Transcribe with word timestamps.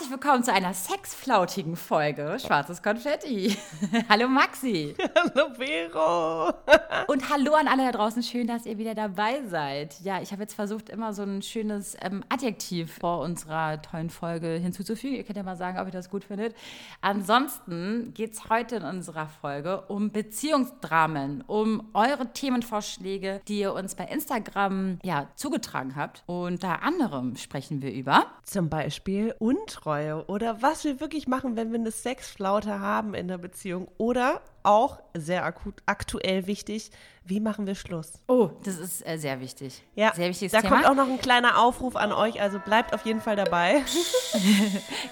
Herzlich 0.00 0.18
willkommen 0.18 0.42
zu 0.42 0.50
einer 0.50 0.72
sexflautigen 0.72 1.76
Folge 1.76 2.38
Schwarzes 2.40 2.82
Konfetti. 2.82 3.54
hallo 4.08 4.28
Maxi. 4.28 4.94
Hallo 5.14 5.52
Vero. 5.58 6.54
Und 7.06 7.28
hallo 7.28 7.52
an 7.52 7.68
alle 7.68 7.84
da 7.84 7.92
draußen. 7.92 8.22
Schön, 8.22 8.46
dass 8.46 8.64
ihr 8.64 8.78
wieder 8.78 8.94
dabei 8.94 9.42
seid. 9.44 10.00
Ja, 10.00 10.22
ich 10.22 10.32
habe 10.32 10.40
jetzt 10.40 10.54
versucht, 10.54 10.88
immer 10.88 11.12
so 11.12 11.22
ein 11.22 11.42
schönes 11.42 11.98
ähm, 12.00 12.24
Adjektiv 12.30 12.96
vor 12.98 13.20
unserer 13.20 13.82
tollen 13.82 14.08
Folge 14.08 14.48
hinzuzufügen. 14.48 15.16
Ihr 15.18 15.24
könnt 15.24 15.36
ja 15.36 15.42
mal 15.42 15.56
sagen, 15.56 15.78
ob 15.78 15.84
ihr 15.84 15.92
das 15.92 16.08
gut 16.08 16.24
findet. 16.24 16.56
Ansonsten 17.02 18.14
geht 18.14 18.32
es 18.32 18.48
heute 18.48 18.76
in 18.76 18.84
unserer 18.84 19.28
Folge 19.28 19.82
um 19.82 20.12
Beziehungsdramen, 20.12 21.44
um 21.46 21.90
eure 21.92 22.32
Themenvorschläge, 22.32 23.42
die 23.48 23.60
ihr 23.60 23.74
uns 23.74 23.96
bei 23.96 24.04
Instagram 24.04 24.98
ja, 25.02 25.28
zugetragen 25.34 25.94
habt. 25.94 26.22
Unter 26.24 26.82
anderem 26.82 27.36
sprechen 27.36 27.82
wir 27.82 27.92
über 27.92 28.28
zum 28.44 28.70
Beispiel 28.70 29.34
Untreue 29.38 29.89
oder 30.26 30.62
was 30.62 30.84
wir 30.84 31.00
wirklich 31.00 31.26
machen, 31.26 31.56
wenn 31.56 31.72
wir 31.72 31.78
eine 31.78 31.90
Sexflaute 31.90 32.80
haben 32.80 33.14
in 33.14 33.28
der 33.28 33.38
Beziehung 33.38 33.88
oder 33.98 34.40
auch 34.62 35.00
sehr 35.14 35.44
akut, 35.44 35.74
aktuell 35.86 36.46
wichtig, 36.46 36.90
wie 37.24 37.40
machen 37.40 37.66
wir 37.66 37.74
Schluss? 37.74 38.12
Oh, 38.28 38.50
das 38.64 38.78
ist 38.78 39.06
äh, 39.06 39.16
sehr 39.16 39.40
wichtig. 39.40 39.82
Ja, 39.94 40.12
sehr 40.14 40.28
wichtiges 40.28 40.52
da 40.52 40.60
Thema. 40.60 40.76
kommt 40.76 40.86
auch 40.86 40.94
noch 40.94 41.08
ein 41.08 41.18
kleiner 41.20 41.60
Aufruf 41.60 41.96
an 41.96 42.12
euch, 42.12 42.40
also 42.40 42.58
bleibt 42.60 42.94
auf 42.94 43.04
jeden 43.04 43.20
Fall 43.20 43.36
dabei. 43.36 43.82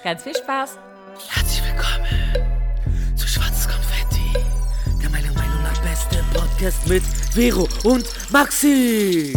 Ganz 0.03 0.23
viel 0.23 0.35
Spaß. 0.35 0.77
Herzlich 1.29 1.61
willkommen 1.63 3.17
zu 3.17 3.27
Schwarzes 3.27 3.67
Konfetti, 3.67 4.33
der 5.01 5.09
meiner 5.09 5.33
Meinung 5.33 5.61
nach 5.63 5.81
beste 5.81 6.23
Podcast 6.33 6.87
mit 6.87 7.03
Vero 7.03 7.67
und 7.83 8.05
Maxi. 8.31 9.33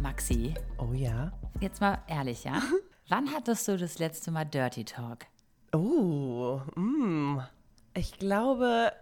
Maxi. 0.00 0.54
Oh 0.78 0.92
ja. 0.92 1.32
Jetzt 1.60 1.80
mal 1.80 1.98
ehrlich, 2.08 2.44
ja? 2.44 2.60
Wann 3.10 3.34
hattest 3.34 3.66
du 3.66 3.76
das 3.76 3.98
letzte 3.98 4.30
Mal 4.30 4.44
Dirty 4.44 4.84
Talk? 4.84 5.26
Oh, 5.72 6.60
mm. 6.76 7.40
ich 7.92 8.16
glaube 8.20 8.92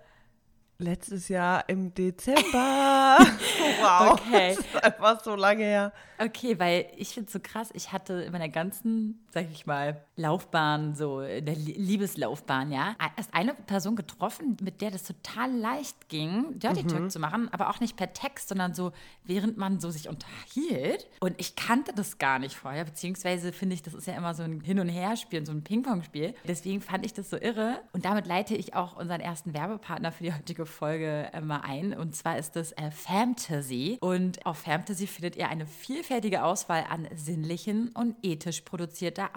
letztes 0.78 1.28
Jahr 1.28 1.68
im 1.68 1.92
Dezember. 1.92 3.18
wow, 3.82 4.12
Okay. 4.12 4.54
das 4.56 4.64
ist 4.64 4.82
einfach 4.82 5.22
so 5.22 5.34
lange 5.34 5.64
her. 5.64 5.92
Okay, 6.16 6.58
weil 6.58 6.86
ich 6.96 7.10
finde 7.10 7.26
es 7.26 7.34
so 7.34 7.38
krass, 7.42 7.68
ich 7.74 7.92
hatte 7.92 8.14
in 8.22 8.32
meiner 8.32 8.48
ganzen, 8.48 9.26
sag 9.30 9.50
ich 9.52 9.66
mal, 9.66 10.02
Laufbahn, 10.18 10.94
so 10.94 11.20
in 11.20 11.44
der 11.46 11.54
Lie- 11.56 11.76
Liebeslaufbahn, 11.78 12.70
ja, 12.72 12.96
erst 13.16 13.32
eine 13.32 13.54
Person 13.54 13.96
getroffen, 13.96 14.56
mit 14.60 14.80
der 14.80 14.90
das 14.90 15.04
total 15.04 15.50
leicht 15.52 16.08
ging, 16.08 16.58
Dirty 16.58 16.82
Talk 16.84 17.10
zu 17.10 17.18
machen, 17.18 17.48
aber 17.52 17.70
auch 17.70 17.80
nicht 17.80 17.96
per 17.96 18.12
Text, 18.12 18.48
sondern 18.48 18.74
so, 18.74 18.92
während 19.24 19.56
man 19.56 19.80
so 19.80 19.90
sich 19.90 20.08
unterhielt. 20.08 21.06
Und 21.20 21.34
ich 21.40 21.56
kannte 21.56 21.92
das 21.94 22.18
gar 22.18 22.38
nicht 22.38 22.54
vorher, 22.56 22.84
beziehungsweise 22.84 23.52
finde 23.52 23.74
ich, 23.74 23.82
das 23.82 23.94
ist 23.94 24.06
ja 24.06 24.14
immer 24.16 24.34
so 24.34 24.42
ein 24.42 24.60
Hin- 24.60 24.80
und 24.80 24.88
Herspiel, 24.88 25.44
so 25.46 25.52
ein 25.52 25.62
Ping-Pong-Spiel. 25.62 26.34
Deswegen 26.46 26.80
fand 26.80 27.06
ich 27.06 27.14
das 27.14 27.30
so 27.30 27.36
irre. 27.36 27.80
Und 27.92 28.04
damit 28.04 28.26
leite 28.26 28.54
ich 28.54 28.74
auch 28.74 28.96
unseren 28.96 29.20
ersten 29.20 29.54
Werbepartner 29.54 30.12
für 30.12 30.24
die 30.24 30.34
heutige 30.34 30.66
Folge 30.66 31.30
äh, 31.32 31.40
mal 31.40 31.60
ein. 31.60 31.94
Und 31.94 32.14
zwar 32.16 32.38
ist 32.38 32.56
das 32.56 32.72
äh, 32.72 32.90
Fantasy. 32.90 33.98
Und 34.00 34.44
auf 34.46 34.58
Fantasy 34.58 35.06
findet 35.06 35.36
ihr 35.36 35.48
eine 35.48 35.66
vielfältige 35.66 36.42
Auswahl 36.44 36.84
an 36.88 37.06
sinnlichen 37.14 37.88
und 37.94 38.16
ethisch 38.22 38.62
produzierter 38.62 39.30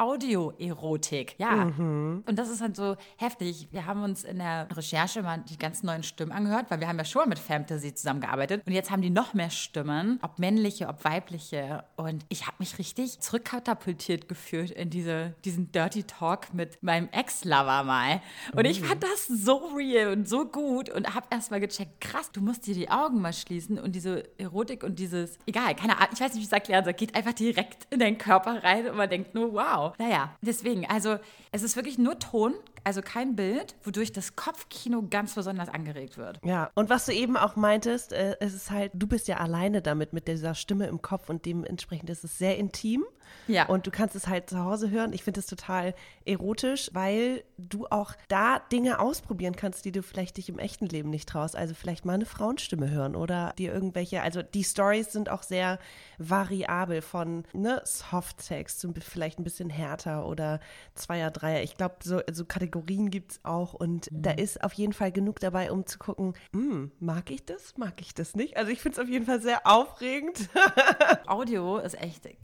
Audio-Erotik. 0.71 1.35
Ja. 1.37 1.71
Und 1.77 2.33
das 2.35 2.49
ist 2.49 2.61
halt 2.61 2.75
so 2.75 2.95
heftig. 3.17 3.67
Wir 3.71 3.85
haben 3.85 4.03
uns 4.03 4.23
in 4.23 4.37
der 4.37 4.67
Recherche 4.75 5.21
mal 5.21 5.43
die 5.49 5.57
ganzen 5.57 5.85
neuen 5.85 6.03
Stimmen 6.03 6.31
angehört, 6.31 6.67
weil 6.69 6.79
wir 6.79 6.87
haben 6.87 6.97
ja 6.97 7.05
schon 7.05 7.29
mit 7.29 7.39
Fantasy 7.39 7.93
zusammengearbeitet. 7.93 8.63
Und 8.65 8.73
jetzt 8.73 8.91
haben 8.91 9.01
die 9.01 9.09
noch 9.09 9.33
mehr 9.33 9.49
Stimmen, 9.49 10.19
ob 10.21 10.39
männliche, 10.39 10.87
ob 10.87 11.03
weibliche. 11.03 11.83
Und 11.95 12.25
ich 12.29 12.47
habe 12.47 12.57
mich 12.59 12.77
richtig 12.77 13.19
zurückkatapultiert 13.19 14.27
gefühlt 14.27 14.71
in 14.71 14.89
diese, 14.89 15.35
diesen 15.45 15.71
Dirty 15.71 16.03
Talk 16.03 16.53
mit 16.53 16.81
meinem 16.81 17.09
Ex-Lover 17.11 17.83
mal. 17.83 18.21
Und 18.53 18.65
ich 18.65 18.81
fand 18.81 19.03
das 19.03 19.27
so 19.27 19.71
real 19.75 20.11
und 20.13 20.27
so 20.27 20.45
gut 20.45 20.89
und 20.89 21.13
habe 21.13 21.27
erst 21.29 21.51
mal 21.51 21.59
gecheckt, 21.59 22.01
krass, 22.01 22.31
du 22.31 22.41
musst 22.41 22.67
dir 22.67 22.75
die 22.75 22.89
Augen 22.89 23.21
mal 23.21 23.33
schließen 23.33 23.79
und 23.79 23.93
diese 23.93 24.23
Erotik 24.37 24.83
und 24.83 24.99
dieses, 24.99 25.37
egal, 25.45 25.75
keine 25.75 25.97
Ahnung, 25.97 26.09
ich 26.13 26.19
weiß 26.19 26.33
nicht, 26.33 26.37
wie 26.37 26.43
ich 26.43 26.45
es 26.45 26.51
erklären 26.51 26.83
soll, 26.83 26.93
geht 26.93 27.15
einfach 27.15 27.33
direkt 27.33 27.87
in 27.89 27.99
deinen 27.99 28.17
Körper 28.17 28.63
rein 28.63 28.87
und 28.87 28.97
man 28.97 29.09
denkt 29.09 29.33
nur, 29.35 29.53
wow. 29.53 29.93
Naja, 29.97 30.35
deswegen, 30.41 30.60
also 30.87 31.17
es 31.51 31.63
ist 31.63 31.75
wirklich 31.75 31.97
nur 31.97 32.19
Ton, 32.19 32.53
also 32.83 33.01
kein 33.01 33.35
Bild, 33.35 33.75
wodurch 33.83 34.11
das 34.11 34.35
Kopfkino 34.35 35.03
ganz 35.09 35.35
besonders 35.35 35.69
angeregt 35.69 36.17
wird. 36.17 36.39
Ja, 36.43 36.69
und 36.75 36.89
was 36.89 37.05
du 37.05 37.13
eben 37.13 37.37
auch 37.37 37.55
meintest, 37.55 38.13
äh, 38.13 38.35
es 38.39 38.53
ist 38.53 38.71
halt, 38.71 38.91
du 38.93 39.07
bist 39.07 39.27
ja 39.27 39.37
alleine 39.37 39.81
damit, 39.81 40.13
mit 40.13 40.27
dieser 40.27 40.55
Stimme 40.55 40.87
im 40.87 41.01
Kopf 41.01 41.29
und 41.29 41.45
dementsprechend 41.45 42.09
ist 42.09 42.23
es 42.23 42.37
sehr 42.37 42.57
intim. 42.57 43.05
Ja. 43.47 43.67
Und 43.67 43.87
du 43.87 43.91
kannst 43.91 44.15
es 44.15 44.27
halt 44.27 44.49
zu 44.49 44.63
Hause 44.63 44.89
hören. 44.89 45.13
Ich 45.13 45.23
finde 45.23 45.39
es 45.39 45.45
total 45.45 45.93
erotisch, 46.25 46.89
weil 46.93 47.43
du 47.57 47.87
auch 47.89 48.13
da 48.27 48.59
Dinge 48.59 48.99
ausprobieren 48.99 49.55
kannst, 49.55 49.85
die 49.85 49.91
du 49.91 50.03
vielleicht 50.03 50.37
dich 50.37 50.49
im 50.49 50.59
echten 50.59 50.87
Leben 50.87 51.09
nicht 51.09 51.29
traust. 51.29 51.55
Also 51.55 51.73
vielleicht 51.73 52.03
mal 52.03 52.13
eine 52.13 52.25
Frauenstimme 52.25 52.89
hören 52.89 53.15
oder 53.15 53.53
dir 53.57 53.73
irgendwelche, 53.73 54.21
also 54.21 54.41
die 54.41 54.63
Stories 54.63 55.11
sind 55.11 55.29
auch 55.29 55.43
sehr 55.43 55.79
variabel 56.17 57.01
von 57.01 57.45
ne, 57.53 57.81
Softsex 57.85 58.85
vielleicht 58.99 59.39
ein 59.39 59.43
bisschen 59.43 59.69
härter 59.69 60.25
oder 60.27 60.59
Zweier, 60.95 61.31
Dreier. 61.31 61.63
Ich 61.63 61.77
glaube, 61.77 61.95
so, 62.03 62.21
so 62.31 62.45
Kategorien 62.45 62.70
gibt 62.71 63.31
es 63.31 63.39
auch 63.43 63.73
und 63.73 64.07
da 64.11 64.31
ist 64.31 64.63
auf 64.63 64.73
jeden 64.73 64.93
Fall 64.93 65.11
genug 65.11 65.39
dabei, 65.39 65.71
um 65.71 65.85
zu 65.85 65.99
gucken, 65.99 66.33
hm, 66.53 66.91
mag 66.99 67.29
ich 67.31 67.45
das, 67.45 67.77
mag 67.77 67.99
ich 68.01 68.13
das 68.13 68.35
nicht? 68.35 68.57
Also 68.57 68.71
ich 68.71 68.81
finde 68.81 68.99
es 68.99 69.03
auf 69.03 69.09
jeden 69.09 69.25
Fall 69.25 69.41
sehr 69.41 69.67
aufregend. 69.67 70.49
Audio 71.27 71.77
ist 71.77 72.01
echt 72.01 72.25
äh, 72.25 72.35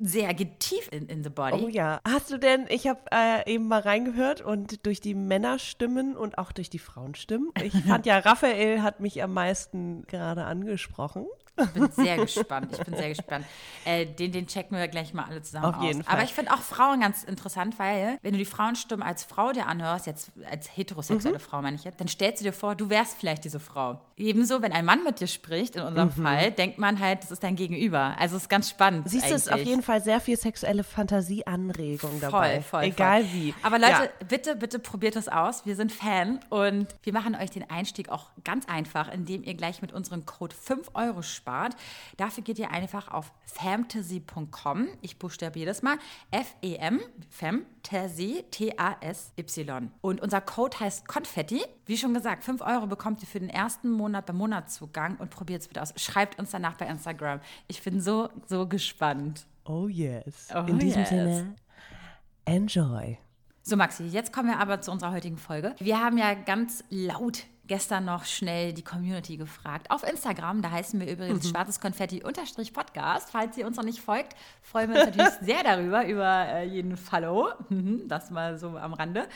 sehr 0.00 0.34
geht 0.34 0.60
tief 0.60 0.88
in, 0.92 1.06
in 1.06 1.22
the 1.22 1.30
body. 1.30 1.62
Oh 1.62 1.68
ja. 1.68 2.00
Hast 2.06 2.30
du 2.30 2.38
denn, 2.38 2.66
ich 2.68 2.86
habe 2.86 3.00
äh, 3.10 3.52
eben 3.52 3.68
mal 3.68 3.80
reingehört 3.80 4.40
und 4.40 4.86
durch 4.86 5.00
die 5.00 5.14
Männerstimmen 5.14 6.16
und 6.16 6.38
auch 6.38 6.52
durch 6.52 6.70
die 6.70 6.78
Frauenstimmen, 6.78 7.50
ich 7.62 7.72
fand 7.86 8.06
ja, 8.06 8.18
Raphael 8.18 8.82
hat 8.82 9.00
mich 9.00 9.22
am 9.22 9.32
meisten 9.32 10.06
gerade 10.06 10.44
angesprochen. 10.44 11.26
Ich 11.60 11.66
bin 11.70 11.90
sehr 11.92 12.16
gespannt. 12.16 12.68
Ich 12.72 12.84
bin 12.84 12.94
sehr 12.96 13.08
gespannt. 13.10 13.44
Äh, 13.84 14.06
den, 14.06 14.32
den 14.32 14.46
checken 14.46 14.76
wir 14.76 14.88
gleich 14.88 15.12
mal 15.12 15.24
alle 15.24 15.42
zusammen 15.42 15.74
Auf 15.74 15.82
jeden 15.82 16.00
aus. 16.00 16.06
Fall. 16.06 16.14
Aber 16.14 16.24
ich 16.24 16.32
finde 16.32 16.52
auch 16.52 16.60
Frauen 16.60 17.00
ganz 17.00 17.24
interessant, 17.24 17.78
weil 17.78 18.18
wenn 18.22 18.32
du 18.32 18.38
die 18.38 18.44
Frauenstimme 18.44 19.04
als 19.04 19.24
Frau 19.24 19.52
dir 19.52 19.66
anhörst, 19.66 20.06
jetzt 20.06 20.32
als 20.50 20.74
heterosexuelle 20.76 21.36
Mhm. 21.38 21.40
Frau 21.42 21.60
meine 21.62 21.76
ich 21.76 21.84
jetzt, 21.84 22.00
dann 22.00 22.08
stellst 22.08 22.40
du 22.40 22.44
dir 22.44 22.52
vor, 22.52 22.74
du 22.74 22.88
wärst 22.90 23.18
vielleicht 23.18 23.44
diese 23.44 23.60
Frau. 23.60 24.00
Ebenso, 24.16 24.62
wenn 24.62 24.72
ein 24.72 24.84
Mann 24.84 25.04
mit 25.04 25.20
dir 25.20 25.26
spricht, 25.26 25.76
in 25.76 25.82
unserem 25.82 26.10
Fall, 26.10 26.52
denkt 26.52 26.78
man 26.78 27.00
halt, 27.00 27.22
das 27.22 27.30
ist 27.30 27.42
dein 27.42 27.56
Gegenüber. 27.56 28.14
Also 28.18 28.36
es 28.36 28.42
ist 28.44 28.48
ganz 28.48 28.70
spannend. 28.70 29.04
Mhm. 29.06 29.10
Siehst 29.10 29.30
du, 29.30 29.34
es 29.34 29.46
ist 29.46 29.52
auf 29.52 29.60
jeden 29.62 29.82
Fall 29.82 30.02
sehr 30.02 30.20
viel 30.20 30.36
sexuelle 30.38 30.84
Fantasieanregung 30.84 32.20
dabei. 32.20 32.60
Voll, 32.60 32.80
voll. 32.80 32.84
Egal 32.84 33.22
voll. 33.24 33.32
wie. 33.32 33.54
Aber 33.62 33.78
Leute, 33.78 33.92
Ja. 33.92 34.26
bitte, 34.28 34.56
bitte 34.56 34.78
probiert 34.78 35.16
es 35.16 35.28
aus. 35.28 35.66
Wir 35.66 35.76
sind 35.76 35.92
Fan 35.92 36.40
und 36.50 36.86
wir 37.02 37.12
machen 37.12 37.34
euch 37.34 37.50
den 37.50 37.68
Einstieg 37.70 38.08
auch 38.08 38.26
ganz 38.44 38.66
einfach, 38.68 39.10
indem 39.12 39.42
ihr 39.42 39.54
gleich 39.54 39.82
mit 39.82 39.92
unserem 39.92 40.24
Code 40.26 40.54
5 40.54 40.90
Euro 40.94 41.22
spart. 41.42 41.74
Dafür 42.16 42.44
geht 42.44 42.58
ihr 42.58 42.70
einfach 42.70 43.08
auf 43.08 43.32
fantasy.com. 43.46 44.88
Ich 45.00 45.18
buchstabiere 45.18 45.66
das 45.66 45.82
mal. 45.82 45.98
F-E-M, 46.30 47.00
Fantasy, 47.30 48.44
T-A-S-Y. 48.50 49.90
Und 50.00 50.20
unser 50.20 50.40
Code 50.40 50.78
heißt 50.78 51.08
Konfetti. 51.08 51.62
Wie 51.86 51.96
schon 51.96 52.14
gesagt, 52.14 52.44
5 52.44 52.62
Euro 52.62 52.86
bekommt 52.86 53.22
ihr 53.22 53.26
für 53.28 53.40
den 53.40 53.50
ersten 53.50 53.90
Monat 53.90 54.26
beim 54.26 54.36
Monatszugang 54.36 55.16
und 55.16 55.30
probiert 55.30 55.62
es 55.62 55.68
bitte 55.68 55.82
aus. 55.82 55.92
Schreibt 55.96 56.38
uns 56.38 56.52
danach 56.52 56.74
bei 56.74 56.86
Instagram. 56.86 57.40
Ich 57.66 57.82
bin 57.82 58.00
so, 58.00 58.28
so 58.46 58.66
gespannt. 58.66 59.46
Oh 59.64 59.88
yes. 59.88 60.48
Oh 60.54 60.64
In 60.66 60.78
diesem 60.78 61.00
yes. 61.00 61.08
Sinne, 61.08 61.54
enjoy. 62.44 63.18
So, 63.64 63.76
Maxi, 63.76 64.04
jetzt 64.04 64.32
kommen 64.32 64.48
wir 64.48 64.58
aber 64.58 64.80
zu 64.80 64.90
unserer 64.90 65.12
heutigen 65.12 65.36
Folge. 65.36 65.74
Wir 65.78 66.00
haben 66.00 66.18
ja 66.18 66.34
ganz 66.34 66.82
laut 66.90 67.44
gestern 67.66 68.04
noch 68.04 68.24
schnell 68.24 68.72
die 68.72 68.82
Community 68.82 69.36
gefragt. 69.36 69.90
Auf 69.90 70.02
Instagram, 70.02 70.62
da 70.62 70.70
heißen 70.70 70.98
wir 71.00 71.10
übrigens 71.10 71.48
schwarzes 71.48 71.80
Konfetti 71.80 72.22
unterstrich 72.22 72.72
Podcast. 72.72 73.30
Falls 73.30 73.56
ihr 73.56 73.66
uns 73.66 73.76
noch 73.76 73.84
nicht 73.84 74.00
folgt, 74.00 74.34
freuen 74.62 74.92
wir 74.92 75.00
uns 75.00 75.16
natürlich 75.16 75.32
sehr 75.42 75.62
darüber, 75.62 76.06
über 76.06 76.46
äh, 76.48 76.64
jeden 76.64 76.96
Follow. 76.96 77.50
Mhm, 77.68 78.08
das 78.08 78.30
mal 78.30 78.58
so 78.58 78.76
am 78.76 78.94
Rande. 78.94 79.28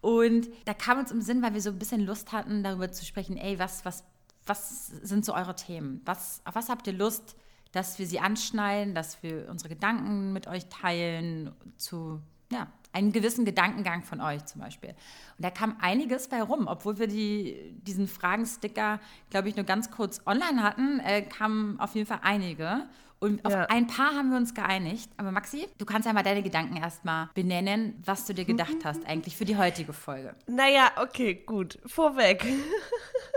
Und 0.00 0.48
da 0.64 0.74
kam 0.74 0.98
uns 0.98 1.10
im 1.10 1.20
Sinn, 1.20 1.42
weil 1.42 1.54
wir 1.54 1.60
so 1.60 1.70
ein 1.70 1.78
bisschen 1.78 2.04
Lust 2.04 2.32
hatten, 2.32 2.62
darüber 2.62 2.90
zu 2.90 3.04
sprechen, 3.04 3.36
ey, 3.36 3.58
was, 3.58 3.84
was, 3.84 4.04
was 4.46 4.86
sind 4.88 5.24
so 5.24 5.34
eure 5.34 5.54
Themen? 5.54 6.00
Was, 6.04 6.40
auf 6.44 6.54
was 6.54 6.68
habt 6.68 6.86
ihr 6.86 6.94
Lust, 6.94 7.36
dass 7.72 7.98
wir 7.98 8.06
sie 8.06 8.18
anschneiden, 8.18 8.94
dass 8.94 9.22
wir 9.22 9.48
unsere 9.48 9.68
Gedanken 9.68 10.32
mit 10.32 10.46
euch 10.46 10.66
teilen, 10.66 11.52
zu, 11.76 12.20
ja, 12.50 12.66
einen 12.92 13.12
gewissen 13.12 13.44
Gedankengang 13.44 14.02
von 14.02 14.20
euch 14.20 14.44
zum 14.46 14.60
Beispiel. 14.60 14.90
Und 14.90 15.44
da 15.44 15.50
kam 15.50 15.76
einiges 15.80 16.28
bei 16.28 16.42
rum, 16.42 16.66
obwohl 16.66 16.98
wir 16.98 17.06
die, 17.06 17.74
diesen 17.86 18.08
Fragensticker, 18.08 19.00
glaube 19.30 19.48
ich, 19.48 19.56
nur 19.56 19.64
ganz 19.64 19.90
kurz 19.90 20.20
online 20.26 20.62
hatten, 20.62 21.00
äh, 21.00 21.22
kamen 21.22 21.78
auf 21.80 21.94
jeden 21.94 22.06
Fall 22.06 22.20
einige. 22.22 22.86
Und 23.22 23.44
auf 23.44 23.52
Ja. 23.52 23.66
ein 23.66 23.86
paar 23.86 24.14
haben 24.14 24.30
wir 24.30 24.38
uns 24.38 24.54
geeinigt. 24.54 25.10
Aber 25.18 25.30
Maxi, 25.30 25.68
du 25.76 25.84
kannst 25.84 26.06
ja 26.06 26.12
mal 26.14 26.22
deine 26.22 26.42
Gedanken 26.42 26.78
erstmal 26.78 27.28
benennen, 27.34 28.02
was 28.06 28.24
du 28.24 28.32
dir 28.32 28.46
gedacht 28.46 28.76
hast 28.82 29.06
eigentlich 29.06 29.36
für 29.36 29.44
die 29.44 29.58
heutige 29.58 29.92
Folge. 29.92 30.34
Naja, 30.46 30.90
okay, 30.96 31.34
gut. 31.34 31.78
Vorweg. 31.86 32.44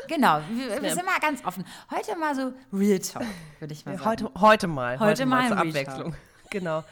Genau, 0.09 0.41
wir, 0.51 0.81
wir 0.81 0.93
sind 0.93 1.05
mal 1.05 1.17
ganz 1.21 1.45
offen. 1.45 1.63
Heute 1.89 2.17
mal 2.17 2.35
so 2.35 2.51
Real 2.73 2.99
Talk, 2.99 3.23
würde 3.59 3.73
ich 3.73 3.85
mal 3.85 3.93
sagen. 3.97 4.05
Heute, 4.09 4.31
heute 4.35 4.67
mal. 4.67 4.99
Heute 4.99 5.25
mal 5.25 5.47
zur 5.47 5.57
ein 5.57 5.67
Abwechslung. 5.69 6.15
Genau. 6.49 6.83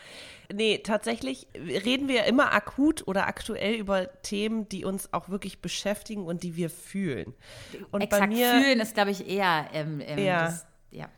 Nee, 0.54 0.80
tatsächlich 0.80 1.48
reden 1.56 2.08
wir 2.08 2.16
ja 2.16 2.24
immer 2.24 2.54
akut 2.54 3.08
oder 3.08 3.28
aktuell 3.28 3.76
über 3.76 4.22
Themen, 4.22 4.68
die 4.70 4.86
uns 4.86 5.14
auch 5.14 5.30
wirklich 5.30 5.62
beschäftigen 5.62 6.26
und 6.26 6.44
die 6.44 6.56
wir 6.56 6.70
fühlen. 6.70 7.34
Und 7.92 8.02
Exakt 8.02 8.22
bei 8.22 8.28
mir, 8.28 8.62
fühlen 8.62 8.80
ist, 8.80 8.94
glaube 8.94 9.12
ich, 9.12 9.28
eher. 9.28 9.68
Ähm, 9.74 10.02
ähm, 10.06 10.20
Ja. 10.20 10.46
Das, 10.46 10.66
ja. 10.92 11.10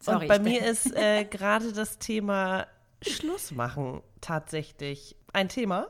Sorry, 0.00 0.22
und 0.22 0.28
bei 0.28 0.38
mir 0.38 0.64
ist 0.64 0.94
äh, 0.94 1.24
gerade 1.30 1.72
das 1.72 1.98
Thema 1.98 2.66
Schluss 3.02 3.52
machen 3.52 4.02
tatsächlich 4.20 5.16
ein 5.32 5.48
Thema. 5.48 5.88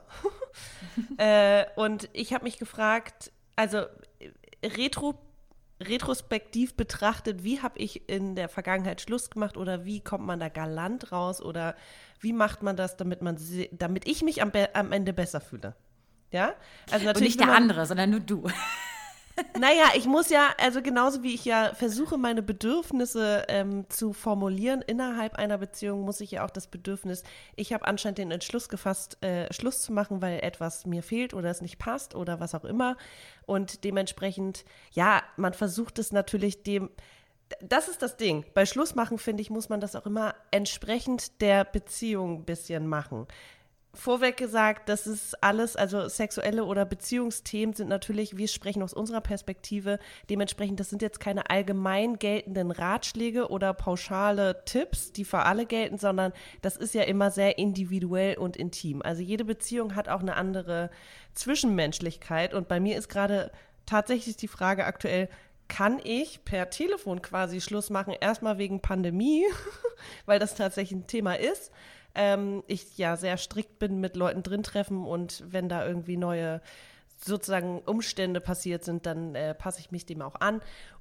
äh, 1.19 1.65
und 1.77 2.09
ich 2.13 2.33
habe 2.33 2.45
mich 2.45 2.59
gefragt, 2.59 3.33
also 3.57 3.79
äh, 3.79 4.67
retro, 4.67 5.15
retrospektiv 5.81 6.75
betrachtet, 6.75 7.45
wie 7.45 7.61
habe 7.61 7.79
ich 7.79 8.09
in 8.09 8.35
der 8.35 8.49
Vergangenheit 8.49 9.01
Schluss 9.01 9.31
gemacht 9.31 9.57
oder 9.57 9.85
wie 9.85 10.01
kommt 10.01 10.27
man 10.27 10.41
da 10.41 10.49
galant 10.49 11.13
raus 11.13 11.41
oder 11.41 11.77
wie 12.21 12.33
macht 12.33 12.63
man 12.63 12.77
das, 12.77 12.97
damit 12.97 13.23
man, 13.23 13.39
damit 13.73 14.09
ich 14.09 14.23
mich 14.23 14.43
am, 14.43 14.53
am 14.75 14.93
Ende 14.93 15.13
besser 15.13 15.41
fühle. 15.41 15.75
Ja, 16.31 16.55
also 16.91 17.01
Und 17.01 17.05
natürlich 17.07 17.29
nicht 17.37 17.41
wenn 17.41 17.47
der 17.47 17.55
man- 17.55 17.63
andere, 17.63 17.87
sondern 17.87 18.11
nur 18.11 18.21
du. 18.21 18.49
naja, 19.59 19.85
ich 19.95 20.05
muss 20.07 20.31
ja, 20.31 20.49
also 20.61 20.83
genauso 20.83 21.23
wie 21.23 21.33
ich 21.35 21.45
ja 21.45 21.73
versuche, 21.75 22.19
meine 22.19 22.43
Bedürfnisse 22.43 23.45
ähm, 23.49 23.87
zu 23.89 24.13
formulieren 24.13 24.83
innerhalb 24.83 25.37
einer 25.37 25.59
Beziehung, 25.59 26.03
muss 26.03 26.21
ich 26.21 26.33
ja 26.33 26.45
auch 26.45 26.51
das 26.51 26.67
Bedürfnis, 26.67 27.23
ich 27.55 27.73
habe 27.73 27.87
anscheinend 27.87 28.19
den 28.19 28.31
Entschluss 28.33 28.69
gefasst, 28.69 29.17
äh, 29.23 29.51
Schluss 29.53 29.81
zu 29.83 29.93
machen, 29.93 30.21
weil 30.23 30.41
etwas 30.41 30.87
mir 30.87 31.03
fehlt 31.03 31.35
oder 31.35 31.51
es 31.51 31.61
nicht 31.63 31.79
passt 31.79 32.15
oder 32.15 32.41
was 32.41 32.55
auch 32.55 32.65
immer. 32.65 32.97
Und 33.47 33.85
dementsprechend, 33.85 34.65
ja, 34.93 35.23
man 35.37 35.55
versucht 35.55 35.99
es 35.99 36.13
natürlich 36.13 36.63
dem. 36.63 36.91
Das 37.61 37.89
ist 37.89 38.03
das 38.03 38.17
Ding. 38.17 38.45
Bei 38.55 38.67
Schlussmachen, 38.67 39.19
finde 39.19 39.41
ich, 39.41 39.51
muss 39.51 39.69
man 39.69 39.81
das 39.81 39.97
auch 39.97 40.07
immer 40.07 40.35
entsprechend 40.51 41.41
der 41.41 41.65
Beziehung 41.65 42.41
ein 42.41 42.45
bisschen 42.45 42.87
machen 42.87 43.27
vorweg 43.99 44.37
gesagt, 44.37 44.89
das 44.89 45.07
ist 45.07 45.43
alles, 45.43 45.75
also 45.75 46.09
sexuelle 46.09 46.65
oder 46.65 46.85
Beziehungsthemen 46.85 47.75
sind 47.75 47.89
natürlich, 47.89 48.37
wir 48.37 48.49
sprechen 48.49 48.83
aus 48.83 48.95
unserer 48.95 49.21
Perspektive, 49.21 49.99
dementsprechend, 50.31 50.79
das 50.79 50.91
sind 50.91 51.03
jetzt 51.03 51.21
keine 51.21 51.51
allgemein 51.51 52.19
geltenden 52.19 52.71
Ratschläge 52.71 53.49
oder 53.49 53.75
pauschale 53.75 54.63
Tipps, 54.65 55.13
die 55.13 55.25
für 55.25 55.41
alle 55.41 55.67
gelten, 55.67 55.99
sondern 55.99 56.33
das 56.63 56.77
ist 56.77 56.95
ja 56.95 57.03
immer 57.03 57.31
sehr 57.31 57.59
individuell 57.59 58.39
und 58.39 58.57
intim. 58.57 59.03
Also 59.03 59.23
jede 59.23 59.45
Beziehung 59.45 59.97
hat 59.97 60.09
auch 60.09 60.21
eine 60.21 60.37
andere 60.37 60.91
Zwischenmenschlichkeit 61.35 62.55
und 62.55 62.69
bei 62.69 62.81
mir 62.81 62.97
ist 62.97 63.09
gerade 63.09 63.51
tatsächlich 63.85 64.37
die 64.37 64.49
Frage 64.49 64.85
aktuell, 64.85 65.29
kann 65.69 66.01
ich 66.03 66.45
per 66.45 66.71
Telefon 66.71 67.23
quasi 67.23 67.61
Schluss 67.61 67.91
machen, 67.91 68.15
erstmal 68.19 68.59
wegen 68.59 68.81
Pandemie, 68.81 69.45
weil 70.27 70.39
das 70.39 70.55
tatsächlich 70.55 70.99
ein 70.99 71.07
Thema 71.07 71.35
ist 71.39 71.71
ähm, 72.19 72.65
ich 72.67 72.99
ja 72.99 73.17
sehr 73.17 73.37
strikt 73.37 73.79
bin 73.79 74.01
mit 74.01 74.17
Leuten 74.17 74.43
drin 74.43 74.65
treffen 74.65 75.07
und 75.07 75.45
wenn 75.47 75.69
da 75.69 75.87
irgendwie 75.87 76.17
neue 76.17 76.61
sozusagen 77.17 77.81
Umstände 77.81 78.41
passiert 78.41 78.85
sind, 78.85 79.07
dann 79.07 79.35
äh, 79.35 79.55
passe 79.55 79.81
ich 79.81 79.91
mich 79.93 80.05
dem 80.05 80.21
auch 80.21 80.37
an. 80.41 80.61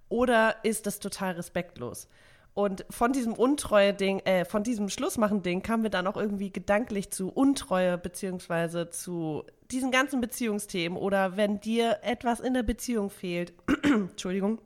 Oder 0.10 0.56
ist 0.64 0.86
das 0.86 1.00
total 1.00 1.34
respektlos? 1.34 2.08
Und 2.58 2.86
von 2.90 3.14
diesem 3.14 3.34
Untreue-Ding, 3.34 4.22
äh, 4.22 4.44
von 4.44 4.64
diesem 4.64 4.90
Schlussmachen-Ding 4.90 5.62
kamen 5.62 5.84
wir 5.84 5.92
dann 5.92 6.08
auch 6.08 6.18
irgendwie 6.18 6.52
gedanklich 6.52 7.12
zu 7.12 7.30
Untreue, 7.30 8.00
beziehungsweise 8.00 8.90
zu 8.90 9.44
diesen 9.70 9.92
ganzen 9.92 10.22
Beziehungsthemen. 10.22 10.98
Oder 10.98 11.38
wenn 11.38 11.60
dir 11.60 12.00
etwas 12.02 12.40
in 12.40 12.56
der 12.56 12.64
Beziehung 12.64 13.12
fehlt, 13.12 13.54
Entschuldigung, 13.84 14.58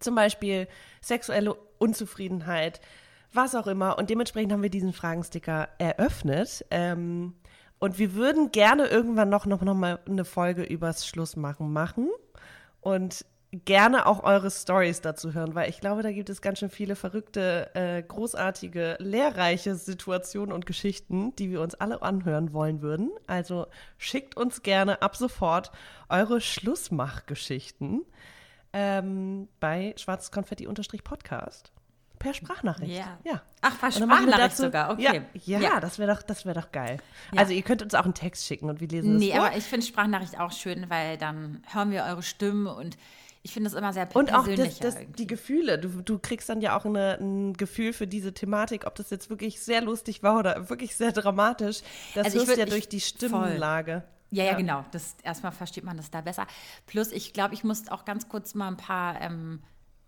zum 0.00 0.16
Beispiel 0.16 0.66
sexuelle 1.00 1.54
Unzufriedenheit, 1.78 2.80
was 3.32 3.54
auch 3.54 3.68
immer. 3.68 3.96
Und 3.96 4.10
dementsprechend 4.10 4.50
haben 4.50 4.64
wir 4.64 4.70
diesen 4.70 4.92
Fragensticker 4.92 5.68
eröffnet. 5.78 6.66
Ähm, 6.72 7.34
und 7.78 7.96
wir 8.00 8.14
würden 8.14 8.50
gerne 8.50 8.88
irgendwann 8.88 9.28
noch, 9.28 9.46
noch, 9.46 9.62
noch 9.62 9.74
mal 9.74 10.00
eine 10.08 10.24
Folge 10.24 10.64
übers 10.64 11.06
Schlussmachen 11.06 11.72
machen. 11.72 12.10
Und 12.80 13.24
gerne 13.64 14.06
auch 14.06 14.22
eure 14.24 14.50
Stories 14.50 15.00
dazu 15.00 15.34
hören, 15.34 15.54
weil 15.54 15.68
ich 15.70 15.80
glaube, 15.80 16.02
da 16.02 16.10
gibt 16.12 16.28
es 16.30 16.40
ganz 16.42 16.58
schön 16.58 16.70
viele 16.70 16.96
verrückte, 16.96 17.70
äh, 17.74 18.02
großartige, 18.02 18.96
lehrreiche 19.00 19.74
Situationen 19.74 20.52
und 20.52 20.66
Geschichten, 20.66 21.34
die 21.36 21.50
wir 21.50 21.60
uns 21.60 21.74
alle 21.74 22.02
anhören 22.02 22.52
wollen 22.52 22.82
würden. 22.82 23.10
Also 23.26 23.66
schickt 23.98 24.36
uns 24.36 24.62
gerne 24.62 25.02
ab 25.02 25.16
sofort 25.16 25.70
eure 26.08 26.40
Schlussmachgeschichten 26.40 28.02
ähm, 28.72 29.48
bei 29.60 29.94
schwarzes-konfetti-podcast 29.96 31.72
per 32.18 32.32
Sprachnachricht. 32.32 32.96
Ja. 32.96 33.18
ja. 33.24 33.42
Ach, 33.60 33.78
per 33.78 33.92
Sprachnachricht 33.92 34.38
dazu- 34.38 34.62
sogar, 34.62 34.90
okay. 34.90 35.22
Ja, 35.34 35.58
ja, 35.58 35.60
Ja. 35.74 35.80
das 35.80 35.98
wäre 35.98 36.14
doch, 36.14 36.22
das 36.22 36.46
wäre 36.46 36.58
doch 36.58 36.72
geil. 36.72 36.98
Also 37.36 37.52
ihr 37.52 37.62
könnt 37.62 37.82
uns 37.82 37.94
auch 37.94 38.04
einen 38.04 38.14
Text 38.14 38.46
schicken 38.46 38.70
und 38.70 38.80
wir 38.80 38.88
lesen 38.88 39.14
das 39.14 39.20
Nee, 39.20 39.34
aber 39.34 39.56
ich 39.56 39.64
finde 39.64 39.84
Sprachnachricht 39.84 40.40
auch 40.40 40.52
schön, 40.52 40.88
weil 40.88 41.18
dann 41.18 41.62
hören 41.72 41.90
wir 41.90 42.04
eure 42.04 42.22
Stimmen 42.22 42.66
und 42.66 42.96
ich 43.44 43.52
finde 43.52 43.68
es 43.68 43.74
immer 43.74 43.92
sehr 43.92 44.08
Und 44.16 44.32
auch 44.32 44.48
das, 44.48 44.78
das, 44.78 44.96
die 45.18 45.26
Gefühle. 45.26 45.78
Du, 45.78 46.00
du 46.00 46.18
kriegst 46.18 46.48
dann 46.48 46.62
ja 46.62 46.76
auch 46.78 46.86
eine, 46.86 47.18
ein 47.20 47.52
Gefühl 47.52 47.92
für 47.92 48.06
diese 48.06 48.32
Thematik, 48.32 48.86
ob 48.86 48.94
das 48.94 49.10
jetzt 49.10 49.28
wirklich 49.28 49.60
sehr 49.60 49.82
lustig 49.82 50.22
war 50.22 50.38
oder 50.38 50.70
wirklich 50.70 50.96
sehr 50.96 51.12
dramatisch. 51.12 51.82
Das 52.14 52.24
Also 52.24 52.40
würd- 52.40 52.56
ja 52.58 52.64
durch 52.64 52.88
die 52.88 53.00
Stimmlage. 53.02 54.02
Ja, 54.30 54.44
ja, 54.44 54.54
genau. 54.54 54.84
Das, 54.92 55.14
erstmal 55.22 55.52
versteht 55.52 55.84
man 55.84 55.98
das 55.98 56.10
da 56.10 56.22
besser. 56.22 56.46
Plus, 56.86 57.12
ich 57.12 57.34
glaube, 57.34 57.52
ich 57.52 57.62
muss 57.64 57.86
auch 57.88 58.06
ganz 58.06 58.28
kurz 58.30 58.54
mal 58.54 58.68
ein 58.68 58.78
paar, 58.78 59.20
ähm, 59.20 59.62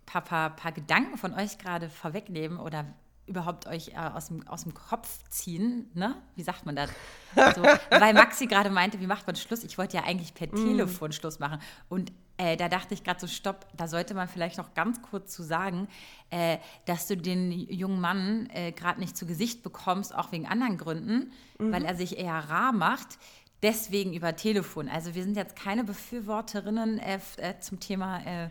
paar, 0.07 0.23
paar, 0.23 0.57
paar 0.57 0.73
Gedanken 0.73 1.19
von 1.19 1.35
euch 1.35 1.59
gerade 1.59 1.91
vorwegnehmen 1.91 2.59
oder 2.59 2.87
überhaupt 3.27 3.67
euch 3.67 3.89
äh, 3.89 3.97
aus, 4.15 4.29
dem, 4.29 4.49
aus 4.49 4.63
dem 4.63 4.73
Kopf 4.73 5.29
ziehen. 5.29 5.91
Ne? 5.93 6.15
Wie 6.37 6.43
sagt 6.43 6.65
man 6.65 6.75
das? 6.75 6.89
So, 7.55 7.63
weil 7.91 8.15
Maxi 8.15 8.47
gerade 8.47 8.71
meinte, 8.71 8.99
wie 8.99 9.07
macht 9.07 9.27
man 9.27 9.37
Schluss? 9.37 9.63
Ich 9.63 9.77
wollte 9.77 9.99
ja 9.99 10.05
eigentlich 10.05 10.33
per 10.33 10.51
Telefon 10.51 11.13
Schluss 11.13 11.39
machen. 11.39 11.61
Und 11.91 12.13
äh, 12.39 12.57
da 12.57 12.69
dachte 12.69 12.95
ich 12.95 13.03
gerade 13.03 13.21
so, 13.21 13.27
stopp, 13.27 13.67
da 13.77 13.89
sollte 13.89 14.15
man 14.15 14.29
vielleicht 14.29 14.59
noch 14.59 14.75
ganz 14.75 15.01
kurz 15.03 15.33
zu 15.33 15.43
sagen, 15.43 15.89
äh, 16.31 16.59
dass 16.85 17.07
du 17.07 17.17
den 17.17 17.51
jungen 17.53 18.01
Mann 18.01 18.49
äh, 18.53 18.73
gerade 18.73 19.01
nicht 19.01 19.17
zu 19.17 19.27
Gesicht 19.27 19.63
bekommst, 19.63 20.15
auch 20.15 20.33
wegen 20.33 20.47
anderen 20.47 20.77
Gründen, 20.77 21.33
weil 21.59 21.85
er 21.85 21.95
sich 21.95 22.19
eher 22.19 22.35
rar 22.35 22.73
macht. 22.73 23.19
Deswegen 23.63 24.13
über 24.13 24.37
Telefon. 24.37 24.89
Also 24.89 25.15
wir 25.15 25.23
sind 25.23 25.37
jetzt 25.37 25.57
keine 25.57 25.83
Befürworterinnen 25.83 26.99
äh, 26.99 27.19
äh, 27.39 27.59
zum 27.61 27.81
Thema, 27.81 28.19
äh, 28.27 28.51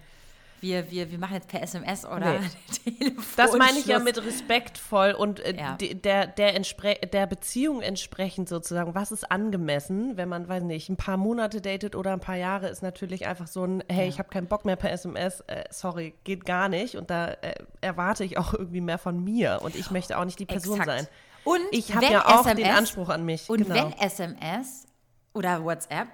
wir, 0.65 0.89
wir, 0.89 1.11
wir 1.11 1.19
machen 1.19 1.35
jetzt 1.35 1.47
per 1.47 1.61
SMS 1.61 2.05
oder 2.05 2.39
Telefon. 2.83 3.23
Das 3.35 3.55
meine 3.55 3.77
ich 3.77 3.85
ja 3.85 3.99
mit 3.99 4.17
respektvoll 4.17 5.11
und 5.11 5.39
äh, 5.39 5.55
Ja. 5.55 5.77
der, 5.77 6.25
der, 6.25 6.55
entspre 6.55 6.95
der 6.95 7.27
Beziehung 7.27 7.81
entsprechend 7.81 8.49
sozusagen. 8.49 8.95
Was 8.95 9.11
ist 9.11 9.31
angemessen, 9.31 10.17
wenn 10.17 10.27
man, 10.27 10.49
weiß 10.49 10.63
nicht, 10.63 10.89
ein 10.89 10.97
paar 10.97 11.17
Monate 11.17 11.61
datet 11.61 11.95
oder 11.95 12.13
ein 12.13 12.19
paar 12.19 12.35
Jahre, 12.37 12.67
ist 12.67 12.81
natürlich 12.81 13.27
einfach 13.27 13.45
so 13.47 13.63
ein, 13.63 13.83
hey, 13.89 14.07
ich 14.09 14.17
habe 14.17 14.29
keinen 14.29 14.47
Bock 14.47 14.65
mehr 14.65 14.75
per 14.75 14.91
SMS, 14.91 15.41
äh, 15.41 15.65
sorry, 15.69 16.15
geht 16.23 16.45
gar 16.45 16.67
nicht. 16.67 16.95
Und 16.95 17.11
da 17.11 17.27
äh, 17.27 17.53
erwarte 17.81 18.23
ich 18.23 18.39
auch 18.39 18.53
irgendwie 18.53 18.81
mehr 18.81 18.97
von 18.97 19.23
mir 19.23 19.59
und 19.61 19.75
ich 19.75 19.91
möchte 19.91 20.17
auch 20.17 20.25
nicht 20.25 20.39
die 20.39 20.45
Person 20.47 20.79
Exakt. 20.79 20.99
sein. 20.99 21.07
Und 21.43 21.61
Ich 21.71 21.93
habe 21.93 22.07
ja 22.07 22.25
auch 22.25 22.43
den 22.43 22.57
SMS 22.57 22.77
Anspruch 22.77 23.09
an 23.09 23.23
mich. 23.23 23.47
Und 23.51 23.67
genau. 23.67 23.75
wenn 23.75 23.93
SMS 23.99 24.87
oder 25.33 25.63
WhatsApp, 25.63 26.07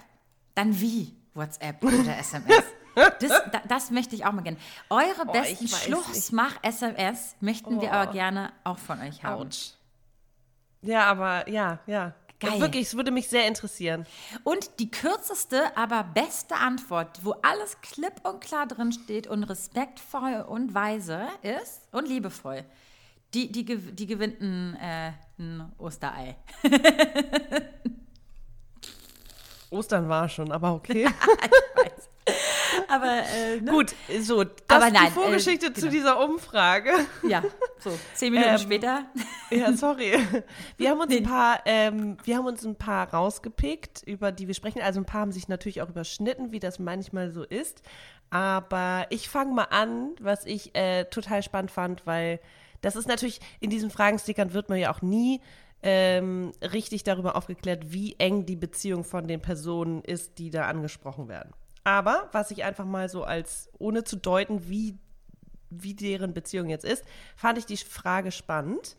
dann 0.55 0.77
wie 0.81 1.15
WhatsApp 1.33 1.81
oder 1.81 2.17
SMS? 2.19 2.63
Das, 2.95 3.29
da, 3.51 3.61
das 3.67 3.91
möchte 3.91 4.15
ich 4.15 4.25
auch 4.25 4.31
mal 4.31 4.41
gerne. 4.41 4.57
Eure 4.89 5.23
Oh, 5.27 5.31
besten 5.31 5.65
ich 5.65 5.71
weiß 5.71 5.83
Schlussmach-SMS 5.83 7.35
möchten 7.39 7.79
wir 7.81 7.89
Oh. 7.89 7.93
aber 7.93 8.11
gerne 8.11 8.51
auch 8.63 8.77
von 8.77 8.99
euch 8.99 9.23
haben. 9.23 9.41
Autsch. 9.41 9.71
Ja, 10.81 11.05
aber 11.05 11.47
ja, 11.49 11.79
ja. 11.87 12.13
Geil. 12.39 12.59
Wirklich, 12.59 12.87
es 12.87 12.97
würde 12.97 13.11
mich 13.11 13.29
sehr 13.29 13.47
interessieren. 13.47 14.07
Und 14.43 14.79
die 14.79 14.89
kürzeste, 14.89 15.77
aber 15.77 16.03
beste 16.03 16.55
Antwort, 16.55 17.19
wo 17.23 17.33
alles 17.43 17.79
klipp 17.81 18.13
und 18.27 18.41
klar 18.41 18.65
drin 18.65 18.91
steht 18.91 19.27
und 19.27 19.43
respektvoll 19.43 20.43
und 20.47 20.73
weise 20.73 21.27
ist 21.43 21.87
und 21.91 22.07
liebevoll, 22.07 22.65
die, 23.35 23.51
die, 23.51 23.63
die 23.63 24.07
gewinnt 24.07 24.41
ein, 24.41 24.75
äh, 24.77 25.11
ein 25.37 25.71
Osterei. 25.77 26.35
Ostern 29.69 30.09
war 30.09 30.27
schon, 30.27 30.51
aber 30.51 30.73
okay. 30.73 31.07
Aber 32.87 33.23
äh, 33.23 33.59
ne? 33.59 33.71
Gut, 33.71 33.95
so, 34.21 34.43
das 34.43 34.53
Aber 34.67 34.87
ist 34.87 34.93
nein, 34.93 35.05
die 35.07 35.11
Vorgeschichte 35.11 35.67
äh, 35.67 35.73
zu 35.73 35.81
genau. 35.81 35.91
dieser 35.91 36.23
Umfrage. 36.23 36.91
ja, 37.27 37.43
so 37.79 37.91
zehn 38.13 38.33
Minuten 38.33 38.51
Ähm, 38.51 38.57
später. 38.57 39.05
Ja, 39.49 39.73
sorry. 39.73 40.17
Wir 40.77 40.91
haben 40.91 40.99
uns 40.99 41.15
ein 41.15 41.23
paar, 41.23 41.61
ähm, 41.65 42.17
wir 42.23 42.37
haben 42.37 42.45
uns 42.45 42.63
ein 42.65 42.75
paar 42.75 43.13
rausgepickt, 43.13 44.03
über 44.05 44.31
die 44.31 44.47
wir 44.47 44.53
sprechen. 44.53 44.81
Also 44.81 44.99
ein 44.99 45.05
paar 45.05 45.21
haben 45.21 45.31
sich 45.31 45.47
natürlich 45.47 45.81
auch 45.81 45.89
überschnitten, 45.89 46.51
wie 46.51 46.59
das 46.59 46.79
manchmal 46.79 47.31
so 47.31 47.43
ist. 47.43 47.81
Aber 48.29 49.07
ich 49.09 49.27
fange 49.27 49.53
mal 49.53 49.67
an, 49.71 50.11
was 50.19 50.45
ich 50.45 50.75
äh, 50.75 51.05
total 51.05 51.43
spannend 51.43 51.71
fand, 51.71 52.05
weil 52.05 52.39
das 52.81 52.95
ist 52.95 53.07
natürlich, 53.07 53.41
in 53.59 53.69
diesen 53.69 53.91
Fragenstickern 53.91 54.53
wird 54.53 54.69
man 54.69 54.79
ja 54.79 54.93
auch 54.93 55.01
nie 55.01 55.41
ähm, 55.83 56.51
richtig 56.61 57.03
darüber 57.03 57.35
aufgeklärt, 57.35 57.91
wie 57.91 58.15
eng 58.19 58.45
die 58.45 58.55
Beziehung 58.55 59.03
von 59.03 59.27
den 59.27 59.41
Personen 59.41 60.01
ist, 60.03 60.37
die 60.39 60.49
da 60.49 60.67
angesprochen 60.67 61.27
werden. 61.27 61.51
Aber 61.83 62.29
was 62.31 62.51
ich 62.51 62.63
einfach 62.63 62.85
mal 62.85 63.09
so 63.09 63.23
als, 63.23 63.69
ohne 63.79 64.03
zu 64.03 64.15
deuten, 64.15 64.69
wie, 64.69 64.97
wie 65.69 65.93
deren 65.93 66.33
Beziehung 66.33 66.69
jetzt 66.69 66.85
ist, 66.85 67.03
fand 67.35 67.57
ich 67.57 67.65
die 67.65 67.77
Frage 67.77 68.31
spannend. 68.31 68.95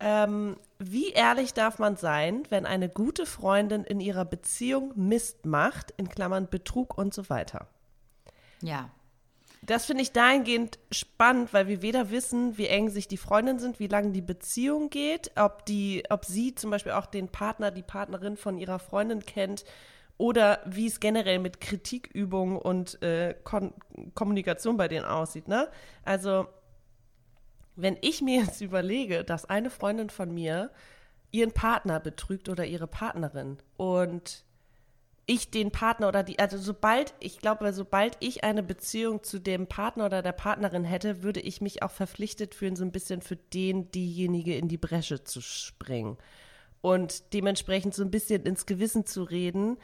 Ähm, 0.00 0.56
wie 0.78 1.10
ehrlich 1.10 1.54
darf 1.54 1.78
man 1.78 1.96
sein, 1.96 2.44
wenn 2.50 2.66
eine 2.66 2.88
gute 2.88 3.26
Freundin 3.26 3.84
in 3.84 4.00
ihrer 4.00 4.24
Beziehung 4.24 4.92
Mist 4.94 5.44
macht, 5.44 5.92
in 5.96 6.08
Klammern 6.08 6.48
Betrug 6.48 6.96
und 6.96 7.12
so 7.12 7.28
weiter? 7.28 7.66
Ja. 8.62 8.90
Das 9.62 9.86
finde 9.86 10.02
ich 10.02 10.12
dahingehend 10.12 10.78
spannend, 10.92 11.52
weil 11.52 11.66
wir 11.66 11.82
weder 11.82 12.10
wissen, 12.10 12.56
wie 12.58 12.68
eng 12.68 12.90
sich 12.90 13.08
die 13.08 13.16
Freundinnen 13.16 13.58
sind, 13.58 13.80
wie 13.80 13.88
lange 13.88 14.12
die 14.12 14.22
Beziehung 14.22 14.88
geht, 14.88 15.32
ob 15.36 15.66
die, 15.66 16.04
ob 16.10 16.24
sie 16.24 16.54
zum 16.54 16.70
Beispiel 16.70 16.92
auch 16.92 17.06
den 17.06 17.28
Partner, 17.28 17.72
die 17.72 17.82
Partnerin 17.82 18.36
von 18.36 18.56
ihrer 18.56 18.78
Freundin 18.78 19.26
kennt 19.26 19.64
oder 20.18 20.60
wie 20.66 20.86
es 20.86 21.00
generell 21.00 21.38
mit 21.38 21.60
Kritikübungen 21.60 22.58
und 22.58 23.00
äh, 23.02 23.34
Kon 23.44 23.72
Kommunikation 24.14 24.76
bei 24.76 24.88
denen 24.88 25.04
aussieht. 25.04 25.48
Ne? 25.48 25.68
Also 26.04 26.46
wenn 27.76 27.96
ich 28.00 28.20
mir 28.20 28.42
jetzt 28.42 28.60
überlege, 28.60 29.24
dass 29.24 29.44
eine 29.44 29.70
Freundin 29.70 30.10
von 30.10 30.34
mir 30.34 30.70
ihren 31.30 31.52
Partner 31.52 32.00
betrügt 32.00 32.48
oder 32.48 32.66
ihre 32.66 32.88
Partnerin 32.88 33.58
und 33.76 34.44
ich 35.26 35.50
den 35.50 35.70
Partner 35.70 36.08
oder 36.08 36.22
die, 36.22 36.38
also 36.38 36.56
sobald, 36.56 37.14
ich 37.20 37.38
glaube, 37.38 37.70
sobald 37.74 38.16
ich 38.20 38.44
eine 38.44 38.62
Beziehung 38.62 39.22
zu 39.22 39.38
dem 39.38 39.66
Partner 39.66 40.06
oder 40.06 40.22
der 40.22 40.32
Partnerin 40.32 40.84
hätte, 40.84 41.22
würde 41.22 41.40
ich 41.40 41.60
mich 41.60 41.82
auch 41.82 41.90
verpflichtet 41.90 42.54
fühlen, 42.54 42.76
so 42.76 42.84
ein 42.84 42.92
bisschen 42.92 43.20
für 43.20 43.36
den, 43.36 43.90
diejenige 43.90 44.56
in 44.56 44.68
die 44.68 44.78
Bresche 44.78 45.22
zu 45.24 45.42
springen. 45.42 46.16
Und 46.80 47.34
dementsprechend 47.34 47.94
so 47.94 48.02
ein 48.02 48.10
bisschen 48.10 48.44
ins 48.44 48.64
Gewissen 48.64 49.04
zu 49.04 49.22
reden. 49.22 49.76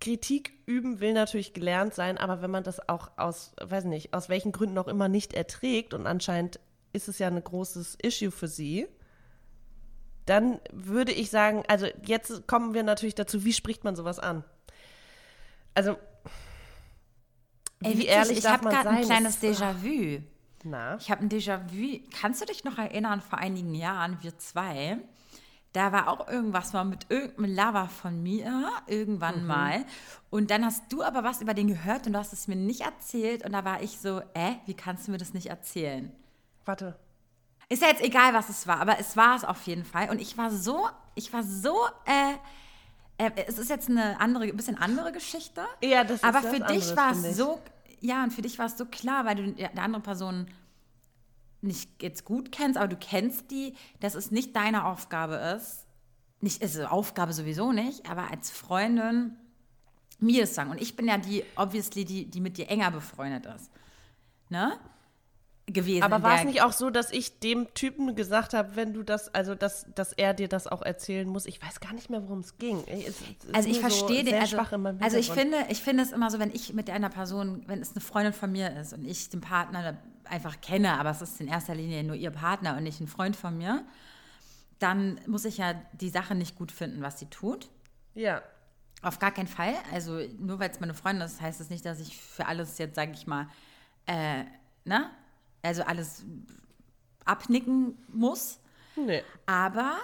Kritik 0.00 0.52
üben 0.66 1.00
will 1.00 1.12
natürlich 1.12 1.52
gelernt 1.52 1.94
sein, 1.94 2.18
aber 2.18 2.42
wenn 2.42 2.50
man 2.50 2.64
das 2.64 2.88
auch 2.88 3.10
aus, 3.16 3.52
weiß 3.60 3.84
nicht, 3.84 4.14
aus 4.14 4.28
welchen 4.28 4.50
Gründen 4.50 4.78
auch 4.78 4.88
immer 4.88 5.08
nicht 5.08 5.34
erträgt 5.34 5.94
und 5.94 6.06
anscheinend 6.06 6.58
ist 6.92 7.08
es 7.08 7.18
ja 7.18 7.28
ein 7.28 7.42
großes 7.42 7.98
Issue 8.02 8.30
für 8.30 8.48
sie, 8.48 8.88
dann 10.26 10.60
würde 10.72 11.12
ich 11.12 11.30
sagen, 11.30 11.64
also 11.68 11.86
jetzt 12.04 12.46
kommen 12.46 12.74
wir 12.74 12.82
natürlich 12.82 13.14
dazu, 13.14 13.44
wie 13.44 13.52
spricht 13.52 13.84
man 13.84 13.96
sowas 13.96 14.18
an? 14.18 14.44
Also, 15.74 15.96
Ey, 17.82 17.94
wie 17.94 17.98
witzig, 17.98 18.08
ehrlich 18.08 18.38
ich 18.38 18.44
darf 18.44 18.62
habe 18.62 18.70
gerade 18.70 18.90
ein 18.90 19.04
kleines 19.04 19.42
Déjà-vu. 19.42 20.22
Na, 20.64 20.96
Ich 20.96 21.10
habe 21.10 21.22
ein 21.22 21.28
Déjà-vu. 21.30 22.00
Kannst 22.20 22.42
du 22.42 22.46
dich 22.46 22.64
noch 22.64 22.78
erinnern, 22.78 23.20
vor 23.22 23.38
einigen 23.38 23.74
Jahren, 23.74 24.18
wir 24.22 24.36
zwei, 24.38 24.98
da 25.72 25.92
war 25.92 26.08
auch 26.08 26.28
irgendwas 26.28 26.72
mal 26.72 26.84
mit 26.84 27.06
irgendeinem 27.10 27.54
Lover 27.54 27.88
von 27.88 28.22
mir, 28.22 28.70
irgendwann 28.86 29.46
mal. 29.46 29.84
Und 30.30 30.50
dann 30.50 30.64
hast 30.64 30.92
du 30.92 31.02
aber 31.02 31.22
was 31.22 31.40
über 31.40 31.54
den 31.54 31.68
gehört 31.68 32.06
und 32.06 32.14
du 32.14 32.18
hast 32.18 32.32
es 32.32 32.48
mir 32.48 32.56
nicht 32.56 32.80
erzählt. 32.80 33.44
Und 33.44 33.52
da 33.52 33.64
war 33.64 33.82
ich 33.82 33.98
so, 33.98 34.20
äh, 34.34 34.54
wie 34.66 34.74
kannst 34.74 35.06
du 35.06 35.12
mir 35.12 35.18
das 35.18 35.32
nicht 35.32 35.46
erzählen? 35.46 36.12
warte. 36.70 36.96
Ist 37.68 37.82
ja 37.82 37.88
jetzt 37.88 38.02
egal, 38.02 38.34
was 38.34 38.48
es 38.48 38.66
war, 38.66 38.80
aber 38.80 38.98
es 38.98 39.16
war 39.16 39.36
es 39.36 39.44
auf 39.44 39.62
jeden 39.62 39.84
Fall. 39.84 40.10
Und 40.10 40.20
ich 40.20 40.36
war 40.36 40.50
so, 40.50 40.88
ich 41.14 41.32
war 41.32 41.42
so, 41.44 41.76
äh, 42.04 42.34
äh, 43.24 43.30
es 43.46 43.58
ist 43.58 43.70
jetzt 43.70 43.88
eine 43.88 44.20
andere, 44.20 44.44
ein 44.44 44.56
bisschen 44.56 44.76
andere 44.76 45.12
Geschichte. 45.12 45.62
Ja, 45.82 46.02
das 46.02 46.16
ist 46.16 46.24
Aber 46.24 46.42
für 46.42 46.60
dich 46.60 46.96
war 46.96 47.12
es 47.12 47.36
so, 47.36 47.60
ja, 48.00 48.24
und 48.24 48.32
für 48.32 48.42
dich 48.42 48.58
war 48.58 48.66
es 48.66 48.76
so 48.76 48.86
klar, 48.86 49.24
weil 49.24 49.36
du 49.36 49.52
der 49.52 49.82
andere 49.82 50.02
Person 50.02 50.46
nicht 51.62 52.02
jetzt 52.02 52.24
gut 52.24 52.52
kennst, 52.52 52.76
aber 52.78 52.88
du 52.88 52.96
kennst 52.96 53.50
die, 53.50 53.74
dass 54.00 54.14
es 54.14 54.30
nicht 54.30 54.56
deine 54.56 54.84
Aufgabe 54.86 55.34
ist. 55.56 55.86
Nicht, 56.40 56.62
also 56.62 56.84
Aufgabe 56.86 57.32
sowieso 57.34 57.72
nicht, 57.72 58.08
aber 58.10 58.30
als 58.30 58.50
Freundin 58.50 59.36
mir 60.18 60.42
das 60.42 60.54
sagen. 60.54 60.70
Und 60.70 60.80
ich 60.80 60.96
bin 60.96 61.06
ja 61.06 61.18
die, 61.18 61.44
obviously, 61.56 62.04
die, 62.04 62.26
die 62.26 62.40
mit 62.40 62.56
dir 62.56 62.68
enger 62.70 62.90
befreundet 62.90 63.46
ist. 63.46 63.70
Ne? 64.48 64.72
Gewesen. 65.66 66.02
Aber 66.02 66.22
war 66.24 66.38
es 66.38 66.44
nicht 66.44 66.62
auch 66.62 66.72
so, 66.72 66.90
dass 66.90 67.12
ich 67.12 67.38
dem 67.38 67.72
Typen 67.74 68.16
gesagt 68.16 68.54
habe, 68.54 68.74
wenn 68.74 68.92
du 68.92 69.02
das, 69.04 69.32
also 69.32 69.54
dass, 69.54 69.86
dass 69.94 70.12
er 70.12 70.34
dir 70.34 70.48
das 70.48 70.66
auch 70.66 70.82
erzählen 70.82 71.28
muss? 71.28 71.46
Ich 71.46 71.62
weiß 71.62 71.78
gar 71.78 71.92
nicht 71.92 72.10
mehr, 72.10 72.22
worum 72.24 72.40
es 72.40 72.58
ging. 72.58 72.82
Es- 72.88 73.06
es 73.06 73.20
ist 73.20 73.54
Also 73.54 73.68
ich 73.68 73.80
nur 73.80 73.90
so 73.90 73.96
verstehe 73.98 74.24
den, 74.24 74.34
also, 74.40 74.56
also 75.00 75.16
ich 75.16 75.30
finde, 75.30 75.58
ich 75.68 75.80
finde 75.80 76.02
es 76.02 76.10
immer 76.10 76.28
so, 76.30 76.40
wenn 76.40 76.50
ich 76.52 76.72
mit 76.72 76.90
einer 76.90 77.08
Person, 77.08 77.62
wenn 77.66 77.80
es 77.80 77.92
eine 77.92 78.00
Freundin 78.00 78.32
von 78.32 78.50
mir 78.50 78.76
ist 78.80 78.92
und 78.94 79.04
ich 79.06 79.28
den 79.28 79.40
Partner 79.42 79.96
einfach 80.30 80.60
kenne, 80.60 80.98
aber 80.98 81.10
es 81.10 81.22
ist 81.22 81.40
in 81.40 81.48
erster 81.48 81.74
Linie 81.74 82.04
nur 82.04 82.16
ihr 82.16 82.30
Partner 82.30 82.76
und 82.76 82.82
nicht 82.82 83.00
ein 83.00 83.08
Freund 83.08 83.36
von 83.36 83.56
mir, 83.58 83.84
dann 84.78 85.20
muss 85.26 85.44
ich 85.44 85.58
ja 85.58 85.74
die 85.92 86.08
Sache 86.08 86.34
nicht 86.34 86.56
gut 86.56 86.72
finden, 86.72 87.02
was 87.02 87.18
sie 87.18 87.26
tut. 87.26 87.68
Ja. 88.14 88.42
Auf 89.02 89.18
gar 89.18 89.30
keinen 89.30 89.46
Fall. 89.48 89.74
Also 89.92 90.20
nur 90.38 90.58
weil 90.58 90.70
es 90.70 90.80
meine 90.80 90.94
Freundin 90.94 91.26
ist, 91.26 91.40
heißt 91.40 91.60
es 91.60 91.70
nicht, 91.70 91.84
dass 91.84 92.00
ich 92.00 92.16
für 92.18 92.46
alles 92.46 92.78
jetzt, 92.78 92.96
sage 92.96 93.12
ich 93.12 93.26
mal, 93.26 93.48
äh, 94.06 94.44
ne? 94.84 95.10
Also 95.62 95.82
alles 95.82 96.24
abnicken 97.24 97.98
muss. 98.08 98.58
Nee. 98.96 99.22
Aber 99.46 99.98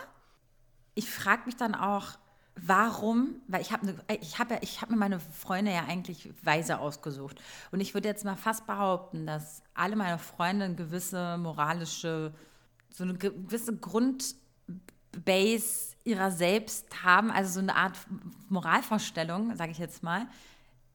ich 0.94 1.10
frage 1.10 1.42
mich 1.46 1.56
dann 1.56 1.74
auch, 1.74 2.18
warum, 2.56 3.36
weil 3.48 3.60
ich 3.60 3.70
habe 3.72 3.94
ich 4.20 4.38
hab 4.38 4.50
ja, 4.50 4.58
ich 4.62 4.80
hab 4.80 4.90
mir 4.90 4.96
meine 4.96 5.20
Freunde 5.20 5.72
ja 5.72 5.84
eigentlich 5.84 6.30
weise 6.42 6.78
ausgesucht. 6.78 7.40
Und 7.70 7.80
ich 7.80 7.94
würde 7.94 8.08
jetzt 8.08 8.24
mal 8.24 8.36
fast 8.36 8.66
behaupten, 8.66 9.26
dass 9.26 9.62
alle 9.74 9.96
meine 9.96 10.18
Freunde 10.18 10.64
eine 10.64 10.74
gewisse 10.74 11.36
moralische, 11.38 12.32
so 12.90 13.04
eine 13.04 13.14
gewisse 13.14 13.76
Grundbase 13.76 14.36
ihrer 16.04 16.30
selbst 16.30 17.04
haben, 17.04 17.30
also 17.30 17.52
so 17.52 17.60
eine 17.60 17.76
Art 17.76 17.98
Moralvorstellung, 18.48 19.54
sage 19.56 19.72
ich 19.72 19.78
jetzt 19.78 20.02
mal, 20.02 20.26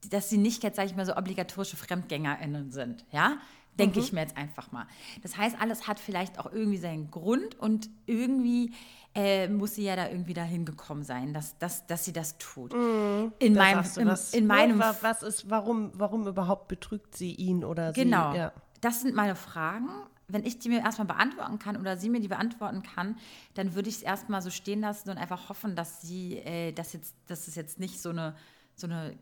dass 0.09 0.29
sie 0.29 0.37
nicht 0.37 0.63
jetzt, 0.63 0.77
sage 0.77 0.89
ich 0.89 0.95
mal, 0.95 1.05
so 1.05 1.15
obligatorische 1.15 1.77
FremdgängerInnen 1.77 2.71
sind, 2.71 3.05
ja? 3.11 3.37
Denke 3.79 4.01
ich 4.01 4.11
mir 4.11 4.19
jetzt 4.19 4.35
einfach 4.35 4.73
mal. 4.73 4.85
Das 5.21 5.37
heißt, 5.37 5.59
alles 5.61 5.87
hat 5.87 5.97
vielleicht 5.97 6.39
auch 6.39 6.51
irgendwie 6.51 6.77
seinen 6.77 7.09
Grund 7.09 7.57
und 7.57 7.89
irgendwie 8.05 8.73
äh, 9.13 9.47
muss 9.47 9.75
sie 9.75 9.83
ja 9.83 9.95
da 9.95 10.07
irgendwie 10.09 10.33
dahin 10.33 10.65
gekommen 10.65 11.03
sein, 11.03 11.33
dass, 11.33 11.57
dass, 11.57 11.85
dass 11.87 12.05
sie 12.05 12.13
das 12.13 12.37
tut. 12.37 12.73
in 12.73 13.53
Da 13.53 13.59
meinem, 13.61 13.83
im, 13.97 14.07
was. 14.07 14.33
in 14.33 14.43
Ne, 14.43 14.47
meinem 14.47 14.79
wa- 14.79 14.95
was 15.01 15.21
ist, 15.23 15.49
warum, 15.49 15.91
warum 15.95 16.27
überhaupt 16.27 16.67
betrügt 16.67 17.15
sie 17.15 17.33
ihn 17.33 17.63
oder 17.63 17.91
Genau. 17.91 18.31
sie? 18.31 18.37
Ja. 18.37 18.51
Das 18.79 19.01
sind 19.01 19.13
meine 19.15 19.35
Fragen. 19.35 19.89
Wenn 20.27 20.45
ich 20.45 20.59
die 20.59 20.69
mir 20.69 20.79
erstmal 20.79 21.07
beantworten 21.07 21.59
kann 21.59 21.75
oder 21.75 21.97
sie 21.97 22.09
mir 22.09 22.21
die 22.21 22.29
beantworten 22.29 22.83
kann, 22.83 23.17
dann 23.55 23.75
würde 23.75 23.89
ich 23.89 23.95
es 23.97 24.01
erstmal 24.01 24.41
so 24.41 24.49
stehen 24.49 24.79
lassen 24.79 25.09
und 25.09 25.17
einfach 25.17 25.49
hoffen, 25.49 25.75
dass 25.75 26.01
sie, 26.01 26.37
äh, 26.37 26.71
dass 26.71 26.93
jetzt, 26.93 27.13
dass 27.27 27.49
es 27.49 27.55
jetzt 27.55 27.79
nicht 27.81 28.01
so 28.01 28.11
eine, 28.11 28.33
so 28.75 28.87
eine, 28.87 29.17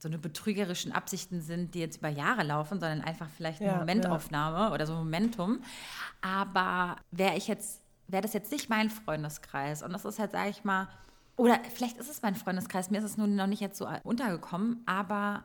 so 0.00 0.08
eine 0.08 0.18
betrügerischen 0.18 0.90
Absichten 0.90 1.40
sind, 1.40 1.76
die 1.76 1.78
jetzt 1.78 1.98
über 1.98 2.08
Jahre 2.08 2.42
laufen, 2.42 2.80
sondern 2.80 3.02
einfach 3.02 3.28
vielleicht 3.36 3.60
eine 3.60 3.70
Ja, 3.70 3.78
Momentaufnahme 3.78 4.74
oder 4.74 4.84
so 4.88 4.94
ein 4.94 4.98
Momentum. 4.98 5.60
Aber 6.20 6.96
wäre 7.12 7.36
ich 7.36 7.46
jetzt, 7.46 7.81
wäre 8.12 8.22
das 8.22 8.32
jetzt 8.32 8.52
nicht 8.52 8.68
mein 8.68 8.90
Freundeskreis 8.90 9.82
und 9.82 9.92
das 9.92 10.04
ist 10.04 10.18
halt, 10.18 10.32
sage 10.32 10.50
ich 10.50 10.64
mal, 10.64 10.88
oder 11.36 11.58
vielleicht 11.74 11.96
ist 11.96 12.10
es 12.10 12.22
mein 12.22 12.34
Freundeskreis, 12.34 12.90
mir 12.90 12.98
ist 12.98 13.04
es 13.04 13.16
nun 13.16 13.34
noch 13.34 13.46
nicht 13.46 13.60
jetzt 13.60 13.78
so 13.78 13.88
untergekommen, 14.04 14.82
aber 14.86 15.44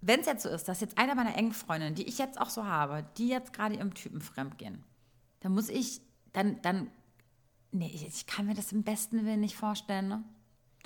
wenn 0.00 0.20
es 0.20 0.26
jetzt 0.26 0.44
so 0.44 0.48
ist, 0.48 0.68
dass 0.68 0.80
jetzt 0.80 0.96
einer 0.96 1.14
meiner 1.14 1.36
engen 1.36 1.52
Freundinnen, 1.52 1.94
die 1.94 2.08
ich 2.08 2.18
jetzt 2.18 2.40
auch 2.40 2.50
so 2.50 2.64
habe, 2.64 3.04
die 3.16 3.28
jetzt 3.28 3.52
gerade 3.52 3.74
ihrem 3.74 3.94
Typen 3.94 4.20
fremdgehen, 4.20 4.84
dann 5.40 5.52
muss 5.52 5.68
ich, 5.68 6.00
dann, 6.32 6.62
dann, 6.62 6.90
nee, 7.72 7.90
ich, 7.92 8.06
ich 8.06 8.26
kann 8.26 8.46
mir 8.46 8.54
das 8.54 8.72
im 8.72 8.84
besten 8.84 9.24
Willen 9.24 9.40
nicht 9.40 9.56
vorstellen, 9.56 10.08
ne? 10.08 10.24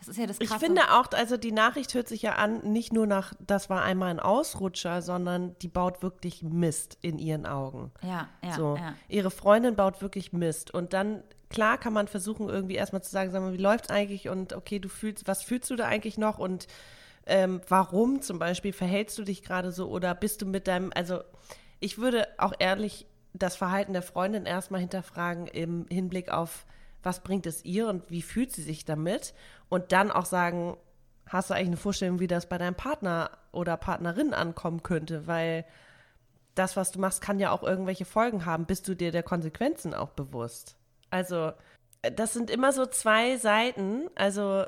Das 0.04 0.09
ist 0.09 0.18
ja 0.18 0.26
das 0.26 0.40
Ich 0.40 0.49
Krasse. 0.49 0.66
finde 0.66 0.82
auch, 0.90 1.12
also 1.12 1.37
die 1.37 1.52
Nachricht 1.52 1.94
hört 1.94 2.09
sich 2.09 2.23
ja 2.23 2.35
an, 2.35 2.59
nicht 2.73 2.92
nur 2.92 3.06
nach, 3.06 3.35
das 3.38 3.71
war 3.71 3.82
einmal 3.85 4.11
ein 4.11 4.18
Ausrutscher, 4.18 5.00
sondern 5.00 5.56
die 5.61 5.68
baut 5.68 6.02
wirklich 6.02 6.42
Mist 6.42 6.99
in 7.02 7.21
ihren 7.21 7.47
Augen. 7.47 7.92
ja, 8.02 8.28
ja, 8.42 8.52
so, 8.54 8.76
ja. 8.76 8.94
ihre 9.06 9.30
Freundin 9.30 9.76
baut 9.76 10.02
wirklich 10.02 10.32
Mist. 10.32 10.75
Und 10.75 10.92
dann, 10.92 11.23
klar 11.50 11.78
kann 11.78 11.92
man 11.92 12.09
versuchen, 12.09 12.49
irgendwie 12.49 12.75
erstmal 12.75 13.04
zu 13.04 13.12
sagen, 13.12 13.30
sag 13.30 13.42
mal, 13.42 13.52
wie 13.52 13.62
läuft's 13.62 13.90
eigentlich 13.90 14.28
und 14.28 14.54
okay, 14.54 14.80
du 14.80 14.88
fühlst, 14.88 15.28
was 15.28 15.44
fühlst 15.44 15.71
du 15.71 15.76
da 15.76 15.87
eigentlich 15.87 16.18
noch 16.18 16.38
und 16.38 16.66
ähm, 17.26 17.61
warum 17.68 18.23
zum 18.23 18.40
Beispiel 18.40 18.73
verhältst 18.73 19.16
du 19.18 19.23
dich 19.23 19.44
gerade 19.44 19.71
so 19.71 19.88
oder 19.88 20.16
bist 20.16 20.42
du 20.42 20.47
mit 20.47 20.66
deinem, 20.66 20.90
also 20.97 21.21
ich 21.78 21.99
würde 21.99 22.26
auch 22.38 22.54
ehrlich 22.59 23.06
das 23.35 23.54
Verhalten 23.54 23.92
der 23.92 24.02
Freundin 24.02 24.47
erstmal 24.47 24.80
hinterfragen 24.80 25.47
im 25.47 25.87
Hinblick 25.88 26.32
auf, 26.32 26.66
was 27.02 27.21
bringt 27.21 27.47
es 27.47 27.64
ihr 27.64 27.88
und 27.88 28.11
wie 28.11 28.23
fühlt 28.23 28.52
sie 28.52 28.62
sich 28.62 28.85
damit 28.85 29.35
und 29.68 29.92
dann 29.92 30.11
auch 30.11 30.26
sagen, 30.26 30.76
hast 31.26 31.50
du 31.50 31.54
eigentlich 31.54 31.68
eine 31.68 31.76
Vorstellung, 31.76 32.21
wie 32.21 32.26
das 32.26 32.49
bei 32.49 32.59
deinem 32.59 32.75
Partner 32.75 33.30
oder 33.52 33.76
Partnerin 33.76 34.35
ankommen 34.35 34.82
könnte, 34.82 35.26
weil 35.26 35.64
das, 36.54 36.76
was 36.76 36.90
du 36.90 37.00
machst, 37.00 37.23
kann 37.23 37.40
ja 37.40 37.50
auch 37.50 37.62
irgendwelche 37.62 38.04
Folgen 38.04 38.44
haben. 38.44 38.66
Bist 38.66 38.87
du 38.88 38.94
dir 38.94 39.11
der 39.11 39.23
Konsequenzen 39.23 39.94
auch 39.94 40.11
bewusst? 40.11 40.76
Also, 41.11 41.52
das 42.02 42.32
sind 42.32 42.50
immer 42.50 42.73
so 42.73 42.85
zwei 42.87 43.37
Seiten. 43.37 44.11
Also, 44.14 44.64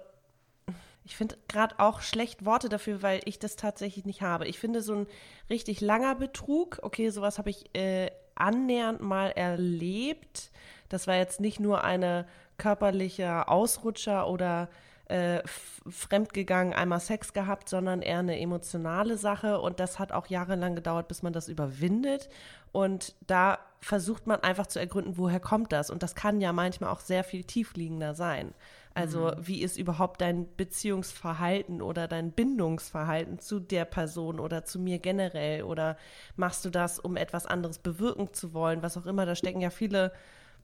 ich 1.05 1.17
finde 1.17 1.37
gerade 1.49 1.79
auch 1.79 2.01
schlecht 2.01 2.45
Worte 2.47 2.71
dafür, 2.71 3.03
weil 3.03 3.21
ich 3.27 3.39
das 3.39 3.57
tatsächlich 3.57 4.07
nicht 4.07 4.23
habe. 4.23 4.47
Ich 4.47 4.59
finde 4.59 4.81
so 4.81 4.95
ein 4.95 5.07
richtig 5.51 5.83
langer 5.83 6.15
Betrug, 6.15 6.79
okay, 6.83 7.11
sowas 7.11 7.39
habe 7.39 7.51
ich 7.51 7.75
äh, 7.77 8.11
annähernd 8.35 9.01
mal 9.03 9.31
erlebt. 9.31 10.51
Das 10.89 11.07
war 11.07 11.17
jetzt 11.17 11.41
nicht 11.41 11.61
nur 11.61 11.85
eine 11.85 12.27
körperliche 12.59 13.49
Ausrutscher 13.49 14.29
oder 14.29 14.69
äh, 15.07 15.43
fremdgegangen, 15.89 16.73
einmal 16.73 17.01
Sex 17.01 17.33
gehabt, 17.35 17.69
sondern 17.69 18.01
eher 18.01 18.21
eine 18.21 18.41
emotionale 18.41 19.19
Sache. 19.19 19.61
Und 19.61 19.81
das 19.81 19.99
hat 19.99 20.13
auch 20.13 20.29
jahrelang 20.29 20.75
gedauert, 20.75 21.09
bis 21.09 21.23
man 21.23 21.33
das 21.33 21.49
überwindet. 21.49 22.29
Und 22.73 23.15
da 23.27 23.59
versucht 23.81 24.27
man 24.27 24.41
einfach 24.41 24.67
zu 24.67 24.79
ergründen, 24.79 25.19
woher 25.19 25.41
kommt 25.41 25.73
das? 25.73 25.91
Und 25.91 26.03
das 26.03 26.15
kann 26.15 26.41
ja 26.41 26.53
manchmal 26.55 26.91
auch 26.91 27.01
sehr 27.01 27.23
viel 27.23 27.45
tiefliegender 27.45 28.15
sein. 28.15 28.55
Also 28.95 29.27
mhm. 29.27 29.47
wie 29.47 29.63
ist 29.63 29.77
überhaupt 29.77 30.21
dein 30.21 30.47
Beziehungsverhalten 30.57 31.83
oder 31.83 32.09
dein 32.09 32.31
Bindungsverhalten 32.31 33.41
zu 33.41 33.61
der 33.61 33.85
Person 33.85 34.41
oder 34.41 34.65
zu 34.65 34.79
mir 34.79 35.01
generell? 35.01 35.65
Oder 35.65 35.99
machst 36.37 36.65
du 36.65 36.71
das, 36.71 36.99
um 36.99 37.17
etwas 37.17 37.45
anderes 37.45 37.79
bewirken 37.79 38.33
zu 38.33 38.55
wollen? 38.55 38.83
Was 38.83 38.97
auch 38.97 39.07
immer, 39.07 39.27
da 39.27 39.35
stecken 39.35 39.61
ja 39.61 39.71
viele 39.71 40.13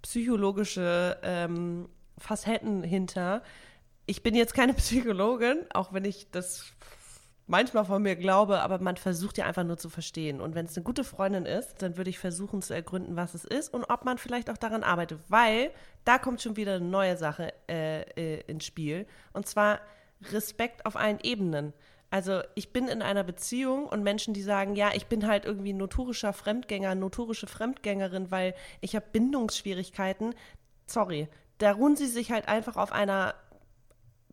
psychologische 0.02 1.18
ähm, 1.22 1.88
Facetten 2.18 2.82
hinter. 2.82 3.42
Ich 4.06 4.22
bin 4.22 4.34
jetzt 4.34 4.54
keine 4.54 4.74
Psychologin, 4.74 5.58
auch 5.72 5.92
wenn 5.92 6.04
ich 6.04 6.30
das 6.30 6.72
manchmal 7.50 7.84
von 7.84 8.00
mir 8.02 8.14
glaube, 8.14 8.60
aber 8.60 8.78
man 8.78 8.96
versucht 8.96 9.36
ja 9.36 9.44
einfach 9.44 9.64
nur 9.64 9.76
zu 9.76 9.90
verstehen. 9.90 10.40
Und 10.40 10.54
wenn 10.54 10.66
es 10.66 10.76
eine 10.76 10.84
gute 10.84 11.02
Freundin 11.02 11.46
ist, 11.46 11.82
dann 11.82 11.96
würde 11.96 12.08
ich 12.08 12.18
versuchen 12.18 12.62
zu 12.62 12.72
ergründen, 12.72 13.16
was 13.16 13.34
es 13.34 13.44
ist 13.44 13.74
und 13.74 13.84
ob 13.90 14.04
man 14.04 14.18
vielleicht 14.18 14.50
auch 14.50 14.56
daran 14.56 14.84
arbeitet, 14.84 15.18
weil 15.28 15.72
da 16.04 16.18
kommt 16.18 16.40
schon 16.40 16.56
wieder 16.56 16.74
eine 16.74 16.84
neue 16.84 17.16
Sache 17.16 17.52
äh, 17.68 18.02
äh, 18.12 18.40
ins 18.46 18.64
Spiel. 18.64 19.06
Und 19.32 19.46
zwar 19.48 19.80
Respekt 20.30 20.86
auf 20.86 20.96
allen 20.96 21.18
Ebenen. 21.22 21.72
Also 22.10 22.42
ich 22.56 22.72
bin 22.72 22.88
in 22.88 23.02
einer 23.02 23.22
Beziehung 23.22 23.86
und 23.86 24.02
Menschen, 24.02 24.34
die 24.34 24.42
sagen, 24.42 24.74
ja, 24.74 24.90
ich 24.94 25.06
bin 25.06 25.26
halt 25.26 25.44
irgendwie 25.44 25.72
notorischer 25.72 26.32
Fremdgänger, 26.32 26.96
notorische 26.96 27.46
Fremdgängerin, 27.46 28.32
weil 28.32 28.54
ich 28.80 28.96
habe 28.96 29.06
Bindungsschwierigkeiten. 29.12 30.34
Sorry, 30.86 31.28
da 31.58 31.72
ruhen 31.72 31.94
sie 31.94 32.06
sich 32.06 32.32
halt 32.32 32.48
einfach 32.48 32.76
auf 32.76 32.90
einer 32.90 33.34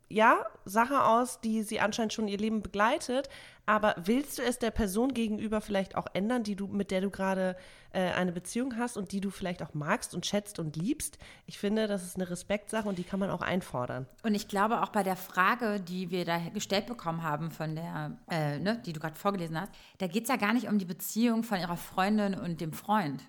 ja, 0.08 0.46
Sache 0.64 1.04
aus, 1.04 1.40
die 1.40 1.62
sie 1.62 1.80
anscheinend 1.80 2.12
schon 2.12 2.28
ihr 2.28 2.38
Leben 2.38 2.62
begleitet, 2.62 3.28
aber 3.68 3.94
willst 4.02 4.38
du 4.38 4.42
es 4.42 4.58
der 4.58 4.70
Person 4.70 5.12
gegenüber 5.12 5.60
vielleicht 5.60 5.94
auch 5.94 6.06
ändern, 6.14 6.42
die 6.42 6.56
du, 6.56 6.68
mit 6.68 6.90
der 6.90 7.02
du 7.02 7.10
gerade 7.10 7.54
äh, 7.92 8.12
eine 8.12 8.32
Beziehung 8.32 8.78
hast 8.78 8.96
und 8.96 9.12
die 9.12 9.20
du 9.20 9.28
vielleicht 9.28 9.62
auch 9.62 9.74
magst 9.74 10.14
und 10.14 10.24
schätzt 10.24 10.58
und 10.58 10.74
liebst? 10.74 11.18
Ich 11.44 11.58
finde, 11.58 11.86
das 11.86 12.02
ist 12.02 12.16
eine 12.16 12.30
Respektsache 12.30 12.88
und 12.88 12.96
die 12.96 13.04
kann 13.04 13.20
man 13.20 13.28
auch 13.28 13.42
einfordern. 13.42 14.06
Und 14.22 14.34
ich 14.34 14.48
glaube 14.48 14.82
auch 14.82 14.88
bei 14.88 15.02
der 15.02 15.16
Frage, 15.16 15.80
die 15.80 16.10
wir 16.10 16.24
da 16.24 16.38
gestellt 16.54 16.86
bekommen 16.86 17.22
haben 17.22 17.50
von 17.50 17.74
der, 17.74 18.16
äh, 18.30 18.58
ne, 18.58 18.80
die 18.86 18.94
du 18.94 19.00
gerade 19.00 19.16
vorgelesen 19.16 19.60
hast, 19.60 19.72
da 19.98 20.06
geht 20.06 20.22
es 20.22 20.30
ja 20.30 20.36
gar 20.36 20.54
nicht 20.54 20.68
um 20.68 20.78
die 20.78 20.86
Beziehung 20.86 21.42
von 21.42 21.60
ihrer 21.60 21.76
Freundin 21.76 22.34
und 22.36 22.62
dem 22.62 22.72
Freund 22.72 23.22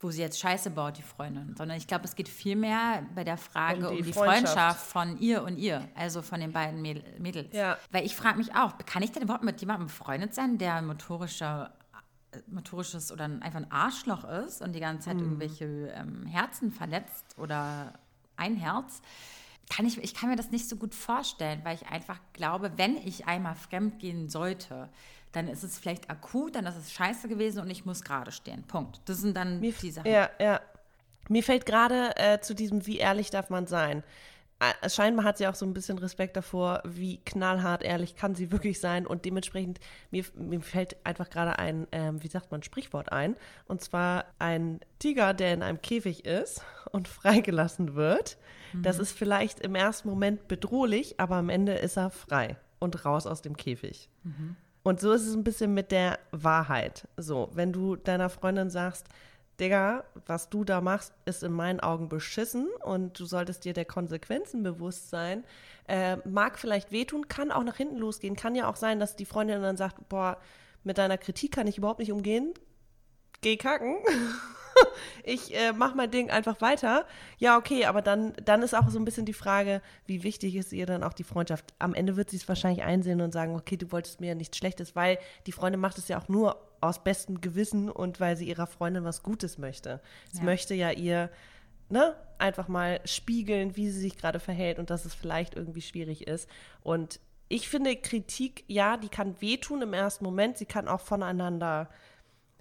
wo 0.00 0.10
sie 0.10 0.20
jetzt 0.20 0.38
Scheiße 0.38 0.70
baut, 0.70 0.96
die 0.96 1.02
Freundin, 1.02 1.54
sondern 1.56 1.76
ich 1.76 1.86
glaube, 1.86 2.04
es 2.04 2.14
geht 2.14 2.28
vielmehr 2.28 3.04
bei 3.14 3.24
der 3.24 3.36
Frage 3.36 3.88
um 3.88 3.94
die, 3.96 4.00
um 4.00 4.06
die 4.06 4.12
Freundschaft. 4.12 4.80
Freundschaft. 4.80 4.86
von 4.86 5.18
ihr 5.18 5.42
und 5.42 5.58
ihr, 5.58 5.88
also 5.94 6.22
von 6.22 6.40
den 6.40 6.52
beiden 6.52 6.80
Mädels. 6.82 7.52
Ja. 7.52 7.76
Weil 7.90 8.06
ich 8.06 8.14
frage 8.14 8.38
mich 8.38 8.54
auch, 8.54 8.78
kann 8.86 9.02
ich 9.02 9.10
denn 9.10 9.24
überhaupt 9.24 9.44
mit 9.44 9.60
jemandem 9.60 9.88
befreundet 9.88 10.34
sein, 10.34 10.58
der 10.58 10.82
motorischer 10.82 11.72
motorisches 12.46 13.10
oder 13.10 13.24
einfach 13.24 13.56
ein 13.56 13.72
Arschloch 13.72 14.24
ist 14.24 14.60
und 14.60 14.74
die 14.74 14.80
ganze 14.80 15.08
Zeit 15.08 15.16
mm. 15.16 15.20
irgendwelche 15.20 15.64
ähm, 15.64 16.26
Herzen 16.26 16.70
verletzt 16.70 17.38
oder 17.38 17.94
ein 18.36 18.54
Herz, 18.54 19.00
kann 19.70 19.86
ich, 19.86 19.98
ich 19.98 20.14
kann 20.14 20.30
mir 20.30 20.36
das 20.36 20.50
nicht 20.50 20.68
so 20.68 20.76
gut 20.76 20.94
vorstellen, 20.94 21.60
weil 21.64 21.74
ich 21.74 21.86
einfach 21.88 22.18
glaube, 22.32 22.72
wenn 22.76 22.96
ich 22.96 23.26
einmal 23.26 23.54
fremd 23.54 23.98
gehen 23.98 24.28
sollte, 24.28 24.88
dann 25.38 25.48
ist 25.48 25.62
es 25.62 25.78
vielleicht 25.78 26.10
akut, 26.10 26.56
dann 26.56 26.66
ist 26.66 26.76
es 26.76 26.92
scheiße 26.92 27.28
gewesen 27.28 27.60
und 27.60 27.70
ich 27.70 27.84
muss 27.84 28.02
gerade 28.02 28.32
stehen. 28.32 28.64
Punkt. 28.64 29.00
Das 29.04 29.18
sind 29.18 29.36
dann 29.36 29.60
Mir, 29.60 29.72
die 29.72 29.90
Sachen. 29.90 30.10
Ja, 30.10 30.28
ja. 30.40 30.60
Mir 31.28 31.42
fällt 31.42 31.64
gerade 31.64 32.16
äh, 32.16 32.40
zu 32.40 32.54
diesem, 32.54 32.86
wie 32.86 32.98
ehrlich 32.98 33.30
darf 33.30 33.48
man 33.48 33.66
sein. 33.66 34.02
Äh, 34.58 34.90
scheinbar 34.90 35.24
hat 35.24 35.38
sie 35.38 35.46
auch 35.46 35.54
so 35.54 35.64
ein 35.64 35.74
bisschen 35.74 35.98
Respekt 35.98 36.36
davor, 36.36 36.82
wie 36.84 37.18
knallhart 37.18 37.84
ehrlich 37.84 38.16
kann 38.16 38.34
sie 38.34 38.50
wirklich 38.52 38.80
sein. 38.80 39.06
Und 39.06 39.24
dementsprechend, 39.24 39.78
mir, 40.10 40.24
mir 40.34 40.60
fällt 40.60 40.96
einfach 41.06 41.30
gerade 41.30 41.58
ein, 41.58 41.86
ähm, 41.92 42.22
wie 42.22 42.28
sagt 42.28 42.50
man, 42.50 42.64
Sprichwort 42.64 43.12
ein. 43.12 43.36
Und 43.66 43.80
zwar 43.80 44.24
ein 44.40 44.80
Tiger, 44.98 45.34
der 45.34 45.54
in 45.54 45.62
einem 45.62 45.80
Käfig 45.80 46.24
ist 46.24 46.62
und 46.90 47.06
freigelassen 47.06 47.94
wird. 47.94 48.38
Mhm. 48.72 48.82
Das 48.82 48.98
ist 48.98 49.16
vielleicht 49.16 49.60
im 49.60 49.76
ersten 49.76 50.08
Moment 50.08 50.48
bedrohlich, 50.48 51.20
aber 51.20 51.36
am 51.36 51.48
Ende 51.48 51.74
ist 51.74 51.96
er 51.96 52.10
frei 52.10 52.56
und 52.80 53.04
raus 53.04 53.26
aus 53.26 53.40
dem 53.40 53.56
Käfig. 53.56 54.08
Mhm. 54.24 54.56
Und 54.88 55.00
so 55.00 55.12
ist 55.12 55.26
es 55.26 55.34
ein 55.34 55.44
bisschen 55.44 55.74
mit 55.74 55.92
der 55.92 56.18
Wahrheit. 56.30 57.06
So, 57.18 57.50
wenn 57.52 57.74
du 57.74 57.94
deiner 57.94 58.30
Freundin 58.30 58.70
sagst, 58.70 59.06
Digga, 59.60 60.04
was 60.24 60.48
du 60.48 60.64
da 60.64 60.80
machst, 60.80 61.12
ist 61.26 61.42
in 61.42 61.52
meinen 61.52 61.78
Augen 61.78 62.08
beschissen 62.08 62.68
und 62.82 63.20
du 63.20 63.26
solltest 63.26 63.66
dir 63.66 63.74
der 63.74 63.84
Konsequenzen 63.84 64.62
bewusst 64.62 65.10
sein. 65.10 65.44
Äh, 65.88 66.16
mag 66.26 66.58
vielleicht 66.58 66.90
wehtun, 66.90 67.28
kann 67.28 67.52
auch 67.52 67.64
nach 67.64 67.76
hinten 67.76 67.98
losgehen. 67.98 68.34
Kann 68.34 68.54
ja 68.54 68.66
auch 68.66 68.76
sein, 68.76 68.98
dass 68.98 69.14
die 69.14 69.26
Freundin 69.26 69.60
dann 69.60 69.76
sagt, 69.76 70.08
boah, 70.08 70.38
mit 70.84 70.96
deiner 70.96 71.18
Kritik 71.18 71.52
kann 71.52 71.66
ich 71.66 71.76
überhaupt 71.76 71.98
nicht 71.98 72.12
umgehen. 72.12 72.54
Geh 73.42 73.58
kacken. 73.58 73.98
ich 75.24 75.54
äh, 75.56 75.72
mache 75.72 75.96
mein 75.96 76.10
Ding 76.10 76.30
einfach 76.30 76.60
weiter. 76.60 77.06
Ja, 77.38 77.56
okay, 77.56 77.84
aber 77.84 78.02
dann, 78.02 78.32
dann 78.44 78.62
ist 78.62 78.74
auch 78.74 78.88
so 78.88 78.98
ein 78.98 79.04
bisschen 79.04 79.26
die 79.26 79.32
Frage, 79.32 79.82
wie 80.06 80.22
wichtig 80.22 80.56
ist 80.56 80.72
ihr 80.72 80.86
dann 80.86 81.02
auch 81.02 81.12
die 81.12 81.24
Freundschaft? 81.24 81.74
Am 81.78 81.94
Ende 81.94 82.16
wird 82.16 82.30
sie 82.30 82.36
es 82.36 82.48
wahrscheinlich 82.48 82.84
einsehen 82.84 83.20
und 83.20 83.32
sagen, 83.32 83.54
okay, 83.54 83.76
du 83.76 83.90
wolltest 83.92 84.20
mir 84.20 84.28
ja 84.28 84.34
nichts 84.34 84.56
Schlechtes, 84.56 84.96
weil 84.96 85.18
die 85.46 85.52
Freundin 85.52 85.80
macht 85.80 85.98
es 85.98 86.08
ja 86.08 86.18
auch 86.18 86.28
nur 86.28 86.56
aus 86.80 87.02
bestem 87.02 87.40
Gewissen 87.40 87.90
und 87.90 88.20
weil 88.20 88.36
sie 88.36 88.48
ihrer 88.48 88.66
Freundin 88.66 89.04
was 89.04 89.22
Gutes 89.22 89.58
möchte. 89.58 90.00
Sie 90.30 90.38
ja. 90.38 90.44
möchte 90.44 90.74
ja 90.74 90.90
ihr 90.90 91.30
ne, 91.88 92.14
einfach 92.38 92.68
mal 92.68 93.00
spiegeln, 93.04 93.76
wie 93.76 93.90
sie 93.90 94.00
sich 94.00 94.16
gerade 94.16 94.40
verhält 94.40 94.78
und 94.78 94.90
dass 94.90 95.04
es 95.04 95.14
vielleicht 95.14 95.54
irgendwie 95.54 95.82
schwierig 95.82 96.26
ist. 96.26 96.48
Und 96.82 97.20
ich 97.48 97.68
finde, 97.68 97.96
Kritik, 97.96 98.64
ja, 98.66 98.96
die 98.96 99.08
kann 99.08 99.40
wehtun 99.40 99.82
im 99.82 99.94
ersten 99.94 100.24
Moment, 100.24 100.58
sie 100.58 100.66
kann 100.66 100.86
auch 100.86 101.00
voneinander 101.00 101.88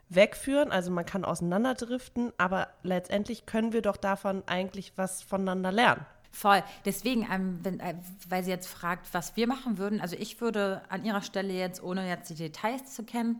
wegführen. 0.09 0.71
Also 0.71 0.91
man 0.91 1.05
kann 1.05 1.25
auseinanderdriften, 1.25 2.31
aber 2.37 2.69
letztendlich 2.83 3.45
können 3.45 3.73
wir 3.73 3.81
doch 3.81 3.97
davon 3.97 4.43
eigentlich 4.47 4.93
was 4.95 5.21
voneinander 5.21 5.71
lernen. 5.71 6.05
Voll. 6.31 6.63
Deswegen, 6.85 7.27
ähm, 7.31 7.59
wenn, 7.63 7.79
äh, 7.79 7.95
weil 8.29 8.43
sie 8.43 8.51
jetzt 8.51 8.67
fragt, 8.67 9.13
was 9.13 9.35
wir 9.35 9.47
machen 9.47 9.77
würden, 9.77 10.01
also 10.01 10.15
ich 10.17 10.39
würde 10.39 10.81
an 10.89 11.03
ihrer 11.03 11.21
Stelle 11.21 11.53
jetzt, 11.53 11.81
ohne 11.81 12.07
jetzt 12.07 12.29
die 12.29 12.35
Details 12.35 12.93
zu 12.93 13.03
kennen, 13.03 13.39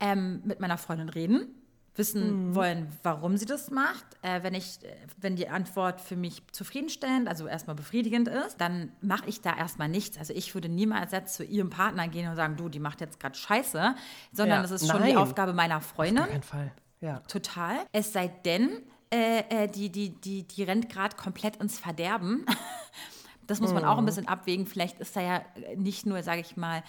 ähm, 0.00 0.40
mit 0.44 0.60
meiner 0.60 0.78
Freundin 0.78 1.10
reden 1.10 1.59
wissen 1.96 2.48
mhm. 2.48 2.54
wollen, 2.54 2.88
warum 3.02 3.36
sie 3.36 3.46
das 3.46 3.70
macht. 3.70 4.04
Äh, 4.22 4.42
wenn, 4.42 4.54
ich, 4.54 4.78
wenn 5.18 5.36
die 5.36 5.48
Antwort 5.48 6.00
für 6.00 6.16
mich 6.16 6.42
zufriedenstellend, 6.52 7.28
also 7.28 7.46
erstmal 7.46 7.76
befriedigend 7.76 8.28
ist, 8.28 8.60
dann 8.60 8.92
mache 9.00 9.28
ich 9.28 9.40
da 9.40 9.56
erstmal 9.56 9.88
nichts. 9.88 10.18
Also 10.18 10.32
ich 10.32 10.54
würde 10.54 10.68
niemals 10.68 11.12
jetzt 11.12 11.34
zu 11.34 11.44
ihrem 11.44 11.70
Partner 11.70 12.08
gehen 12.08 12.28
und 12.28 12.36
sagen, 12.36 12.56
du, 12.56 12.68
die 12.68 12.80
macht 12.80 13.00
jetzt 13.00 13.18
gerade 13.20 13.36
Scheiße, 13.36 13.94
sondern 14.32 14.58
ja. 14.58 14.62
das 14.62 14.70
ist 14.70 14.88
schon 14.88 15.00
Nein. 15.00 15.10
die 15.10 15.16
Aufgabe 15.16 15.52
meiner 15.52 15.80
Freundin. 15.80 16.24
Auf 16.24 16.30
keinen 16.30 16.42
Fall. 16.42 16.72
Ja. 17.00 17.20
Total. 17.20 17.76
Es 17.92 18.12
sei 18.12 18.28
denn, 18.28 18.70
äh, 19.12 19.42
äh 19.48 19.68
die, 19.68 19.90
die, 19.90 20.10
die, 20.20 20.46
die 20.46 20.62
rennt 20.62 20.88
gerade 20.88 21.16
komplett 21.16 21.56
ins 21.56 21.78
Verderben. 21.78 22.46
das 23.46 23.60
muss 23.60 23.72
man 23.72 23.82
mhm. 23.82 23.88
auch 23.88 23.98
ein 23.98 24.04
mhm. 24.04 24.06
bisschen 24.06 24.28
abwägen. 24.28 24.66
Vielleicht 24.66 25.00
ist 25.00 25.16
da 25.16 25.20
ja 25.20 25.42
nicht 25.76 26.06
nur, 26.06 26.22
sage 26.22 26.40
ich 26.40 26.56
mal, 26.56 26.82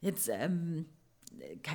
jetzt, 0.00 0.28
ähm, 0.28 0.86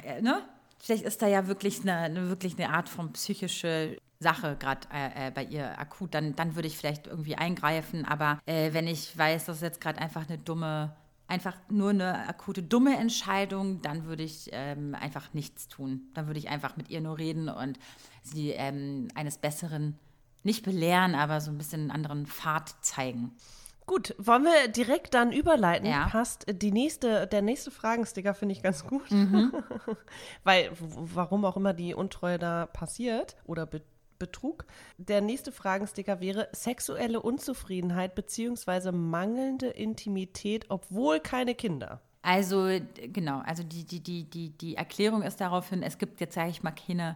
äh, 0.03 0.21
ne? 0.21 0.43
Vielleicht 0.79 1.03
ist 1.03 1.21
da 1.21 1.27
ja 1.27 1.47
wirklich 1.47 1.81
eine, 1.81 1.97
eine 1.97 2.29
wirklich 2.29 2.57
eine 2.57 2.73
Art 2.73 2.89
von 2.89 3.13
psychische 3.13 3.97
Sache 4.19 4.55
gerade 4.57 4.87
äh, 4.91 5.27
äh, 5.27 5.31
bei 5.31 5.43
ihr 5.43 5.77
akut, 5.79 6.13
dann, 6.13 6.35
dann 6.35 6.55
würde 6.55 6.67
ich 6.67 6.77
vielleicht 6.77 7.07
irgendwie 7.07 7.35
eingreifen. 7.35 8.05
Aber 8.05 8.39
äh, 8.45 8.73
wenn 8.73 8.87
ich 8.87 9.15
weiß, 9.17 9.45
das 9.45 9.57
ist 9.57 9.61
jetzt 9.61 9.81
gerade 9.81 9.99
einfach 9.99 10.27
eine 10.27 10.37
dumme, 10.37 10.95
einfach 11.27 11.55
nur 11.69 11.91
eine 11.91 12.27
akute 12.27 12.63
dumme 12.63 12.97
Entscheidung, 12.97 13.81
dann 13.81 14.05
würde 14.05 14.23
ich 14.23 14.49
ähm, 14.53 14.95
einfach 14.95 15.33
nichts 15.33 15.67
tun. 15.67 16.09
Dann 16.13 16.27
würde 16.27 16.39
ich 16.39 16.49
einfach 16.49 16.77
mit 16.77 16.89
ihr 16.89 17.01
nur 17.01 17.17
reden 17.17 17.49
und 17.49 17.77
sie 18.23 18.51
ähm, 18.51 19.09
eines 19.13 19.37
Besseren 19.37 19.99
nicht 20.43 20.63
belehren, 20.63 21.13
aber 21.13 21.41
so 21.41 21.51
ein 21.51 21.57
bisschen 21.57 21.81
einen 21.81 21.91
anderen 21.91 22.25
Pfad 22.25 22.75
zeigen. 22.81 23.33
Gut, 23.87 24.13
wollen 24.17 24.43
wir 24.43 24.67
direkt 24.67 25.13
dann 25.13 25.31
überleiten? 25.31 25.87
Ja. 25.89 26.07
Passt 26.09 26.45
die 26.49 26.71
nächste, 26.71 27.25
der 27.25 27.41
nächste 27.41 27.71
Fragensticker 27.71 28.33
finde 28.33 28.51
ich 28.51 28.61
ganz 28.61 28.85
gut. 28.85 29.09
Mhm. 29.09 29.53
Weil, 30.43 30.71
warum 30.77 31.45
auch 31.45 31.55
immer 31.55 31.73
die 31.73 31.95
Untreue 31.95 32.37
da 32.37 32.65
passiert 32.67 33.37
oder 33.45 33.65
be 33.65 33.81
Betrug. 34.19 34.65
Der 34.97 35.21
nächste 35.21 35.51
Fragensticker 35.51 36.19
wäre 36.19 36.49
sexuelle 36.51 37.21
Unzufriedenheit 37.21 38.15
bzw. 38.15 38.91
mangelnde 38.91 39.67
Intimität, 39.67 40.65
obwohl 40.69 41.19
keine 41.19 41.53
Kinder. 41.53 42.01
Also, 42.23 42.67
genau, 42.95 43.41
also 43.45 43.61
die, 43.61 43.85
die, 43.85 44.01
die, 44.01 44.23
die, 44.23 44.49
die 44.57 44.75
Erklärung 44.75 45.21
ist 45.21 45.39
daraufhin, 45.39 45.83
es 45.83 45.99
gibt 45.99 46.19
jetzt, 46.19 46.33
sage 46.33 46.49
ich 46.49 46.63
mal, 46.63 46.71
keine 46.71 47.15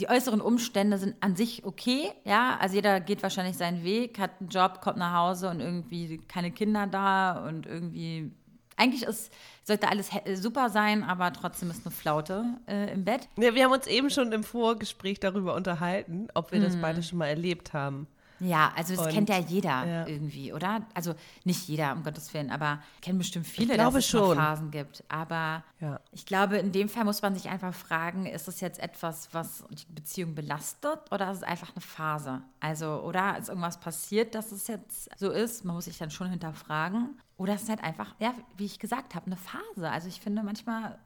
die 0.00 0.08
äußeren 0.08 0.40
Umstände 0.40 0.98
sind 0.98 1.16
an 1.20 1.36
sich 1.36 1.64
okay, 1.64 2.10
ja. 2.24 2.56
Also 2.60 2.76
jeder 2.76 3.00
geht 3.00 3.22
wahrscheinlich 3.22 3.56
seinen 3.56 3.84
Weg, 3.84 4.18
hat 4.18 4.32
einen 4.40 4.48
Job, 4.48 4.80
kommt 4.80 4.98
nach 4.98 5.14
Hause 5.14 5.50
und 5.50 5.60
irgendwie 5.60 6.18
keine 6.28 6.50
Kinder 6.50 6.86
da 6.86 7.46
und 7.46 7.66
irgendwie 7.66 8.32
eigentlich 8.76 9.02
ist, 9.02 9.32
sollte 9.64 9.88
alles 9.88 10.10
super 10.34 10.70
sein, 10.70 11.04
aber 11.04 11.32
trotzdem 11.32 11.70
ist 11.70 11.86
eine 11.86 11.94
Flaute 11.94 12.44
äh, 12.66 12.92
im 12.92 13.04
Bett. 13.04 13.28
Ja, 13.38 13.54
wir 13.54 13.64
haben 13.64 13.72
uns 13.72 13.86
eben 13.86 14.10
schon 14.10 14.32
im 14.32 14.44
Vorgespräch 14.44 15.20
darüber 15.20 15.54
unterhalten, 15.54 16.28
ob 16.34 16.52
wir 16.52 16.60
mm. 16.60 16.64
das 16.64 16.76
beide 16.80 17.02
schon 17.02 17.18
mal 17.18 17.28
erlebt 17.28 17.72
haben. 17.72 18.06
Ja, 18.42 18.72
also 18.76 18.96
das 18.96 19.06
Und, 19.06 19.12
kennt 19.12 19.28
ja 19.28 19.38
jeder 19.38 19.86
ja. 19.86 20.06
irgendwie, 20.06 20.52
oder? 20.52 20.82
Also 20.94 21.14
nicht 21.44 21.68
jeder, 21.68 21.92
um 21.92 22.02
Gottes 22.02 22.34
Willen, 22.34 22.50
aber 22.50 22.80
kennen 23.00 23.18
bestimmt 23.18 23.46
viele, 23.46 23.76
dass 23.76 23.94
es 23.94 24.06
schon. 24.06 24.36
Phasen 24.36 24.70
gibt. 24.72 25.04
Aber 25.08 25.62
Ja. 25.80 26.00
ich 26.10 26.26
glaube, 26.26 26.56
in 26.58 26.72
dem 26.72 26.88
Fall 26.88 27.04
muss 27.04 27.22
man 27.22 27.34
sich 27.34 27.48
einfach 27.48 27.72
fragen, 27.72 28.26
ist 28.26 28.48
das 28.48 28.60
jetzt 28.60 28.80
etwas, 28.80 29.28
was 29.32 29.64
die 29.70 29.86
Beziehung 29.92 30.34
belastet 30.34 30.98
oder 31.12 31.30
ist 31.30 31.38
es 31.38 31.42
einfach 31.44 31.70
eine 31.74 31.80
Phase? 31.82 32.42
Also, 32.58 33.02
oder 33.02 33.38
ist 33.38 33.48
irgendwas 33.48 33.78
passiert, 33.78 34.34
dass 34.34 34.50
es 34.50 34.66
jetzt 34.66 35.08
so 35.18 35.30
ist? 35.30 35.64
Man 35.64 35.76
muss 35.76 35.84
sich 35.84 35.98
dann 35.98 36.10
schon 36.10 36.28
hinterfragen. 36.28 37.18
Oder 37.36 37.54
ist 37.54 37.62
es 37.62 37.68
halt 37.68 37.82
einfach, 37.84 38.14
ja, 38.18 38.34
wie 38.56 38.64
ich 38.66 38.78
gesagt 38.78 39.14
habe, 39.14 39.26
eine 39.26 39.36
Phase. 39.36 39.88
Also 39.90 40.08
ich 40.08 40.20
finde, 40.20 40.42
manchmal 40.42 40.98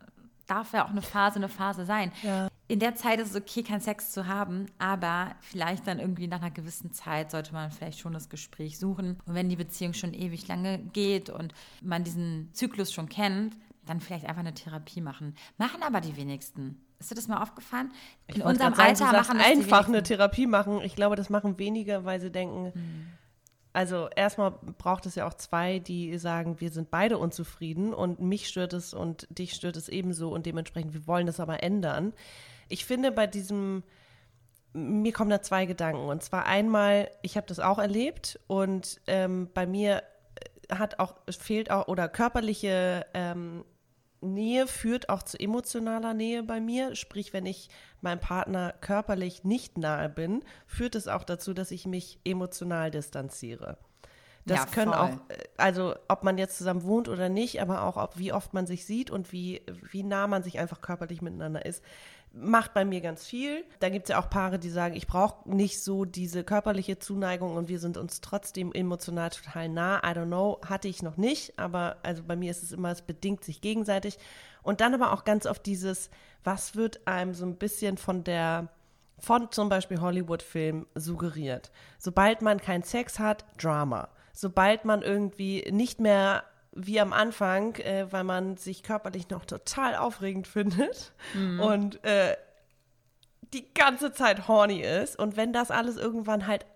darf 0.46 0.72
ja 0.72 0.84
auch 0.84 0.90
eine 0.90 1.02
Phase 1.02 1.36
eine 1.36 1.48
Phase 1.48 1.84
sein. 1.84 2.12
Ja. 2.22 2.48
In 2.68 2.80
der 2.80 2.96
Zeit 2.96 3.20
ist 3.20 3.30
es 3.30 3.36
okay, 3.36 3.62
keinen 3.62 3.80
Sex 3.80 4.10
zu 4.10 4.26
haben, 4.26 4.66
aber 4.78 5.36
vielleicht 5.40 5.86
dann 5.86 6.00
irgendwie 6.00 6.26
nach 6.26 6.40
einer 6.40 6.50
gewissen 6.50 6.92
Zeit 6.92 7.30
sollte 7.30 7.52
man 7.52 7.70
vielleicht 7.70 8.00
schon 8.00 8.12
das 8.12 8.28
Gespräch 8.28 8.78
suchen. 8.78 9.18
Und 9.24 9.34
wenn 9.34 9.48
die 9.48 9.56
Beziehung 9.56 9.92
schon 9.92 10.12
ewig 10.12 10.48
lange 10.48 10.78
geht 10.92 11.30
und 11.30 11.54
man 11.80 12.02
diesen 12.02 12.50
Zyklus 12.52 12.92
schon 12.92 13.08
kennt, 13.08 13.56
dann 13.84 14.00
vielleicht 14.00 14.26
einfach 14.26 14.40
eine 14.40 14.54
Therapie 14.54 15.00
machen. 15.00 15.36
Machen 15.58 15.82
aber 15.84 16.00
die 16.00 16.16
wenigsten. 16.16 16.80
Ist 16.98 17.10
dir 17.10 17.14
das 17.14 17.28
mal 17.28 17.40
aufgefallen? 17.40 17.92
In 18.26 18.42
unserem 18.42 18.74
sagen, 18.74 18.88
Alter 18.88 19.04
machen 19.12 19.38
das 19.38 19.46
einfach 19.46 19.86
eine. 19.86 20.02
Therapie 20.02 20.46
machen. 20.48 20.80
Ich 20.82 20.96
glaube, 20.96 21.14
das 21.14 21.30
machen 21.30 21.58
wenige, 21.58 22.04
weil 22.04 22.20
sie 22.20 22.32
denken, 22.32 22.72
Hm. 22.74 23.06
also 23.72 24.08
erstmal 24.16 24.52
braucht 24.78 25.06
es 25.06 25.14
ja 25.14 25.28
auch 25.28 25.34
zwei, 25.34 25.78
die 25.78 26.18
sagen, 26.18 26.60
wir 26.60 26.70
sind 26.70 26.90
beide 26.90 27.18
unzufrieden 27.18 27.94
und 27.94 28.18
mich 28.20 28.48
stört 28.48 28.72
es 28.72 28.92
und 28.92 29.28
dich 29.30 29.52
stört 29.52 29.76
es 29.76 29.88
ebenso 29.88 30.30
und 30.30 30.46
dementsprechend, 30.46 30.94
wir 30.94 31.06
wollen 31.06 31.26
das 31.26 31.38
aber 31.38 31.62
ändern. 31.62 32.12
Ich 32.68 32.84
finde 32.84 33.12
bei 33.12 33.26
diesem, 33.26 33.82
mir 34.72 35.12
kommen 35.12 35.30
da 35.30 35.42
zwei 35.42 35.66
Gedanken. 35.66 36.08
Und 36.08 36.22
zwar 36.22 36.46
einmal, 36.46 37.10
ich 37.22 37.36
habe 37.36 37.46
das 37.46 37.60
auch 37.60 37.78
erlebt 37.78 38.38
und 38.46 39.00
ähm, 39.06 39.48
bei 39.54 39.66
mir 39.66 40.02
hat 40.70 40.98
auch, 40.98 41.14
fehlt 41.30 41.70
auch, 41.70 41.88
oder 41.88 42.08
körperliche 42.08 43.06
ähm, 43.14 43.64
Nähe 44.20 44.66
führt 44.66 45.08
auch 45.08 45.22
zu 45.22 45.38
emotionaler 45.38 46.14
Nähe 46.14 46.42
bei 46.42 46.60
mir. 46.60 46.96
Sprich, 46.96 47.32
wenn 47.32 47.46
ich 47.46 47.68
meinem 48.00 48.20
Partner 48.20 48.74
körperlich 48.80 49.44
nicht 49.44 49.78
nahe 49.78 50.08
bin, 50.08 50.42
führt 50.66 50.94
es 50.94 51.08
auch 51.08 51.24
dazu, 51.24 51.54
dass 51.54 51.70
ich 51.70 51.86
mich 51.86 52.18
emotional 52.24 52.90
distanziere. 52.90 53.78
Das 54.46 54.60
Ja, 54.60 54.66
können 54.66 54.94
auch, 54.94 55.10
äh, 55.28 55.38
also 55.56 55.96
ob 56.08 56.22
man 56.22 56.38
jetzt 56.38 56.56
zusammen 56.56 56.84
wohnt 56.84 57.08
oder 57.08 57.28
nicht, 57.28 57.60
aber 57.60 57.82
auch, 57.82 57.96
ob, 57.96 58.16
wie 58.16 58.32
oft 58.32 58.54
man 58.54 58.66
sich 58.66 58.86
sieht 58.86 59.10
und 59.10 59.32
wie, 59.32 59.62
wie 59.90 60.04
nah 60.04 60.26
man 60.28 60.42
sich 60.42 60.58
einfach 60.58 60.80
körperlich 60.80 61.20
miteinander 61.20 61.66
ist, 61.66 61.82
macht 62.38 62.74
bei 62.74 62.84
mir 62.84 63.00
ganz 63.00 63.24
viel. 63.24 63.64
Da 63.80 63.88
gibt 63.88 64.04
es 64.04 64.10
ja 64.10 64.20
auch 64.20 64.28
Paare, 64.28 64.58
die 64.58 64.70
sagen, 64.70 64.94
ich 64.94 65.06
brauche 65.06 65.48
nicht 65.48 65.82
so 65.82 66.04
diese 66.04 66.44
körperliche 66.44 66.98
Zuneigung 66.98 67.56
und 67.56 67.68
wir 67.68 67.78
sind 67.78 67.96
uns 67.96 68.20
trotzdem 68.20 68.72
emotional 68.72 69.30
total 69.30 69.68
nah. 69.68 69.98
I 69.98 70.12
don't 70.14 70.26
know, 70.26 70.60
hatte 70.66 70.88
ich 70.88 71.02
noch 71.02 71.16
nicht, 71.16 71.58
aber 71.58 71.96
also 72.02 72.22
bei 72.22 72.36
mir 72.36 72.50
ist 72.50 72.62
es 72.62 72.72
immer, 72.72 72.90
es 72.90 73.02
bedingt 73.02 73.42
sich 73.44 73.60
gegenseitig. 73.60 74.18
Und 74.62 74.80
dann 74.80 74.94
aber 74.94 75.12
auch 75.12 75.24
ganz 75.24 75.46
oft 75.46 75.64
dieses, 75.64 76.10
was 76.44 76.76
wird 76.76 77.06
einem 77.06 77.34
so 77.34 77.46
ein 77.46 77.56
bisschen 77.56 77.96
von 77.96 78.24
der 78.24 78.68
von 79.18 79.50
zum 79.50 79.70
Beispiel 79.70 80.00
Hollywood-Filmen 80.00 80.86
suggeriert. 80.94 81.70
Sobald 81.98 82.42
man 82.42 82.60
keinen 82.60 82.82
Sex 82.82 83.18
hat, 83.18 83.46
Drama. 83.56 84.10
Sobald 84.34 84.84
man 84.84 85.00
irgendwie 85.00 85.66
nicht 85.72 86.00
mehr 86.00 86.44
wie 86.76 87.00
am 87.00 87.12
Anfang, 87.12 87.74
äh, 87.76 88.06
weil 88.10 88.24
man 88.24 88.56
sich 88.56 88.82
körperlich 88.82 89.30
noch 89.30 89.44
total 89.44 89.96
aufregend 89.96 90.46
findet 90.46 91.12
und 91.34 92.04
äh, 92.04 92.36
die 93.52 93.72
ganze 93.74 94.12
Zeit 94.12 94.48
horny 94.48 94.80
ist 94.80 95.18
und 95.18 95.36
wenn 95.36 95.52
das 95.52 95.70
alles 95.70 95.96
irgendwann 95.96 96.46
halt 96.46 96.66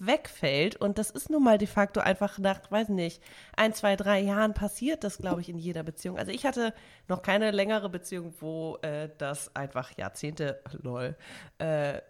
wegfällt 0.00 0.76
und 0.76 0.98
das 0.98 1.10
ist 1.10 1.30
nun 1.30 1.44
mal 1.44 1.58
de 1.58 1.68
facto 1.68 2.00
einfach 2.00 2.38
nach, 2.38 2.70
weiß 2.70 2.88
nicht, 2.88 3.22
ein, 3.56 3.74
zwei, 3.74 3.96
drei 3.96 4.20
Jahren 4.20 4.54
passiert 4.54 5.04
das, 5.04 5.18
glaube 5.18 5.42
ich, 5.42 5.48
in 5.48 5.58
jeder 5.58 5.82
Beziehung. 5.82 6.18
Also 6.18 6.32
ich 6.32 6.46
hatte 6.46 6.74
noch 7.06 7.22
keine 7.22 7.50
längere 7.50 7.90
Beziehung, 7.90 8.34
wo 8.40 8.78
äh, 8.82 9.10
das 9.18 9.54
einfach 9.54 9.96
Jahrzehnte, 9.96 10.60
lol, 10.82 11.16
äh, 11.58 12.00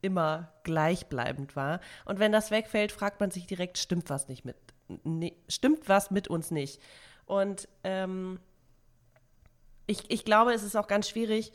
immer 0.00 0.52
gleichbleibend 0.64 1.56
war. 1.56 1.80
Und 2.04 2.18
wenn 2.18 2.32
das 2.32 2.50
wegfällt, 2.50 2.92
fragt 2.92 3.20
man 3.20 3.30
sich 3.30 3.46
direkt, 3.46 3.78
stimmt 3.78 4.10
was 4.10 4.28
nicht 4.28 4.44
mit, 4.44 4.56
ne, 5.04 5.32
stimmt 5.48 5.88
was 5.88 6.10
mit 6.10 6.28
uns 6.28 6.50
nicht? 6.50 6.80
Und 7.26 7.68
ähm, 7.84 8.38
ich, 9.86 10.10
ich 10.10 10.24
glaube, 10.24 10.52
es 10.52 10.62
ist 10.62 10.76
auch 10.76 10.86
ganz 10.86 11.08
schwierig, 11.08 11.52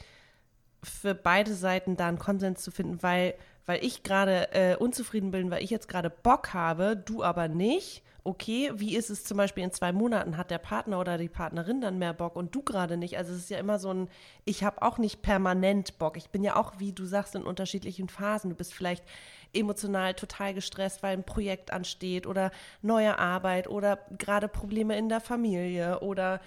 für 0.83 1.13
beide 1.13 1.53
Seiten 1.53 1.97
da 1.97 2.07
einen 2.07 2.19
Konsens 2.19 2.63
zu 2.63 2.71
finden, 2.71 3.03
weil, 3.03 3.35
weil 3.65 3.83
ich 3.83 4.03
gerade 4.03 4.51
äh, 4.53 4.75
unzufrieden 4.75 5.31
bin, 5.31 5.51
weil 5.51 5.63
ich 5.63 5.69
jetzt 5.69 5.89
gerade 5.89 6.09
Bock 6.09 6.53
habe, 6.53 6.95
du 6.95 7.23
aber 7.23 7.47
nicht. 7.47 8.03
Okay, 8.29 8.71
wie 8.75 8.95
ist 8.95 9.09
es 9.09 9.23
zum 9.23 9.37
Beispiel 9.37 9.63
in 9.63 9.71
zwei 9.71 9.91
Monaten? 9.91 10.37
Hat 10.37 10.51
der 10.51 10.59
Partner 10.59 10.99
oder 10.99 11.17
die 11.17 11.29
Partnerin 11.29 11.81
dann 11.81 11.97
mehr 11.97 12.13
Bock 12.13 12.35
und 12.35 12.53
du 12.53 12.61
gerade 12.61 12.95
nicht? 12.95 13.17
Also 13.17 13.33
es 13.33 13.39
ist 13.39 13.49
ja 13.49 13.57
immer 13.57 13.79
so 13.79 13.91
ein, 13.91 14.07
ich 14.45 14.63
habe 14.63 14.83
auch 14.83 14.99
nicht 14.99 15.23
permanent 15.23 15.97
Bock. 15.97 16.15
Ich 16.15 16.29
bin 16.29 16.43
ja 16.43 16.55
auch, 16.55 16.73
wie 16.77 16.93
du 16.93 17.05
sagst, 17.05 17.33
in 17.33 17.41
unterschiedlichen 17.41 18.07
Phasen. 18.07 18.51
Du 18.51 18.55
bist 18.55 18.75
vielleicht 18.75 19.03
emotional 19.51 20.13
total 20.13 20.53
gestresst, 20.53 21.01
weil 21.01 21.17
ein 21.17 21.23
Projekt 21.23 21.73
ansteht 21.73 22.27
oder 22.27 22.51
neue 22.83 23.17
Arbeit 23.17 23.67
oder 23.67 23.97
gerade 24.19 24.47
Probleme 24.47 24.95
in 24.95 25.09
der 25.09 25.21
Familie 25.21 26.01
oder 26.01 26.39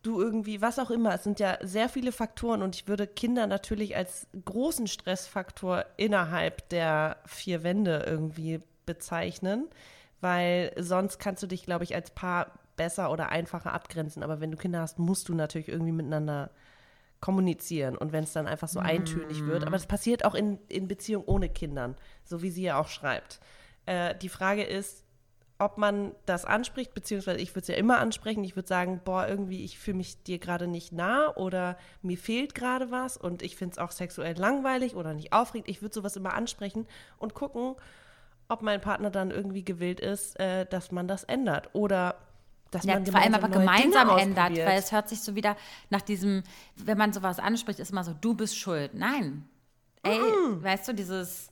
du 0.00 0.18
irgendwie, 0.18 0.62
was 0.62 0.78
auch 0.78 0.90
immer. 0.90 1.16
Es 1.16 1.24
sind 1.24 1.38
ja 1.38 1.58
sehr 1.60 1.90
viele 1.90 2.12
Faktoren 2.12 2.62
und 2.62 2.76
ich 2.76 2.88
würde 2.88 3.06
Kinder 3.06 3.46
natürlich 3.46 3.94
als 3.94 4.26
großen 4.42 4.86
Stressfaktor 4.86 5.84
innerhalb 5.98 6.66
der 6.70 7.18
vier 7.26 7.62
Wände 7.62 8.04
irgendwie 8.06 8.60
bezeichnen, 8.86 9.68
weil 10.26 10.72
sonst 10.76 11.20
kannst 11.20 11.40
du 11.44 11.46
dich, 11.46 11.62
glaube 11.62 11.84
ich, 11.84 11.94
als 11.94 12.10
Paar 12.10 12.58
besser 12.74 13.12
oder 13.12 13.28
einfacher 13.28 13.72
abgrenzen. 13.72 14.24
Aber 14.24 14.40
wenn 14.40 14.50
du 14.50 14.56
Kinder 14.56 14.80
hast, 14.80 14.98
musst 14.98 15.28
du 15.28 15.34
natürlich 15.34 15.68
irgendwie 15.68 15.92
miteinander 15.92 16.50
kommunizieren 17.20 17.96
und 17.96 18.10
wenn 18.10 18.24
es 18.24 18.32
dann 18.32 18.48
einfach 18.48 18.66
so 18.66 18.80
eintönig 18.80 19.46
wird. 19.46 19.62
Aber 19.62 19.76
das 19.76 19.86
passiert 19.86 20.24
auch 20.24 20.34
in, 20.34 20.58
in 20.68 20.88
Beziehungen 20.88 21.26
ohne 21.28 21.48
Kindern, 21.48 21.94
so 22.24 22.42
wie 22.42 22.50
sie 22.50 22.64
ja 22.64 22.76
auch 22.76 22.88
schreibt. 22.88 23.38
Äh, 23.86 24.16
die 24.16 24.28
Frage 24.28 24.64
ist, 24.64 25.04
ob 25.58 25.78
man 25.78 26.12
das 26.26 26.44
anspricht, 26.44 26.92
beziehungsweise 26.92 27.38
ich 27.38 27.52
würde 27.52 27.60
es 27.60 27.68
ja 27.68 27.76
immer 27.76 27.98
ansprechen. 27.98 28.42
Ich 28.42 28.56
würde 28.56 28.68
sagen, 28.68 29.00
boah, 29.04 29.28
irgendwie, 29.28 29.64
ich 29.64 29.78
fühle 29.78 29.98
mich 29.98 30.24
dir 30.24 30.40
gerade 30.40 30.66
nicht 30.66 30.92
nah 30.92 31.34
oder 31.36 31.78
mir 32.02 32.18
fehlt 32.18 32.56
gerade 32.56 32.90
was 32.90 33.16
und 33.16 33.42
ich 33.42 33.54
finde 33.54 33.74
es 33.74 33.78
auch 33.78 33.92
sexuell 33.92 34.36
langweilig 34.36 34.96
oder 34.96 35.14
nicht 35.14 35.32
aufregend. 35.32 35.68
Ich 35.68 35.82
würde 35.82 35.94
sowas 35.94 36.16
immer 36.16 36.34
ansprechen 36.34 36.88
und 37.16 37.34
gucken, 37.34 37.76
ob 38.48 38.62
mein 38.62 38.80
Partner 38.80 39.10
dann 39.10 39.30
irgendwie 39.30 39.64
gewillt 39.64 40.00
ist, 40.00 40.38
äh, 40.38 40.66
dass 40.66 40.92
man 40.92 41.08
das 41.08 41.24
ändert 41.24 41.70
oder 41.72 42.16
dass 42.70 42.84
Ja, 42.84 42.94
man 42.94 43.06
vor 43.06 43.20
allem 43.20 43.34
aber 43.34 43.48
Dinge 43.48 43.60
gemeinsam 43.60 44.18
ändert, 44.18 44.56
weil 44.58 44.78
es 44.78 44.90
hört 44.92 45.08
sich 45.08 45.20
so 45.20 45.34
wieder 45.34 45.56
nach 45.90 46.02
diesem, 46.02 46.42
wenn 46.76 46.98
man 46.98 47.12
sowas 47.12 47.38
anspricht, 47.38 47.78
ist 47.78 47.90
immer 47.92 48.04
so, 48.04 48.12
du 48.20 48.34
bist 48.34 48.58
schuld. 48.58 48.92
Nein. 48.94 49.48
Ey, 50.02 50.18
weißt 50.20 50.88
du, 50.88 50.92
dieses, 50.94 51.48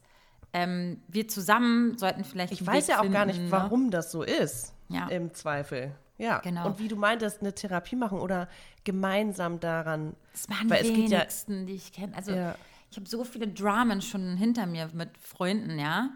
ähm, 0.52 1.00
wir 1.08 1.26
zusammen 1.28 1.96
sollten 1.98 2.24
vielleicht. 2.24 2.52
Ich 2.52 2.64
weiß 2.66 2.88
Weg 2.88 2.94
ja 2.96 3.00
auch 3.00 3.10
gar 3.10 3.26
nicht, 3.26 3.36
finden, 3.36 3.50
ne? 3.50 3.56
warum 3.56 3.90
das 3.90 4.10
so 4.12 4.22
ist. 4.22 4.72
Ja. 4.88 5.08
Im 5.08 5.32
Zweifel. 5.34 5.92
Ja, 6.18 6.38
Genau. 6.38 6.66
Und 6.66 6.78
wie 6.78 6.86
du 6.88 6.94
meintest, 6.96 7.40
eine 7.40 7.52
Therapie 7.54 7.96
machen 7.96 8.18
oder 8.20 8.48
gemeinsam 8.84 9.58
daran. 9.58 10.14
Das 10.32 10.48
machen 10.48 10.70
Weil 10.70 10.82
die 10.82 10.88
es 10.90 10.94
geht 10.94 11.08
ja- 11.10 11.18
wenigsten, 11.20 11.66
die 11.66 11.74
ich 11.74 11.92
kenne. 11.92 12.14
Also 12.16 12.32
Ja. 12.32 12.54
ich 12.90 12.96
habe 12.96 13.08
so 13.08 13.24
viele 13.24 13.48
Dramen 13.48 14.00
schon 14.02 14.36
hinter 14.36 14.66
mir 14.66 14.90
mit 14.92 15.10
Freunden, 15.18 15.78
ja. 15.78 16.10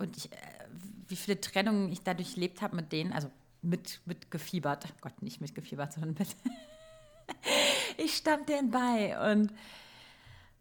Und 0.00 0.16
ich, 0.16 0.32
äh, 0.32 0.36
wie 1.08 1.16
viele 1.16 1.40
Trennungen 1.40 1.92
ich 1.92 2.02
dadurch 2.02 2.34
erlebt 2.34 2.62
habe 2.62 2.76
mit 2.76 2.92
denen, 2.92 3.12
also 3.12 3.30
mit, 3.62 4.00
mit 4.06 4.30
gefiebert. 4.30 4.86
Gott, 5.00 5.22
nicht 5.22 5.40
mit 5.40 5.54
gefiebert, 5.54 5.92
sondern 5.92 6.16
mit. 6.18 6.28
ich 7.96 8.16
stand 8.16 8.48
denen 8.48 8.70
bei 8.70 9.32
und 9.32 9.52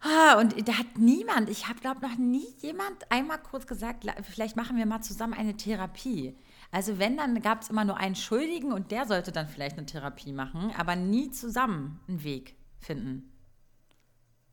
Ah, 0.02 0.40
und 0.40 0.68
da 0.68 0.78
hat 0.78 0.98
niemand, 0.98 1.50
ich 1.50 1.68
habe 1.68 1.80
glaube 1.80 2.00
noch 2.00 2.18
nie 2.18 2.48
jemand 2.60 3.12
einmal 3.12 3.38
kurz 3.38 3.68
gesagt, 3.68 4.06
vielleicht 4.24 4.56
machen 4.56 4.78
wir 4.78 4.86
mal 4.86 5.02
zusammen 5.02 5.34
eine 5.34 5.58
Therapie. 5.58 6.38
Also 6.72 7.00
wenn, 7.00 7.18
dann 7.18 7.42
gab 7.42 7.64
es 7.64 7.70
immer 7.70 7.84
nur 7.84 7.98
einen 7.98 8.16
Schuldigen 8.16 8.72
und 8.72 8.92
der 8.92 9.06
sollte 9.06 9.34
dann 9.34 9.50
vielleicht 9.50 9.78
eine 9.78 9.88
Therapie 9.88 10.32
machen, 10.32 10.72
aber 10.78 10.96
nie 10.96 11.32
zusammen 11.32 12.00
einen 12.08 12.24
Weg 12.24 12.56
finden. 12.80 13.30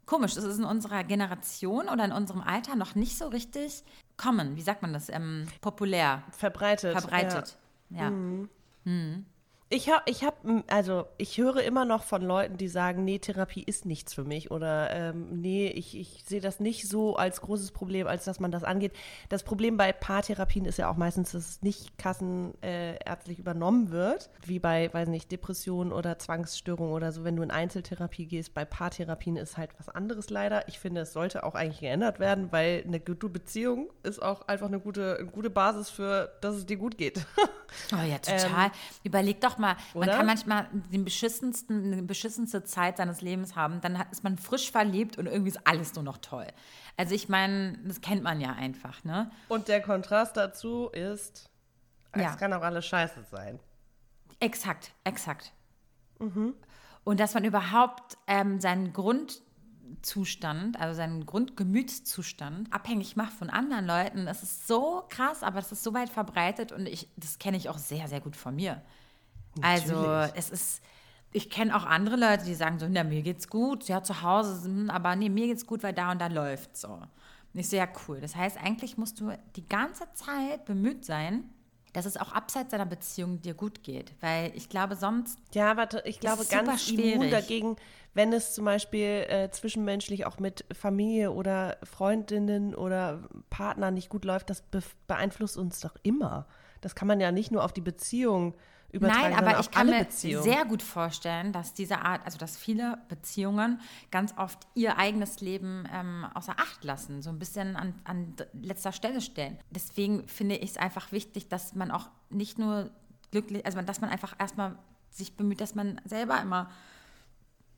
Komisch, 0.04 0.34
das 0.34 0.44
ist 0.44 0.58
in 0.58 0.64
unserer 0.64 1.04
Generation 1.04 1.88
oder 1.88 2.04
in 2.04 2.12
unserem 2.12 2.40
Alter 2.40 2.74
noch 2.74 2.94
nicht 2.94 3.16
so 3.16 3.28
richtig 3.28 3.84
common, 4.16 4.56
wie 4.56 4.62
sagt 4.62 4.82
man 4.82 4.92
das, 4.92 5.08
ähm, 5.08 5.46
populär, 5.60 6.22
Verbreitet. 6.30 6.92
verbreitet. 6.98 7.56
Ja. 7.90 8.10
Ja. 8.10 9.24
Ich 9.68 9.90
habe, 9.90 10.02
ich 10.06 10.22
habe, 10.22 10.62
also 10.68 11.06
ich 11.18 11.38
höre 11.38 11.60
immer 11.64 11.84
noch 11.84 12.04
von 12.04 12.22
Leuten, 12.22 12.56
die 12.56 12.68
sagen, 12.68 13.04
nee, 13.04 13.18
Therapie 13.18 13.64
ist 13.64 13.84
nichts 13.84 14.14
für 14.14 14.22
mich 14.22 14.52
oder 14.52 14.92
ähm, 14.92 15.40
nee, 15.40 15.66
ich, 15.66 15.98
ich 15.98 16.22
sehe 16.24 16.40
das 16.40 16.60
nicht 16.60 16.88
so 16.88 17.16
als 17.16 17.40
großes 17.40 17.72
Problem, 17.72 18.06
als 18.06 18.24
dass 18.24 18.38
man 18.38 18.52
das 18.52 18.62
angeht. 18.62 18.92
Das 19.28 19.42
Problem 19.42 19.76
bei 19.76 19.92
Paartherapien 19.92 20.66
ist 20.66 20.78
ja 20.78 20.88
auch 20.88 20.96
meistens, 20.96 21.32
dass 21.32 21.48
es 21.48 21.62
nicht 21.62 21.98
kassenärztlich 21.98 23.38
äh, 23.38 23.40
übernommen 23.40 23.90
wird, 23.90 24.30
wie 24.44 24.60
bei, 24.60 24.88
weiß 24.94 25.08
nicht, 25.08 25.32
Depressionen 25.32 25.92
oder 25.92 26.16
Zwangsstörungen 26.16 26.92
oder 26.92 27.10
so. 27.10 27.24
Wenn 27.24 27.34
du 27.34 27.42
in 27.42 27.50
Einzeltherapie 27.50 28.26
gehst, 28.26 28.54
bei 28.54 28.64
Paartherapien 28.64 29.36
ist 29.36 29.56
halt 29.56 29.70
was 29.78 29.88
anderes 29.88 30.30
leider. 30.30 30.68
Ich 30.68 30.78
finde, 30.78 31.00
es 31.00 31.12
sollte 31.12 31.42
auch 31.42 31.56
eigentlich 31.56 31.80
geändert 31.80 32.20
werden, 32.20 32.52
weil 32.52 32.84
eine 32.86 33.00
gute 33.00 33.28
Beziehung 33.28 33.90
ist 34.04 34.22
auch 34.22 34.46
einfach 34.46 34.68
eine 34.68 34.78
gute, 34.78 35.16
eine 35.18 35.28
gute 35.28 35.50
Basis 35.50 35.90
für, 35.90 36.30
dass 36.40 36.54
es 36.54 36.66
dir 36.66 36.76
gut 36.76 36.96
geht. 36.96 37.26
Oh 37.92 37.96
ja, 37.96 38.18
total. 38.18 38.66
Ähm, 38.66 38.70
Überleg 39.02 39.40
doch 39.40 39.55
mal, 39.58 39.76
oder? 39.94 40.06
man 40.06 40.16
kann 40.16 40.26
manchmal 40.26 40.68
den 40.92 41.04
beschissensten, 41.04 41.92
eine 41.92 42.02
beschissenste 42.02 42.64
Zeit 42.64 42.96
seines 42.96 43.20
Lebens 43.20 43.56
haben, 43.56 43.80
dann 43.80 44.02
ist 44.10 44.24
man 44.24 44.38
frisch 44.38 44.70
verliebt 44.70 45.18
und 45.18 45.26
irgendwie 45.26 45.50
ist 45.50 45.66
alles 45.66 45.94
nur 45.94 46.04
noch 46.04 46.18
toll. 46.18 46.46
Also 46.96 47.14
ich 47.14 47.28
meine, 47.28 47.78
das 47.84 48.00
kennt 48.00 48.22
man 48.22 48.40
ja 48.40 48.52
einfach, 48.52 49.04
ne? 49.04 49.30
Und 49.48 49.68
der 49.68 49.82
Kontrast 49.82 50.36
dazu 50.36 50.88
ist, 50.88 51.50
es 52.12 52.22
ja. 52.22 52.36
kann 52.36 52.52
auch 52.52 52.62
alles 52.62 52.86
scheiße 52.86 53.24
sein. 53.30 53.60
Exakt, 54.40 54.92
exakt. 55.04 55.52
Mhm. 56.18 56.54
Und 57.04 57.20
dass 57.20 57.34
man 57.34 57.44
überhaupt 57.44 58.18
ähm, 58.26 58.60
seinen 58.60 58.92
Grundzustand, 58.92 60.80
also 60.80 60.94
seinen 60.94 61.24
Grundgemütszustand 61.26 62.72
abhängig 62.72 63.16
macht 63.16 63.32
von 63.32 63.50
anderen 63.50 63.86
Leuten, 63.86 64.26
das 64.26 64.42
ist 64.42 64.66
so 64.66 65.04
krass, 65.08 65.42
aber 65.42 65.60
das 65.60 65.72
ist 65.72 65.84
so 65.84 65.94
weit 65.94 66.08
verbreitet 66.08 66.72
und 66.72 66.86
ich, 66.86 67.08
das 67.16 67.38
kenne 67.38 67.56
ich 67.56 67.68
auch 67.68 67.78
sehr, 67.78 68.08
sehr 68.08 68.20
gut 68.20 68.36
von 68.36 68.56
mir. 68.56 68.82
Also 69.62 70.04
es 70.34 70.50
ist, 70.50 70.82
ich 71.32 71.50
kenne 71.50 71.76
auch 71.76 71.84
andere 71.84 72.16
Leute, 72.16 72.44
die 72.44 72.54
sagen 72.54 72.78
so, 72.78 72.86
na, 72.88 73.04
mir 73.04 73.22
geht's 73.22 73.48
gut, 73.48 73.88
ja, 73.88 74.02
zu 74.02 74.22
Hause, 74.22 74.64
hm, 74.64 74.90
aber 74.90 75.16
nee, 75.16 75.28
mir 75.28 75.46
geht's 75.46 75.66
gut, 75.66 75.82
weil 75.82 75.92
da 75.92 76.12
und 76.12 76.20
da 76.20 76.28
läuft 76.28 76.76
so. 76.76 76.88
Und 76.88 77.60
ich 77.60 77.68
so, 77.68 77.76
ja, 77.76 77.88
cool. 78.06 78.20
Das 78.20 78.36
heißt, 78.36 78.58
eigentlich 78.62 78.96
musst 78.96 79.20
du 79.20 79.32
die 79.56 79.68
ganze 79.68 80.04
Zeit 80.12 80.64
bemüht 80.64 81.04
sein, 81.04 81.50
dass 81.92 82.04
es 82.04 82.18
auch 82.18 82.32
abseits 82.32 82.70
deiner 82.70 82.84
Beziehung 82.84 83.40
dir 83.40 83.54
gut 83.54 83.82
geht. 83.82 84.14
Weil 84.20 84.52
ich 84.54 84.68
glaube, 84.68 84.96
sonst. 84.96 85.38
Ja, 85.54 85.70
aber 85.70 86.04
ich 86.04 86.20
glaube, 86.20 86.44
ganz 86.44 86.86
schwierig. 86.86 87.14
immun 87.14 87.30
dagegen, 87.30 87.76
wenn 88.12 88.32
es 88.34 88.54
zum 88.54 88.66
Beispiel 88.66 89.24
äh, 89.28 89.50
zwischenmenschlich 89.50 90.26
auch 90.26 90.38
mit 90.38 90.66
Familie 90.74 91.32
oder 91.32 91.78
Freundinnen 91.82 92.74
oder 92.74 93.26
Partner 93.48 93.90
nicht 93.90 94.10
gut 94.10 94.26
läuft, 94.26 94.50
das 94.50 94.60
be 94.60 94.82
beeinflusst 95.06 95.56
uns 95.56 95.80
doch 95.80 95.96
immer. 96.02 96.46
Das 96.82 96.94
kann 96.94 97.08
man 97.08 97.20
ja 97.20 97.32
nicht 97.32 97.50
nur 97.50 97.64
auf 97.64 97.72
die 97.72 97.80
Beziehung 97.80 98.52
äh, 98.52 98.56
übertragen, 98.96 99.34
Nein, 99.34 99.46
aber 99.46 99.60
ich 99.60 99.70
kann 99.70 99.86
mir 99.86 100.06
sehr 100.10 100.64
gut 100.64 100.82
vorstellen, 100.82 101.52
dass 101.52 101.74
diese 101.74 102.00
Art, 102.00 102.24
also 102.24 102.38
dass 102.38 102.56
viele 102.56 102.98
Beziehungen 103.08 103.80
ganz 104.10 104.34
oft 104.36 104.66
ihr 104.74 104.98
eigenes 104.98 105.40
Leben 105.40 105.88
ähm, 105.92 106.26
außer 106.34 106.54
Acht 106.58 106.84
lassen, 106.84 107.22
so 107.22 107.30
ein 107.30 107.38
bisschen 107.38 107.76
an, 107.76 107.94
an 108.04 108.34
letzter 108.52 108.92
Stelle 108.92 109.20
stellen. 109.20 109.58
Deswegen 109.70 110.26
finde 110.28 110.56
ich 110.56 110.70
es 110.70 110.76
einfach 110.76 111.12
wichtig, 111.12 111.48
dass 111.48 111.74
man 111.74 111.90
auch 111.90 112.08
nicht 112.30 112.58
nur 112.58 112.90
glücklich, 113.30 113.64
also 113.64 113.80
dass 113.82 114.00
man 114.00 114.10
einfach 114.10 114.34
erstmal 114.38 114.76
sich 115.10 115.36
bemüht, 115.36 115.60
dass 115.60 115.74
man 115.74 116.00
selber 116.04 116.40
immer 116.40 116.70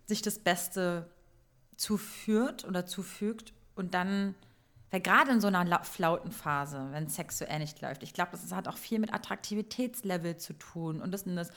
sich 0.07 0.23
das 0.23 0.39
Beste 0.39 1.11
zuführt 1.77 2.65
oder 2.65 2.87
zufügt 2.87 3.53
und 3.75 3.95
dann 3.95 4.35
weil 4.91 5.01
gerade 5.01 5.33
in 5.33 5.41
so 5.41 5.49
einer 5.49 5.85
Flautenphase, 5.85 6.89
wenn 6.93 7.05
es 7.05 7.15
sexuell 7.15 7.59
nicht 7.59 7.81
läuft, 7.81 8.03
ich 8.03 8.13
glaube, 8.13 8.33
das 8.33 8.53
hat 8.53 8.69
auch 8.69 8.77
viel 8.77 8.99
mit 8.99 9.13
Attraktivitätslevel 9.13 10.37
zu 10.37 10.55
tun 10.55 11.01
und 11.03 11.13
das, 11.13 11.25
das 11.25 11.51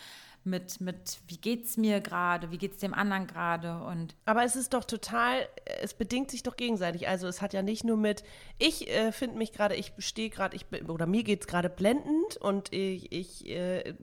mit, 0.43 0.81
mit 0.81 1.19
wie 1.27 1.37
geht's 1.37 1.77
mir 1.77 2.01
gerade, 2.01 2.51
wie 2.51 2.57
geht's 2.57 2.79
dem 2.79 2.93
anderen 2.93 3.27
gerade 3.27 3.79
und 3.83 4.15
aber 4.25 4.43
es 4.43 4.55
ist 4.55 4.73
doch 4.73 4.83
total, 4.83 5.47
es 5.81 5.93
bedingt 5.93 6.31
sich 6.31 6.41
doch 6.43 6.57
gegenseitig. 6.57 7.07
Also 7.07 7.27
es 7.27 7.41
hat 7.41 7.53
ja 7.53 7.61
nicht 7.61 7.83
nur 7.83 7.97
mit, 7.97 8.23
ich 8.57 8.89
äh, 8.89 9.11
finde 9.11 9.37
mich 9.37 9.53
gerade, 9.53 9.75
ich 9.75 9.93
stehe 9.99 10.29
gerade, 10.29 10.55
ich 10.55 10.65
oder 10.87 11.05
mir 11.05 11.23
geht's 11.23 11.47
gerade 11.47 11.69
blendend 11.69 12.37
und 12.37 12.73
ich, 12.73 13.11
ich 13.11 13.47
äh, 13.49 13.93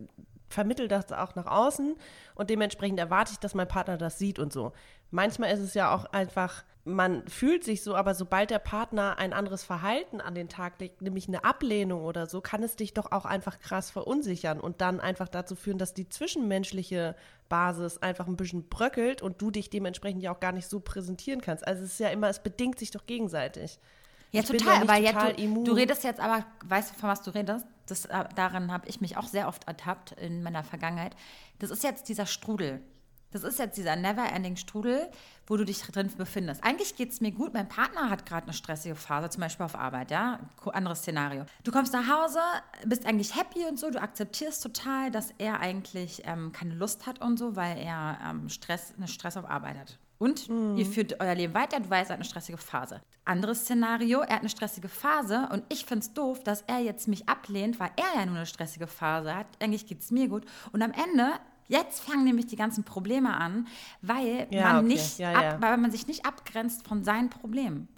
vermittel 0.49 0.89
das 0.89 1.13
auch 1.13 1.35
nach 1.35 1.47
außen 1.47 1.97
und 2.35 2.51
dementsprechend 2.51 3.01
erwarte 3.01 3.33
ich, 3.33 3.39
dass 3.39 3.55
mein 3.55 3.69
Partner 3.69 3.99
das 3.99 4.19
sieht 4.19 4.39
und 4.39 4.53
so. 4.53 4.73
Manchmal 5.11 5.53
ist 5.53 5.61
es 5.61 5.75
ja 5.75 5.95
auch 5.95 6.05
einfach 6.07 6.65
man 6.89 7.27
fühlt 7.29 7.65
sich 7.65 7.83
so, 7.83 7.95
aber 7.95 8.15
sobald 8.15 8.51
der 8.51 8.59
Partner 8.59 9.19
ein 9.19 9.33
anderes 9.33 9.63
Verhalten 9.63 10.21
an 10.21 10.35
den 10.35 10.49
Tag 10.49 10.81
legt, 10.81 11.03
nämlich 11.03 11.29
eine 11.29 11.45
Ablehnung 11.45 12.03
oder 12.03 12.27
so, 12.27 12.41
kann 12.41 12.63
es 12.63 12.77
dich 12.77 12.95
doch 12.95 13.13
auch 13.13 13.25
einfach 13.25 13.61
krass 13.61 13.91
verunsichern 13.91 14.59
und 14.59 14.81
dann 14.81 15.01
einfach 15.01 15.29
dazu 15.29 15.55
führen, 15.55 15.79
dass 15.79 15.95
die 15.95 16.09
zwischenmenschliche 16.09 17.15
Basis 17.49 17.99
einfach 17.99 18.27
ein 18.27 18.37
bisschen 18.37 18.69
bröckelt 18.69 19.23
und 19.23 19.41
du 19.41 19.51
dich 19.51 19.71
dementsprechend 19.71 20.23
ja 20.23 20.33
auch 20.33 20.41
gar 20.41 20.53
nicht 20.53 20.69
so 20.69 20.81
präsentieren 20.81 21.41
kannst. 21.41 21.67
Also 21.67 21.85
es 21.85 21.93
ist 21.93 22.01
ja 22.01 22.09
immer, 22.09 22.29
es 22.29 22.43
bedingt 22.43 22.79
sich 22.79 22.91
doch 22.91 23.07
gegenseitig. 23.07 23.79
Ja, 24.33 24.41
ich 24.41 24.47
total, 24.47 24.83
aber 24.83 24.97
total 24.97 25.39
jetzt, 25.39 25.39
du, 25.39 25.65
du, 25.65 25.73
redest 25.73 26.05
jetzt 26.05 26.21
aber, 26.21 26.45
weißt 26.67 26.91
du, 26.91 26.99
von 26.99 27.09
was 27.09 27.23
du 27.23 27.31
redest? 27.31 27.67
Das, 27.87 28.05
äh, 28.07 28.25
daran 28.35 28.73
habe 28.73 28.87
ich 28.89 29.01
mich 29.01 29.17
auch 29.17 29.27
sehr 29.27 29.49
oft 29.49 29.67
ertappt 29.67 30.13
in 30.13 30.43
meiner 30.43 30.65
Vergangenheit. 30.65 31.17
Das 31.59 31.71
ist 31.71 31.83
jetzt 31.83 32.09
dieser 32.09 32.27
Strudel. 32.27 32.83
Das 33.31 33.45
ist 33.45 33.59
jetzt 33.59 33.77
dieser 33.77 33.95
never-ending 33.97 34.57
Strudel, 34.57 35.11
wo 35.47 35.57
du 35.57 35.65
dich 35.65 35.83
drin 35.83 36.11
befindest. 36.17 36.65
Eigentlich 36.65 36.97
geht 36.97 37.11
es 37.11 37.21
mir 37.21 37.31
gut. 37.31 37.53
Mein 37.53 37.69
Partner 37.69 38.09
hat 38.09 38.25
gerade 38.25 38.45
eine 38.45 38.53
stressige 38.55 38.95
Phase, 38.95 39.29
zum 39.29 39.43
Beispiel 39.43 39.67
auf 39.67 39.75
Arbeit, 39.75 40.11
ja. 40.11 40.41
Anderes 40.65 41.01
Szenario. 41.01 41.45
Du 41.65 41.73
kommst 41.73 41.93
nach 41.93 42.09
Hause, 42.09 42.41
bist 42.87 43.07
eigentlich 43.07 43.37
happy 43.37 43.67
und 43.67 43.79
so, 43.79 43.91
du 43.91 44.01
akzeptierst 44.01 44.63
total, 44.63 45.11
dass 45.11 45.33
er 45.39 45.61
eigentlich 45.61 46.23
ähm, 46.25 46.53
keine 46.53 46.75
Lust 46.75 47.07
hat 47.07 47.21
und 47.21 47.39
so, 47.39 47.57
weil 47.57 47.79
er 47.79 48.19
ähm, 48.29 48.49
Stress, 48.49 48.95
eine 48.97 49.09
Stress 49.09 49.37
auf 49.37 49.49
Arbeit 49.49 49.79
hat. 49.79 49.99
Und 50.19 50.49
mhm. 50.49 50.77
ihr 50.77 50.87
führt 50.87 51.21
euer 51.21 51.35
Leben 51.35 51.55
weiter, 51.55 51.79
du 51.81 51.89
weißt, 51.89 52.11
er 52.11 52.15
hat 52.15 52.21
eine 52.21 52.25
stressige 52.25 52.59
Phase. 52.59 53.01
Anderes 53.25 53.61
Szenario, 53.61 54.21
er 54.21 54.37
hat 54.37 54.41
eine 54.41 54.49
stressige 54.49 54.89
Phase 54.89 55.49
und 55.53 55.65
ich 55.69 55.85
finde 55.85 56.01
es 56.01 56.13
doof, 56.13 56.43
dass 56.43 56.63
er 56.63 56.81
jetzt 56.81 57.09
mich 57.09 57.29
ablehnt, 57.29 57.79
weil 57.79 57.91
er 57.97 58.21
ja 58.21 58.27
nur 58.27 58.37
eine 58.37 58.47
stressige 58.47 58.87
Phase 58.87 59.35
hat. 59.35 59.47
Eigentlich 59.61 59.87
geht 59.87 60.01
es 60.01 60.11
mir 60.11 60.29
gut. 60.29 60.45
Und 60.73 60.83
am 60.83 60.93
Ende 60.93 61.35
Jetzt 61.69 62.01
fangen 62.01 62.25
nämlich 62.25 62.47
die 62.47 62.57
ganzen 62.57 62.85
Probleme 62.85 63.37
an, 63.37 63.67
weil, 64.03 64.47
ja, 64.51 64.65
man, 64.65 64.77
okay. 64.79 64.87
nicht 64.87 65.19
ja, 65.19 65.43
ja. 65.43 65.61
weil 65.61 65.77
man 65.77 65.91
sich 65.91 66.07
nicht 66.07 66.27
abgrenzt 66.27 66.87
von 66.87 67.05
seinen 67.05 67.31
Problemen. 67.31 67.89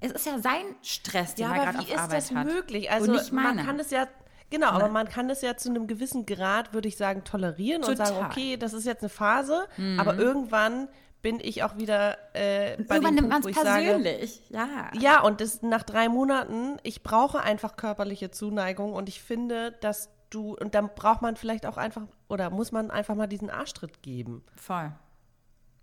Es 0.00 0.12
ist 0.12 0.24
ja 0.24 0.38
sein 0.38 0.64
Stress, 0.82 1.34
den 1.34 1.46
ja, 1.46 1.54
er 1.54 1.64
gerade 1.64 1.78
auf 1.80 1.90
Arbeit 1.90 2.00
hat. 2.00 2.12
wie 2.12 2.16
ist 2.16 2.30
das 2.32 2.54
möglich? 2.54 2.90
Also 2.90 3.34
man 3.34 3.58
kann 3.58 3.78
es 3.78 3.90
ja 3.90 4.06
Genau, 4.50 4.70
aber 4.70 4.88
man 4.88 5.08
kann 5.08 5.30
es 5.30 5.42
ja 5.42 5.56
zu 5.56 5.70
einem 5.70 5.86
gewissen 5.86 6.26
Grad, 6.26 6.74
würde 6.74 6.88
ich 6.88 6.96
sagen, 6.96 7.22
tolerieren 7.22 7.82
Total. 7.82 8.00
und 8.00 8.06
sagen, 8.06 8.26
okay, 8.26 8.56
das 8.56 8.72
ist 8.72 8.84
jetzt 8.84 9.02
eine 9.02 9.08
Phase, 9.08 9.68
mhm. 9.76 10.00
aber 10.00 10.16
irgendwann 10.16 10.88
bin 11.22 11.38
ich 11.40 11.62
auch 11.62 11.76
wieder 11.76 12.16
äh, 12.32 12.76
bei 12.82 12.96
Irgendwann 12.96 13.14
nimmt 13.14 13.28
man 13.28 13.42
es 13.44 13.54
persönlich, 13.54 14.42
sage, 14.50 14.70
ja. 14.94 15.00
Ja, 15.00 15.20
und 15.22 15.40
das, 15.40 15.62
nach 15.62 15.84
drei 15.84 16.08
Monaten, 16.08 16.78
ich 16.82 17.02
brauche 17.02 17.40
einfach 17.40 17.76
körperliche 17.76 18.30
Zuneigung 18.32 18.92
und 18.92 19.08
ich 19.08 19.20
finde, 19.20 19.72
dass 19.80 20.10
du, 20.30 20.54
und 20.54 20.74
dann 20.74 20.90
braucht 20.94 21.22
man 21.22 21.36
vielleicht 21.36 21.66
auch 21.66 21.76
einfach, 21.76 22.02
oder 22.28 22.50
muss 22.50 22.72
man 22.72 22.90
einfach 22.90 23.14
mal 23.14 23.26
diesen 23.26 23.50
Arschtritt 23.50 24.02
geben. 24.02 24.42
Voll. 24.56 24.92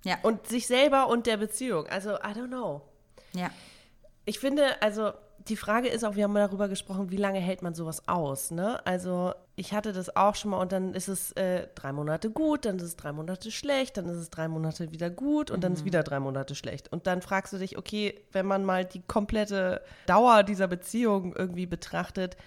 Ja. 0.03 0.17
Und 0.23 0.47
sich 0.47 0.67
selber 0.67 1.07
und 1.10 1.27
der 1.27 1.38
Beziehung. 1.38 1.88
Also, 1.88 2.15
I 2.15 2.33
don't 2.33 2.47
know. 2.47 2.81
Ja. 3.33 3.49
Ich 4.25 4.39
finde, 4.39 4.81
also 4.81 5.13
die 5.49 5.55
Frage 5.55 5.88
ist 5.88 6.03
auch, 6.03 6.15
wir 6.15 6.25
haben 6.25 6.33
mal 6.33 6.45
darüber 6.45 6.67
gesprochen, 6.67 7.12
wie 7.12 7.17
lange 7.17 7.39
hält 7.39 7.62
man 7.62 7.73
sowas 7.73 8.07
aus, 8.07 8.51
ne? 8.51 8.86
Also 8.86 9.33
ich 9.55 9.73
hatte 9.73 9.93
das 9.93 10.15
auch 10.15 10.36
schon 10.36 10.51
mal 10.51 10.60
und 10.60 10.71
dann 10.71 10.93
ist 10.93 11.07
es 11.07 11.31
äh, 11.33 11.67
drei 11.75 11.91
Monate 11.91 12.29
gut, 12.29 12.65
dann 12.65 12.77
ist 12.77 12.83
es 12.83 12.95
drei 12.95 13.12
Monate 13.12 13.51
schlecht, 13.51 13.97
dann 13.97 14.07
ist 14.10 14.17
es 14.17 14.29
drei 14.29 14.47
Monate 14.47 14.91
wieder 14.91 15.10
gut 15.10 15.49
und 15.49 15.57
mhm. 15.57 15.62
dann 15.62 15.73
ist 15.73 15.81
mhm. 15.81 15.86
wieder 15.86 16.03
drei 16.03 16.19
Monate 16.19 16.55
schlecht. 16.55 16.91
Und 16.91 17.07
dann 17.07 17.21
fragst 17.21 17.53
du 17.53 17.57
dich, 17.57 17.77
okay, 17.77 18.19
wenn 18.31 18.45
man 18.45 18.65
mal 18.65 18.86
die 18.86 19.01
komplette 19.01 19.81
Dauer 20.05 20.43
dieser 20.43 20.67
Beziehung 20.67 21.33
irgendwie 21.36 21.65
betrachtet, 21.65 22.38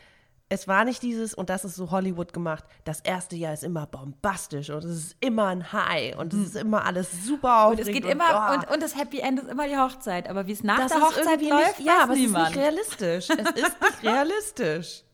es 0.52 0.66
war 0.66 0.84
nicht 0.84 1.00
dieses, 1.02 1.32
und 1.32 1.48
das 1.48 1.64
ist 1.64 1.76
so 1.76 1.92
Hollywood 1.92 2.32
gemacht, 2.32 2.64
das 2.84 3.00
erste 3.00 3.36
Jahr 3.36 3.54
ist 3.54 3.62
immer 3.62 3.86
bombastisch 3.86 4.68
und 4.70 4.84
es 4.84 4.96
ist 4.96 5.16
immer 5.20 5.46
ein 5.46 5.72
High 5.72 6.18
und 6.18 6.34
es 6.34 6.48
ist 6.48 6.56
immer 6.56 6.84
alles 6.84 7.24
super 7.24 7.66
aufregend. 7.66 7.86
Und 7.86 7.88
es 7.88 7.94
geht 7.94 8.04
und, 8.04 8.10
immer, 8.10 8.48
oh. 8.50 8.54
und, 8.54 8.70
und, 8.74 8.82
das 8.82 8.96
Happy 8.96 9.20
End 9.20 9.38
ist 9.38 9.48
immer 9.48 9.68
die 9.68 9.76
Hochzeit, 9.76 10.28
aber 10.28 10.48
wie 10.48 10.52
es 10.52 10.64
nach 10.64 10.78
das 10.78 10.90
der 10.90 11.02
Hochzeit 11.02 11.40
läuft, 11.40 11.78
nicht, 11.78 11.86
ja, 11.86 12.02
aber 12.02 12.14
niemand. 12.14 12.48
es 12.48 12.50
ist 12.50 12.56
nicht 12.56 12.64
realistisch. 12.64 13.30
es 13.30 13.62
ist 13.62 13.80
nicht 13.80 14.02
realistisch. 14.02 15.04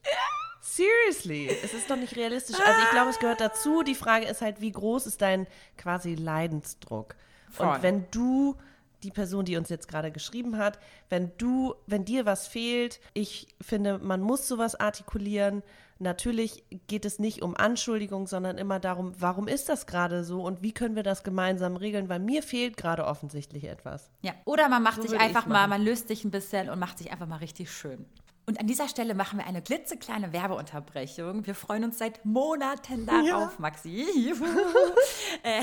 Seriously, 0.62 1.49
es 1.62 1.75
ist 1.75 1.90
doch 1.90 1.96
nicht 1.96 2.16
realistisch. 2.16 2.57
Also 2.59 2.81
ich 2.83 2.90
glaube, 2.90 3.11
es 3.11 3.18
gehört 3.18 3.40
dazu. 3.40 3.83
Die 3.83 3.94
Frage 3.94 4.27
ist 4.27 4.40
halt, 4.40 4.61
wie 4.62 4.72
groß 4.72 5.07
ist 5.07 5.20
dein 5.20 5.46
quasi 5.77 6.14
Leidensdruck? 6.14 7.14
Voll. 7.51 7.66
Und 7.66 7.83
wenn 7.83 8.11
du 8.11 8.57
die 9.02 9.11
Person, 9.11 9.44
die 9.44 9.56
uns 9.56 9.68
jetzt 9.68 9.88
gerade 9.88 10.11
geschrieben 10.11 10.59
hat, 10.59 10.78
wenn 11.09 11.32
du, 11.38 11.74
wenn 11.87 12.04
dir 12.04 12.26
was 12.26 12.46
fehlt, 12.46 13.00
ich 13.14 13.48
finde, 13.61 13.98
man 13.98 14.20
muss 14.20 14.48
sowas 14.48 14.74
artikulieren. 14.74 15.62
Natürlich 15.98 16.64
geht 16.88 17.04
es 17.04 17.18
nicht 17.18 17.42
um 17.42 17.56
Anschuldigung, 17.56 18.26
sondern 18.26 18.59
immer 18.59 18.80
darum, 18.80 19.14
warum 19.18 19.48
ist 19.48 19.68
das 19.68 19.87
gerade 19.87 20.24
so 20.24 20.42
und 20.42 20.62
wie 20.62 20.72
können 20.72 20.94
wir 20.94 21.02
das 21.02 21.24
gemeinsam 21.24 21.76
regeln, 21.76 22.09
weil 22.09 22.18
mir 22.18 22.42
fehlt 22.42 22.76
gerade 22.76 23.06
offensichtlich 23.06 23.64
etwas. 23.64 24.11
Ja, 24.20 24.35
oder 24.44 24.68
man 24.68 24.82
macht 24.82 25.02
so 25.02 25.09
sich 25.09 25.18
einfach 25.18 25.46
mal, 25.46 25.68
man 25.68 25.82
löst 25.82 26.09
sich 26.09 26.24
ein 26.24 26.30
bisschen 26.30 26.68
und 26.68 26.78
macht 26.78 26.98
sich 26.98 27.12
einfach 27.12 27.26
mal 27.26 27.37
richtig 27.37 27.70
schön. 27.70 28.04
Und 28.48 28.61
an 28.61 28.68
dieser 28.68 28.88
Stelle 28.88 29.14
machen 29.16 29.40
wir 29.40 29.46
eine 29.46 29.61
klitzekleine 29.61 30.32
Werbeunterbrechung. 30.32 31.44
Wir 31.46 31.56
freuen 31.56 31.82
uns 31.82 31.98
seit 31.98 32.24
Monaten 32.24 33.04
darauf, 33.04 33.24
Ja. 33.26 33.52
Maxi. 33.59 34.06
äh, 35.42 35.62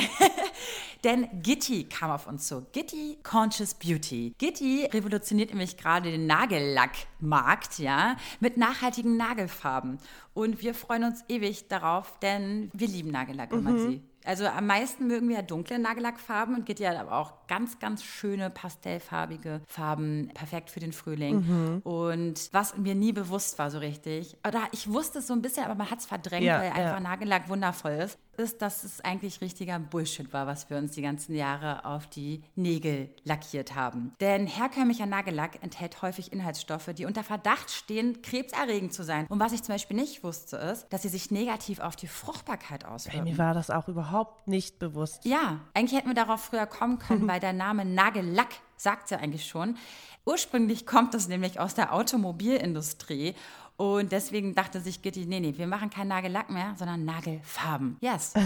denn 1.05 1.29
Gitti 1.41 1.85
kam 1.85 2.11
auf 2.11 2.27
uns 2.27 2.45
zu. 2.45 2.65
Gitti 2.73 3.19
Conscious 3.23 3.73
Beauty. 3.73 4.35
Gitti 4.37 4.85
revolutioniert 4.91 5.51
nämlich 5.51 5.77
gerade 5.77 6.11
den 6.11 6.27
Nagellackmarkt, 6.27 7.79
ja, 7.79 8.17
mit 8.41 8.57
nachhaltigen 8.57 9.15
Nagelfarben. 9.15 9.97
Und 10.33 10.61
wir 10.61 10.73
freuen 10.73 11.05
uns 11.05 11.23
ewig 11.29 11.69
darauf, 11.69 12.19
denn 12.19 12.69
wir 12.73 12.89
lieben 12.89 13.11
Nagellack, 13.11 13.53
Maxi. 13.53 14.01
Also 14.25 14.45
am 14.47 14.67
meisten 14.67 15.07
mögen 15.07 15.27
wir 15.29 15.35
ja 15.37 15.41
dunkle 15.41 15.79
Nagellackfarben 15.79 16.55
und 16.55 16.65
Gitti 16.65 16.83
hat 16.83 16.97
aber 16.97 17.13
auch 17.17 17.33
ganz, 17.47 17.79
ganz 17.79 18.03
schöne 18.03 18.49
pastellfarbige 18.49 19.61
Farben, 19.67 20.29
perfekt 20.33 20.69
für 20.69 20.79
den 20.79 20.93
Frühling. 20.93 21.81
Und 21.83 22.49
was 22.53 22.77
mir 22.77 22.95
nie 22.95 23.11
bewusst 23.11 23.59
war 23.59 23.69
so 23.71 23.79
richtig, 23.79 24.37
oder 24.47 24.61
ich 24.71 24.91
wusste 24.91 25.19
es 25.19 25.27
so 25.27 25.33
ein 25.33 25.41
bisschen, 25.41 25.65
aber 25.65 25.75
man 25.75 25.89
hat 25.89 25.99
es 25.99 26.05
verdrängt, 26.05 26.43
Ja, 26.43 26.59
weil 26.59 26.67
ja. 26.69 26.73
einfach 26.73 26.99
Nagellack 26.99 27.49
wundervoll 27.49 27.91
ist, 27.93 28.17
ist, 28.37 28.61
dass 28.61 28.83
es 28.83 29.01
eigentlich 29.01 29.41
richtiger 29.41 29.79
Bullshit 29.79 30.33
war, 30.33 30.47
was 30.47 30.69
wir 30.69 30.77
uns 30.77 30.91
die 30.93 31.01
ganzen 31.01 31.35
Jahre 31.35 31.85
auf 31.85 32.07
die 32.07 32.43
Nägel 32.55 33.09
lackiert 33.23 33.75
haben. 33.75 34.13
Denn 34.19 34.47
herkömmlicher 34.47 35.05
Nagellack 35.05 35.61
enthält 35.63 36.01
häufig 36.01 36.31
Inhaltsstoffe, 36.33 36.89
die 36.95 37.05
unter 37.05 37.23
Verdacht 37.23 37.71
stehen, 37.71 38.21
krebserregend 38.21 38.93
zu 38.93 39.03
sein. 39.03 39.27
Und 39.27 39.39
was 39.39 39.53
ich 39.53 39.63
zum 39.63 39.75
Beispiel 39.75 39.97
nicht 39.97 40.23
wusste, 40.23 40.57
ist, 40.57 40.87
dass 40.89 41.03
sie 41.03 41.09
sich 41.09 41.31
negativ 41.31 41.79
auf 41.79 41.95
die 41.95 42.07
Fruchtbarkeit 42.07 42.85
auswirken. 42.85 43.23
Mir 43.23 43.37
war 43.37 43.53
das 43.53 43.69
auch 43.69 43.87
überhaupt 43.87 44.47
nicht 44.47 44.79
bewusst. 44.79 45.25
Ja, 45.25 45.59
eigentlich 45.73 45.97
hätten 45.97 46.09
wir 46.09 46.15
darauf 46.15 46.43
früher 46.43 46.65
kommen 46.65 46.99
können, 46.99 47.27
weil 47.27 47.39
der 47.39 47.53
Name 47.53 47.85
Nagellack 47.85 48.55
sagt 48.77 49.11
ja 49.11 49.17
eigentlich 49.17 49.45
schon. 49.47 49.77
Ursprünglich 50.25 50.85
kommt 50.85 51.13
das 51.13 51.27
nämlich 51.27 51.59
aus 51.59 51.73
der 51.73 51.93
Automobilindustrie. 51.93 53.35
Und 53.83 54.13
deswegen 54.13 54.55
dachte 54.55 54.79
sich 54.79 55.01
Gitti, 55.01 55.25
nee, 55.25 55.41
nee, 55.41 55.55
wir 55.57 55.67
machen 55.67 55.89
kein 55.89 56.07
Nagellack 56.07 56.49
mehr, 56.49 56.73
sondern 56.77 57.03
Nagelfarben. 57.03 57.97
Yes. 57.99 58.33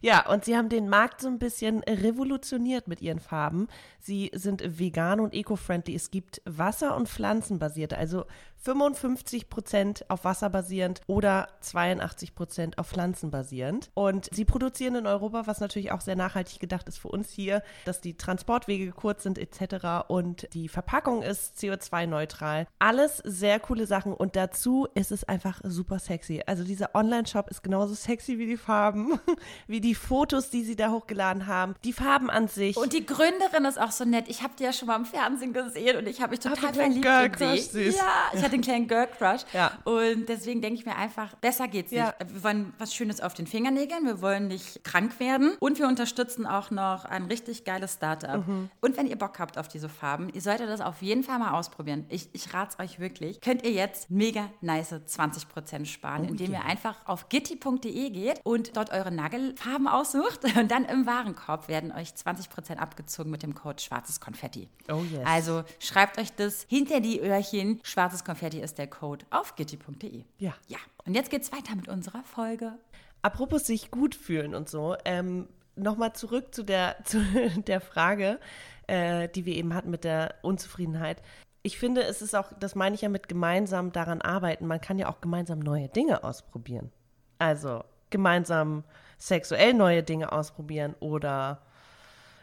Ja, 0.00 0.30
und 0.30 0.44
sie 0.44 0.56
haben 0.56 0.68
den 0.68 0.88
Markt 0.88 1.20
so 1.20 1.28
ein 1.28 1.40
bisschen 1.40 1.80
revolutioniert 1.80 2.86
mit 2.86 3.02
ihren 3.02 3.18
Farben. 3.18 3.66
Sie 3.98 4.30
sind 4.32 4.78
vegan 4.78 5.18
und 5.18 5.34
eco-friendly. 5.34 5.94
Es 5.94 6.12
gibt 6.12 6.40
Wasser- 6.44 6.96
und 6.96 7.08
Pflanzenbasierte, 7.08 7.98
also 7.98 8.24
55 8.60 9.48
Prozent 9.48 10.04
auf 10.08 10.24
Wasser 10.24 10.50
basierend 10.50 11.00
oder 11.06 11.48
82 11.60 12.34
Prozent 12.34 12.78
auf 12.78 12.88
Pflanzen 12.88 13.30
basierend. 13.30 13.90
Und 13.94 14.28
sie 14.32 14.44
produzieren 14.44 14.96
in 14.96 15.06
Europa, 15.06 15.46
was 15.46 15.60
natürlich 15.60 15.92
auch 15.92 16.00
sehr 16.00 16.16
nachhaltig 16.16 16.58
gedacht 16.58 16.88
ist 16.88 16.98
für 16.98 17.08
uns 17.08 17.30
hier, 17.30 17.62
dass 17.84 18.00
die 18.00 18.16
Transportwege 18.16 18.90
kurz 18.92 19.22
sind 19.22 19.38
etc. 19.38 20.08
Und 20.08 20.48
die 20.54 20.68
Verpackung 20.68 21.22
ist 21.22 21.56
CO2-neutral. 21.58 22.66
Alles 22.78 23.18
sehr 23.24 23.60
coole 23.60 23.86
Sachen 23.86 24.12
und 24.12 24.36
dazu 24.36 24.88
ist 24.94 25.12
es 25.12 25.24
einfach 25.24 25.60
super 25.62 25.98
sexy. 25.98 26.42
Also 26.46 26.64
dieser 26.64 26.94
Online-Shop 26.94 27.48
ist 27.50 27.62
genauso 27.62 27.94
sexy 27.94 28.38
wie 28.38 28.46
die 28.46 28.56
Farben, 28.56 29.20
wie 29.66 29.80
die 29.80 29.94
Fotos, 29.94 30.50
die 30.50 30.64
sie 30.64 30.76
da 30.76 30.90
hochgeladen 30.90 31.46
haben, 31.46 31.74
die 31.84 31.92
Farben 31.92 32.28
an 32.28 32.48
sich. 32.48 32.76
Und 32.76 32.92
die 32.92 33.06
Gründerin 33.06 33.64
ist 33.66 33.80
auch 33.80 33.92
so 33.92 34.04
nett. 34.04 34.28
Ich 34.28 34.42
habe 34.42 34.54
die 34.58 34.64
ja 34.64 34.72
schon 34.72 34.88
mal 34.88 34.96
im 34.96 35.04
Fernsehen 35.04 35.52
gesehen 35.52 35.96
und 35.96 36.08
ich 36.08 36.20
habe 36.20 36.30
mich 36.32 36.40
total 36.40 36.76
einen 36.76 37.00
kleinen 37.00 37.02
verliebt 37.02 37.38
Girl 37.38 37.56
in 37.56 37.62
sie. 37.62 37.84
süß. 37.90 37.96
Ja, 37.96 38.04
ich 38.32 38.42
hatte 38.48 38.54
einen 38.54 38.62
kleinen 38.64 38.88
Girl 38.88 39.06
Crush. 39.06 39.42
Ja. 39.52 39.72
Und 39.84 40.28
deswegen 40.28 40.60
denke 40.60 40.78
ich 40.80 40.86
mir 40.86 40.96
einfach, 40.96 41.34
besser 41.36 41.68
geht's 41.68 41.90
Ja. 41.92 42.14
nicht. 42.20 42.34
Wir 42.34 42.42
wollen 42.44 42.72
was 42.78 42.94
Schönes 42.94 43.20
auf 43.20 43.34
den 43.34 43.46
Fingernägeln, 43.46 44.04
wir 44.06 44.22
wollen 44.22 44.48
nicht 44.48 44.82
krank 44.84 45.20
werden 45.20 45.52
und 45.60 45.78
wir 45.78 45.86
unterstützen 45.86 46.46
auch 46.46 46.70
noch 46.70 47.04
ein 47.04 47.24
richtig 47.26 47.64
geiles 47.64 47.94
Startup. 47.94 48.46
Mhm. 48.46 48.70
Und 48.80 48.96
wenn 48.96 49.06
ihr 49.06 49.16
Bock 49.16 49.38
habt 49.38 49.58
auf 49.58 49.68
diese 49.68 49.88
Farben, 49.88 50.30
ihr 50.32 50.40
solltet 50.40 50.68
das 50.68 50.80
auf 50.80 51.02
jeden 51.02 51.22
Fall 51.22 51.38
mal 51.38 51.52
ausprobieren. 51.52 52.06
Ich, 52.08 52.28
ich 52.32 52.52
rate 52.54 52.74
es 52.78 52.84
euch 52.84 52.98
wirklich. 52.98 53.40
Könnt 53.40 53.62
ihr 53.64 53.72
jetzt 53.72 54.10
mega 54.10 54.48
nice 54.60 54.92
20% 54.92 55.84
sparen, 55.86 56.24
Oh 56.24 56.30
indem 56.30 56.52
ihr 56.52 56.64
einfach 56.64 56.96
auf 57.06 57.28
gitti.de 57.28 58.10
geht 58.10 58.40
und 58.44 58.76
dort 58.76 58.90
eure 58.90 59.10
Nagelfarben 59.10 59.88
aussucht 59.88 60.40
und 60.56 60.70
dann 60.70 60.84
im 60.86 61.06
Warenkorb 61.06 61.68
werden 61.68 61.92
euch 61.92 62.10
20% 62.10 62.76
abgezogen 62.76 63.30
mit 63.30 63.42
dem 63.42 63.54
Code 63.54 63.80
schwarzes 63.82 64.20
Konfetti. 64.20 64.68
Oh 64.90 65.02
yes. 65.12 65.20
Also 65.26 65.64
schreibt 65.78 66.18
euch 66.18 66.32
das 66.32 66.64
hinter 66.68 67.00
die 67.00 67.20
Öhrchen. 67.20 67.80
Schwarzes 67.82 68.24
Konfetti 68.24 68.37
ist 68.42 68.78
der 68.78 68.86
Code 68.86 69.24
auf 69.30 69.56
gitti.de. 69.56 70.24
Ja. 70.38 70.54
Ja. 70.66 70.78
Und 71.04 71.14
jetzt 71.14 71.30
geht's 71.30 71.52
weiter 71.52 71.74
mit 71.76 71.88
unserer 71.88 72.22
Folge. 72.24 72.78
Apropos 73.22 73.66
sich 73.66 73.90
gut 73.90 74.14
fühlen 74.14 74.54
und 74.54 74.68
so, 74.68 74.96
ähm, 75.04 75.48
nochmal 75.76 76.12
zurück 76.12 76.54
zu 76.54 76.62
der, 76.62 76.96
zu 77.04 77.20
der 77.66 77.80
Frage, 77.80 78.38
äh, 78.86 79.28
die 79.28 79.44
wir 79.44 79.54
eben 79.54 79.74
hatten 79.74 79.90
mit 79.90 80.04
der 80.04 80.34
Unzufriedenheit. 80.42 81.22
Ich 81.62 81.78
finde, 81.78 82.02
es 82.02 82.22
ist 82.22 82.34
auch, 82.34 82.52
das 82.58 82.74
meine 82.74 82.94
ich 82.94 83.02
ja 83.02 83.08
mit 83.08 83.28
gemeinsam 83.28 83.92
daran 83.92 84.22
arbeiten, 84.22 84.66
man 84.66 84.80
kann 84.80 84.98
ja 84.98 85.08
auch 85.08 85.20
gemeinsam 85.20 85.58
neue 85.58 85.88
Dinge 85.88 86.24
ausprobieren. 86.24 86.92
Also 87.38 87.84
gemeinsam 88.10 88.84
sexuell 89.18 89.74
neue 89.74 90.02
Dinge 90.02 90.32
ausprobieren 90.32 90.94
oder 91.00 91.62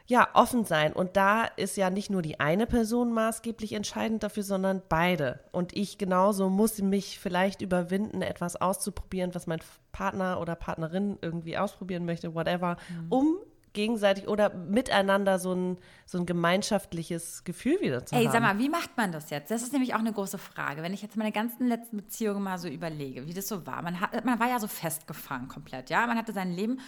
ja, 0.08 0.28
offen 0.34 0.66
sein. 0.66 0.94
Und 0.94 1.18
da 1.18 1.46
ist 1.46 1.78
ja 1.78 1.90
nicht 1.90 2.10
nur 2.10 2.22
die 2.22 2.40
eine 2.40 2.68
Person 2.68 3.12
maßgeblich 3.12 3.74
entscheidend 3.74 4.22
dafür, 4.24 4.44
sondern 4.44 4.82
beide. 4.88 5.40
Und 5.52 5.76
ich 5.76 5.98
genauso 5.98 6.50
muss 6.50 6.80
mich 6.82 7.20
vielleicht 7.20 7.62
überwinden, 7.62 8.22
etwas 8.22 8.56
auszuprobieren, 8.56 9.34
was 9.34 9.48
mein 9.48 9.60
Partner 9.92 10.40
oder 10.40 10.56
Partnerin 10.56 11.18
irgendwie 11.22 11.58
ausprobieren 11.58 12.06
möchte, 12.06 12.36
whatever, 12.36 12.78
um 13.10 13.38
gegenseitig 13.74 14.28
oder 14.28 14.54
miteinander 14.54 15.38
so 15.38 15.54
ein, 15.54 15.78
so 16.06 16.18
ein 16.18 16.26
gemeinschaftliches 16.26 17.44
Gefühl 17.44 17.80
wieder 17.82 18.06
zu 18.06 18.16
Ey, 18.16 18.24
haben. 18.24 18.32
sag 18.32 18.42
mal, 18.42 18.58
wie 18.58 18.70
macht 18.70 18.98
man 18.98 19.12
das 19.12 19.30
jetzt? 19.30 19.52
Das 19.52 19.62
ist 19.62 19.74
nämlich 19.74 19.94
auch 19.94 20.00
eine 20.00 20.14
große 20.14 20.38
Frage. 20.40 20.82
Wenn 20.82 20.94
ich 20.94 21.02
jetzt 21.04 21.18
meine 21.18 21.32
ganzen 21.32 21.68
letzten 21.68 21.98
Beziehungen 21.98 22.42
mal 22.42 22.58
so 22.58 22.68
überlege, 22.68 23.28
wie 23.28 23.34
das 23.34 23.48
so 23.48 23.68
war. 23.68 23.84
Man, 23.84 24.00
hat, 24.00 24.26
man 24.26 24.40
war 24.40 24.48
ja 24.48 24.60
so 24.60 24.68
festgefahren 24.68 25.48
komplett, 25.48 25.90
ja. 25.90 26.08
Man 26.08 26.18
hatte 26.18 26.34
sein 26.34 26.52
Leben 26.52 26.80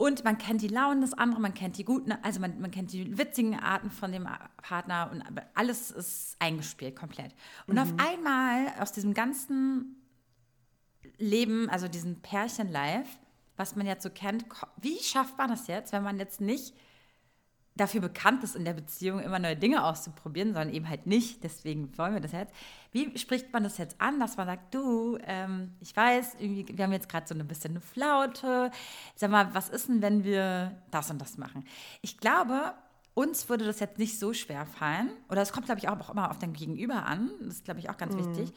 und 0.00 0.24
man 0.24 0.38
kennt 0.38 0.62
die 0.62 0.68
Launen 0.68 1.02
des 1.02 1.12
anderen, 1.12 1.42
man 1.42 1.52
kennt 1.52 1.76
die 1.76 1.84
guten, 1.84 2.12
also 2.22 2.40
man, 2.40 2.58
man 2.58 2.70
kennt 2.70 2.90
die 2.90 3.18
witzigen 3.18 3.60
Arten 3.60 3.90
von 3.90 4.10
dem 4.10 4.26
Partner 4.62 5.10
und 5.12 5.22
alles 5.52 5.90
ist 5.90 6.36
eingespielt 6.38 6.96
komplett. 6.96 7.34
Und 7.66 7.78
auf 7.78 7.92
einmal 7.98 8.72
aus 8.80 8.92
diesem 8.92 9.12
ganzen 9.12 10.02
Leben, 11.18 11.68
also 11.68 11.86
diesen 11.86 12.22
Pärchen-Life, 12.22 13.18
was 13.58 13.76
man 13.76 13.84
jetzt 13.84 14.02
so 14.02 14.08
kennt, 14.08 14.46
wie 14.80 14.98
schafft 15.00 15.36
man 15.36 15.50
das 15.50 15.66
jetzt, 15.66 15.92
wenn 15.92 16.02
man 16.02 16.18
jetzt 16.18 16.40
nicht 16.40 16.74
dafür 17.76 18.00
bekannt 18.00 18.44
ist, 18.44 18.56
in 18.56 18.64
der 18.64 18.74
Beziehung 18.74 19.20
immer 19.20 19.38
neue 19.38 19.56
Dinge 19.56 19.84
auszuprobieren, 19.84 20.52
sondern 20.52 20.74
eben 20.74 20.88
halt 20.88 21.06
nicht. 21.06 21.42
Deswegen 21.44 21.96
wollen 21.96 22.14
wir 22.14 22.20
das 22.20 22.32
jetzt. 22.32 22.54
Wie 22.92 23.16
spricht 23.18 23.52
man 23.52 23.62
das 23.62 23.78
jetzt 23.78 24.00
an, 24.00 24.20
dass 24.20 24.36
man 24.36 24.46
sagt, 24.46 24.74
du, 24.74 25.18
ähm, 25.24 25.74
ich 25.80 25.96
weiß, 25.96 26.36
wir 26.38 26.84
haben 26.84 26.92
jetzt 26.92 27.08
gerade 27.08 27.26
so 27.26 27.34
ein 27.34 27.46
bisschen 27.46 27.72
eine 27.72 27.80
Flaute. 27.80 28.70
Sag 29.14 29.30
mal, 29.30 29.54
was 29.54 29.68
ist 29.68 29.88
denn, 29.88 30.02
wenn 30.02 30.24
wir 30.24 30.76
das 30.90 31.10
und 31.10 31.20
das 31.20 31.38
machen? 31.38 31.64
Ich 32.02 32.18
glaube, 32.18 32.74
uns 33.14 33.48
würde 33.48 33.64
das 33.64 33.80
jetzt 33.80 33.98
nicht 33.98 34.18
so 34.18 34.32
schwer 34.32 34.66
fallen. 34.66 35.10
Oder 35.28 35.42
es 35.42 35.52
kommt, 35.52 35.66
glaube 35.66 35.80
ich, 35.80 35.88
auch, 35.88 35.98
auch 36.00 36.10
immer 36.10 36.30
auf 36.30 36.38
dein 36.38 36.52
Gegenüber 36.52 37.06
an. 37.06 37.30
Das 37.40 37.56
ist, 37.56 37.64
glaube 37.64 37.80
ich, 37.80 37.88
auch 37.88 37.96
ganz 37.96 38.16
wichtig. 38.16 38.52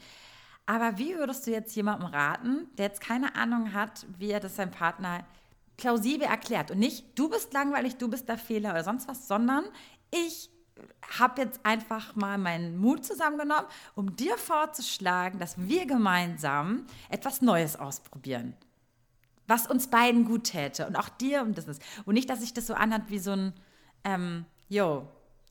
Aber 0.66 0.98
wie 0.98 1.14
würdest 1.16 1.46
du 1.46 1.50
jetzt 1.50 1.74
jemandem 1.76 2.08
raten, 2.08 2.68
der 2.78 2.86
jetzt 2.86 3.00
keine 3.00 3.36
Ahnung 3.36 3.74
hat, 3.74 4.06
wie 4.18 4.30
er 4.30 4.40
das 4.40 4.56
seinem 4.56 4.70
Partner 4.70 5.24
plausibel 5.76 6.26
erklärt 6.26 6.70
und 6.70 6.78
nicht, 6.78 7.18
du 7.18 7.28
bist 7.28 7.52
langweilig, 7.52 7.96
du 7.96 8.08
bist 8.08 8.28
der 8.28 8.38
Fehler 8.38 8.70
oder 8.70 8.84
sonst 8.84 9.08
was, 9.08 9.26
sondern 9.26 9.64
ich 10.10 10.50
habe 11.18 11.42
jetzt 11.42 11.60
einfach 11.64 12.16
mal 12.16 12.38
meinen 12.38 12.76
Mut 12.76 13.04
zusammengenommen, 13.04 13.66
um 13.94 14.16
dir 14.16 14.36
vorzuschlagen, 14.38 15.38
dass 15.38 15.56
wir 15.58 15.86
gemeinsam 15.86 16.86
etwas 17.08 17.42
Neues 17.42 17.76
ausprobieren. 17.76 18.54
Was 19.46 19.66
uns 19.66 19.88
beiden 19.88 20.24
gut 20.24 20.44
täte 20.44 20.86
und 20.86 20.96
auch 20.96 21.08
dir 21.08 21.42
und 21.42 21.58
das 21.58 21.66
ist. 21.66 21.82
Und 22.04 22.14
nicht, 22.14 22.30
dass 22.30 22.40
sich 22.40 22.54
das 22.54 22.66
so 22.66 22.74
anhört 22.74 23.04
wie 23.08 23.18
so 23.18 23.32
ein, 23.32 23.52
ähm, 24.02 24.46
yo, 24.68 25.06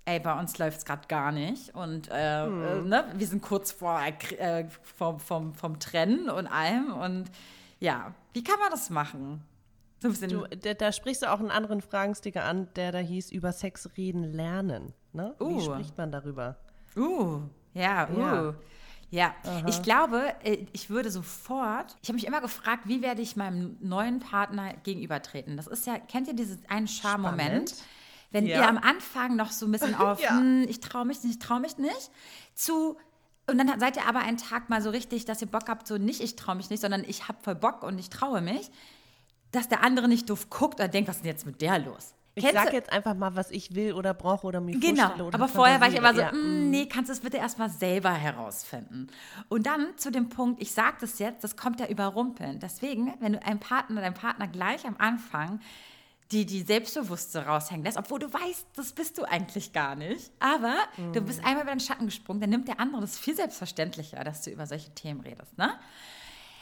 ey, 0.05 0.19
bei 0.19 0.37
uns 0.37 0.57
läuft 0.57 0.79
es 0.79 0.85
gerade 0.85 1.07
gar 1.07 1.31
nicht 1.31 1.73
und 1.75 2.09
äh, 2.09 2.45
äh, 2.45 2.81
ne, 2.81 3.05
wir 3.15 3.27
sind 3.27 3.41
kurz 3.41 3.71
vor, 3.71 4.01
äh, 4.01 4.65
vom, 4.97 5.19
vom, 5.19 5.53
vom 5.53 5.79
Trennen 5.79 6.29
und 6.29 6.47
allem 6.47 6.91
und 6.93 7.25
ja, 7.79 8.13
wie 8.33 8.43
kann 8.43 8.59
man 8.59 8.71
das 8.71 8.89
machen? 8.89 9.43
Du, 10.03 10.45
da, 10.61 10.73
da 10.73 10.91
sprichst 10.91 11.21
du 11.23 11.31
auch 11.31 11.39
einen 11.39 11.51
anderen 11.51 11.81
Fragensticker 11.81 12.43
an, 12.43 12.67
der 12.75 12.91
da 12.91 12.99
hieß, 12.99 13.31
über 13.31 13.51
Sex 13.53 13.89
reden 13.97 14.23
lernen. 14.23 14.93
Ne? 15.13 15.33
Wie 15.39 15.43
Uh. 15.45 15.59
spricht 15.61 15.97
man 15.97 16.11
darüber? 16.11 16.57
Uh, 16.95 17.39
ja, 17.73 18.09
uh. 18.09 18.19
Ja. 18.19 18.55
Ja, 19.11 19.35
ich 19.67 19.83
glaube, 19.83 20.23
äh, 20.43 20.65
ich 20.73 20.89
würde 20.89 21.11
sofort, 21.11 21.95
ich 22.01 22.09
habe 22.09 22.15
mich 22.15 22.25
immer 22.25 22.41
gefragt, 22.41 22.87
wie 22.87 23.03
werde 23.03 23.21
ich 23.21 23.35
meinem 23.35 23.77
neuen 23.79 24.19
Partner 24.19 24.73
gegenübertreten? 24.81 25.55
Das 25.55 25.67
ist 25.67 25.85
ja, 25.85 25.99
kennt 25.99 26.27
ihr 26.27 26.33
diesen 26.33 26.65
einen 26.67 26.87
Charme-Moment? 26.87 27.75
Wenn 28.31 28.47
Ja. 28.47 28.57
ihr 28.61 28.67
am 28.67 28.79
Anfang 28.79 29.35
noch 29.35 29.51
so 29.51 29.67
ein 29.67 29.71
bisschen 29.71 29.93
auf, 29.99 30.19
Ja. 30.19 30.31
hm, 30.39 30.65
ich 30.67 30.79
traue 30.79 31.05
mich 31.05 31.21
nicht, 31.23 31.33
ich 31.33 31.39
traue 31.39 31.59
mich 31.59 31.77
nicht, 31.77 32.09
zu, 32.55 32.97
und 33.47 33.59
dann 33.59 33.79
seid 33.79 33.97
ihr 33.97 34.07
aber 34.07 34.19
einen 34.21 34.37
Tag 34.37 34.71
mal 34.71 34.81
so 34.81 34.89
richtig, 34.89 35.25
dass 35.25 35.41
ihr 35.43 35.47
Bock 35.47 35.69
habt, 35.69 35.85
so 35.85 35.99
nicht, 35.99 36.19
ich 36.19 36.35
traue 36.35 36.55
mich 36.55 36.71
nicht, 36.71 36.81
sondern 36.81 37.03
ich 37.07 37.27
habe 37.27 37.37
voll 37.43 37.53
Bock 37.55 37.83
und 37.83 37.99
ich 37.99 38.09
traue 38.09 38.41
mich, 38.41 38.71
dass 39.53 39.69
der 39.69 39.83
andere 39.83 40.07
nicht 40.09 40.29
doof 40.29 40.49
guckt 40.49 40.75
oder 40.79 40.89
denkt, 40.89 41.07
was 41.09 41.17
ist 41.17 41.21
denn 41.23 41.31
jetzt 41.31 41.45
mit 41.45 41.61
der 41.61 41.79
los? 41.79 42.13
Ich 42.35 42.43
Kennst 42.43 42.57
sag 42.59 42.69
du- 42.71 42.75
jetzt 42.75 42.91
einfach 42.91 43.13
mal, 43.13 43.35
was 43.35 43.51
ich 43.51 43.75
will 43.75 43.93
oder 43.93 44.15
brauche 44.15 44.47
oder 44.47 44.59
mir 44.59 44.79
Genau, 44.79 45.03
vorstelle. 45.03 45.23
Oder 45.25 45.35
aber 45.35 45.47
vorher 45.47 45.79
war 45.79 45.87
ich 45.87 45.95
immer 45.95 46.15
so, 46.15 46.21
fantasiere. 46.21 46.43
Ja. 46.43 46.49
"Mm, 46.65 46.69
nee, 46.71 46.87
kannst 46.87 47.09
du 47.09 47.13
es 47.13 47.19
bitte 47.19 47.37
erstmal 47.37 47.69
selber 47.69 48.11
herausfinden. 48.11 49.07
Und 49.49 49.67
dann 49.67 49.95
zu 49.97 50.11
dem 50.11 50.29
Punkt, 50.29 50.59
ich 50.59 50.71
sage 50.71 50.97
das 51.01 51.19
jetzt, 51.19 51.43
das 51.43 51.55
kommt 51.55 51.79
ja 51.79 51.85
überrumpeln. 51.87 52.59
Deswegen, 52.59 53.13
wenn 53.19 53.33
du 53.33 53.45
einem 53.45 53.59
Partner, 53.59 54.01
deinem 54.01 54.15
Partner 54.15 54.47
gleich 54.47 54.85
am 54.87 54.95
Anfang 54.97 55.59
die, 56.31 56.47
die 56.47 56.63
Selbstbewusste 56.63 57.45
raushängen 57.45 57.83
lässt, 57.85 57.97
obwohl 57.97 58.17
du 58.17 58.33
weißt, 58.33 58.65
das 58.75 58.93
bist 58.93 59.19
du 59.19 59.25
eigentlich 59.25 59.71
gar 59.71 59.93
nicht. 59.95 60.31
Aber 60.39 60.73
du 61.13 61.21
Mhm. 61.21 61.25
bist 61.25 61.45
einmal 61.45 61.61
über 61.65 61.71
den 61.75 61.79
Schatten 61.81 62.05
gesprungen, 62.07 62.41
dann 62.41 62.49
nimmt 62.49 62.67
der 62.67 62.79
andere 62.79 63.01
das 63.01 63.19
viel 63.19 63.35
selbstverständlicher, 63.35 64.23
dass 64.23 64.41
du 64.41 64.49
über 64.49 64.65
solche 64.65 64.89
Themen 64.95 65.19
redest. 65.21 65.55
Ne? 65.59 65.71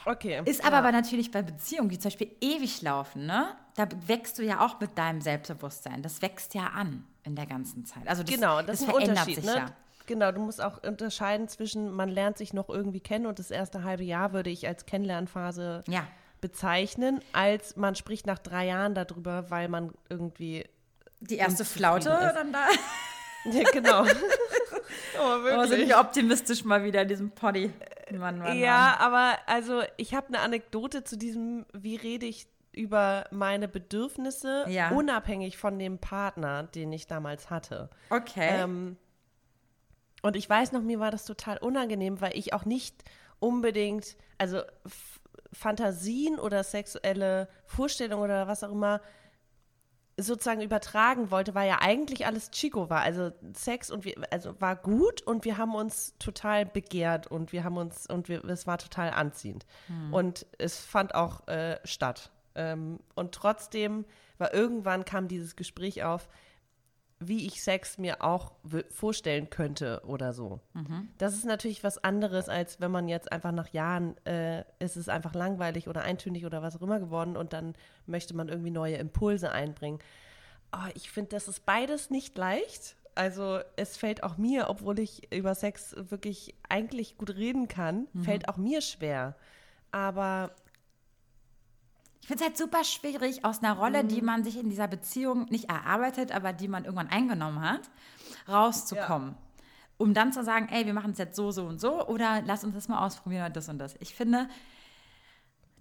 Okay. 0.06 0.42
Ist 0.46 0.66
aber, 0.66 0.78
aber 0.78 0.92
natürlich 0.92 1.32
bei 1.32 1.42
Beziehungen, 1.42 1.90
die 1.90 2.00
zum 2.00 2.10
Beispiel 2.10 2.32
ewig 2.42 2.82
laufen, 2.82 3.26
ne? 3.26 3.56
Da 3.76 3.88
wächst 4.08 4.38
du 4.40 4.44
ja 4.44 4.66
auch 4.66 4.80
mit 4.80 4.98
deinem 4.98 5.22
Selbstbewusstsein. 5.22 6.02
Das 6.02 6.22
wächst 6.22 6.54
ja 6.56 6.68
an 6.68 7.06
in 7.24 7.36
der 7.36 7.46
ganzen 7.46 7.86
Zeit. 7.86 8.08
Also 8.08 8.24
das, 8.24 8.34
Genau, 8.34 8.62
das, 8.62 8.82
ist 8.82 8.90
ein 8.90 8.96
Unterschied. 8.96 9.36
sich 9.36 9.46
Ne? 9.46 9.56
ja. 9.56 9.66
Genau, 10.08 10.32
du 10.32 10.42
musst 10.42 10.62
auch 10.62 10.84
unterscheiden 10.84 11.48
zwischen, 11.48 11.92
man 11.92 12.10
lernt 12.10 12.38
sich 12.38 12.54
noch 12.54 12.68
irgendwie 12.70 13.00
kennen 13.00 13.28
und 13.28 13.40
das 13.40 13.52
erste 13.52 13.84
halbe 13.84 14.04
Jahr 14.04 14.34
würde 14.34 14.50
ich 14.50 14.68
als 14.68 14.86
Kennenlernphase 14.86 15.84
Ja. 15.88 16.06
bezeichnen, 16.42 17.22
als 17.34 17.76
man 17.78 17.96
spricht 17.96 18.26
nach 18.26 18.40
drei 18.40 18.66
Jahren 18.68 18.96
darüber, 18.96 19.50
weil 19.52 19.68
man 19.70 19.92
irgendwie. 20.10 20.66
Die 21.22 21.38
erste 21.38 21.64
Flaute 21.64 22.10
ist. 22.10 22.34
dann 22.36 22.52
da. 22.52 22.66
Ja, 23.46 23.64
genau. 23.72 24.04
oh, 25.20 25.38
Oh, 25.58 25.66
sind 25.66 25.88
wir 25.88 25.98
optimistisch 26.00 26.64
mal 26.64 26.84
wieder 26.84 27.02
in 27.02 27.08
diesem 27.08 27.32
Poddy. 27.32 27.72
Mann, 28.20 28.40
Mann, 28.40 28.58
Ja, 28.58 28.98
aber 29.00 29.38
also 29.48 29.82
ich 29.98 30.14
habe 30.14 30.28
eine 30.28 30.40
Anekdote 30.40 31.04
zu 31.04 31.18
diesem, 31.18 31.66
wie 31.74 31.96
rede 31.96 32.26
ich 32.26 32.48
über 32.74 33.26
meine 33.32 33.68
Bedürfnisse, 33.68 34.66
Ja. 34.70 34.92
unabhängig 34.92 35.58
von 35.58 35.78
dem 35.78 35.98
Partner, 36.00 36.64
den 36.64 36.94
ich 36.94 37.08
damals 37.08 37.50
hatte. 37.50 37.90
Mann. 38.10 38.22
Okay. 38.22 38.62
Ähm, 38.64 38.98
und 40.22 40.36
ich 40.36 40.50
weiß 40.50 40.72
noch, 40.72 40.82
mir 40.82 41.00
war 41.00 41.12
das 41.12 41.26
total 41.26 41.58
unangenehm, 41.58 42.22
weil 42.22 42.38
ich 42.38 42.54
auch 42.54 42.66
nicht 42.66 43.04
unbedingt, 43.40 44.16
also 44.38 44.60
F 44.86 45.20
Fantasien 45.54 46.40
oder 46.40 46.64
sexuelle 46.64 47.50
Vorstellungen 47.66 48.24
oder 48.24 48.48
was 48.48 48.64
auch 48.64 48.72
immer 48.72 49.02
sozusagen 50.18 50.62
übertragen 50.62 51.32
wollte, 51.32 51.56
weil 51.56 51.68
ja 51.68 51.80
eigentlich 51.82 52.26
alles 52.26 52.52
Chico 52.52 52.90
war. 52.90 53.02
Also 53.02 53.32
Sex 53.54 53.90
und 53.90 54.06
wir, 54.06 54.16
also 54.32 54.60
war 54.60 54.76
gut 54.76 55.22
und 55.22 55.46
wir 55.46 55.58
haben 55.58 55.76
uns 55.76 56.16
total 56.20 56.66
begehrt 56.66 57.28
und 57.28 57.52
wir 57.52 57.64
haben 57.64 57.78
uns 57.78 58.08
und 58.08 58.30
wir, 58.30 58.44
es 58.46 58.68
war 58.68 58.78
total 58.78 59.12
anziehend. 59.12 59.66
Und 60.12 60.46
es 60.58 60.78
fand 60.80 61.16
auch 61.16 61.48
äh, 61.48 61.80
statt. 61.84 62.32
Ähm, 62.56 63.00
und 63.16 63.34
trotzdem 63.34 64.06
war 64.38 64.54
irgendwann 64.54 65.06
kam 65.06 65.28
dieses 65.28 65.56
Gespräch 65.56 66.04
auf, 66.04 66.28
wie 67.24 67.46
ich 67.46 67.62
Sex 67.64 67.98
mir 67.98 68.24
auch 68.24 68.52
vorstellen 68.90 69.50
könnte 69.50 70.02
oder 70.06 70.34
so. 70.34 70.60
Das 71.18 71.34
ist 71.36 71.46
natürlich 71.46 71.84
was 71.84 72.04
anderes, 72.04 72.50
als 72.50 72.82
wenn 72.82 72.92
man 72.92 73.08
jetzt 73.08 73.32
einfach 73.32 73.52
nach 73.52 73.70
Jahren, 73.70 74.16
äh, 74.26 74.64
ist 74.80 74.98
es 74.98 75.08
einfach 75.08 75.34
langweilig 75.36 75.88
oder 75.88 76.02
eintönig 76.02 76.46
oder 76.46 76.62
was 76.62 76.76
auch 76.76 76.82
immer 76.82 77.00
geworden 77.00 77.38
und 77.38 77.54
dann 77.54 77.76
möchte 78.08 78.36
man 78.36 78.50
irgendwie 78.50 78.72
neue 78.72 78.96
Impulse 78.96 79.52
einbringen. 79.52 80.00
Oh, 80.74 80.90
ich 80.96 81.12
finde, 81.12 81.30
das 81.30 81.48
ist 81.48 81.66
beides 81.66 82.10
nicht 82.10 82.38
leicht. 82.38 82.96
Also 83.14 83.60
es 83.76 83.98
fällt 83.98 84.24
auch 84.24 84.38
mir, 84.38 84.70
obwohl 84.70 84.98
ich 85.00 85.32
über 85.34 85.54
Sex 85.54 85.96
wirklich 85.98 86.56
eigentlich 86.70 87.18
gut 87.18 87.36
reden 87.36 87.68
kann, 87.68 88.08
fällt 88.24 88.48
auch 88.50 88.58
mir 88.58 88.82
schwer. 88.82 89.36
Aber 89.92 90.52
Ich 92.22 92.28
finde 92.28 92.44
es 92.44 92.50
halt 92.50 92.58
super 92.58 92.84
schwierig, 92.84 93.44
aus 93.44 93.64
einer 93.64 93.74
Rolle, 93.74 94.04
die 94.06 94.22
man 94.22 94.44
sich 94.44 94.58
in 94.58 94.70
dieser 94.70 94.88
Beziehung 94.88 95.46
nicht 95.50 95.70
erarbeitet, 95.70 96.32
aber 96.32 96.54
die 96.54 96.68
man 96.68 96.86
irgendwann 96.86 97.10
eingenommen 97.10 97.62
hat, 97.62 97.82
rauszukommen. 98.48 99.36
Um 99.98 100.14
dann 100.14 100.32
zu 100.32 100.44
sagen, 100.44 100.68
ey, 100.72 100.86
wir 100.86 100.94
machen 100.94 101.12
es 101.12 101.18
jetzt 101.18 101.36
so, 101.36 101.52
so 101.52 101.66
und 101.66 101.82
so 101.82 102.08
oder 102.08 102.42
lass 102.46 102.64
uns 102.64 102.76
das 102.76 102.88
mal 102.88 103.06
ausprobieren 103.06 103.44
oder 103.44 103.54
das 103.54 103.70
und 103.70 103.80
das. 103.80 103.96
Ich 104.00 104.14
finde, 104.14 104.48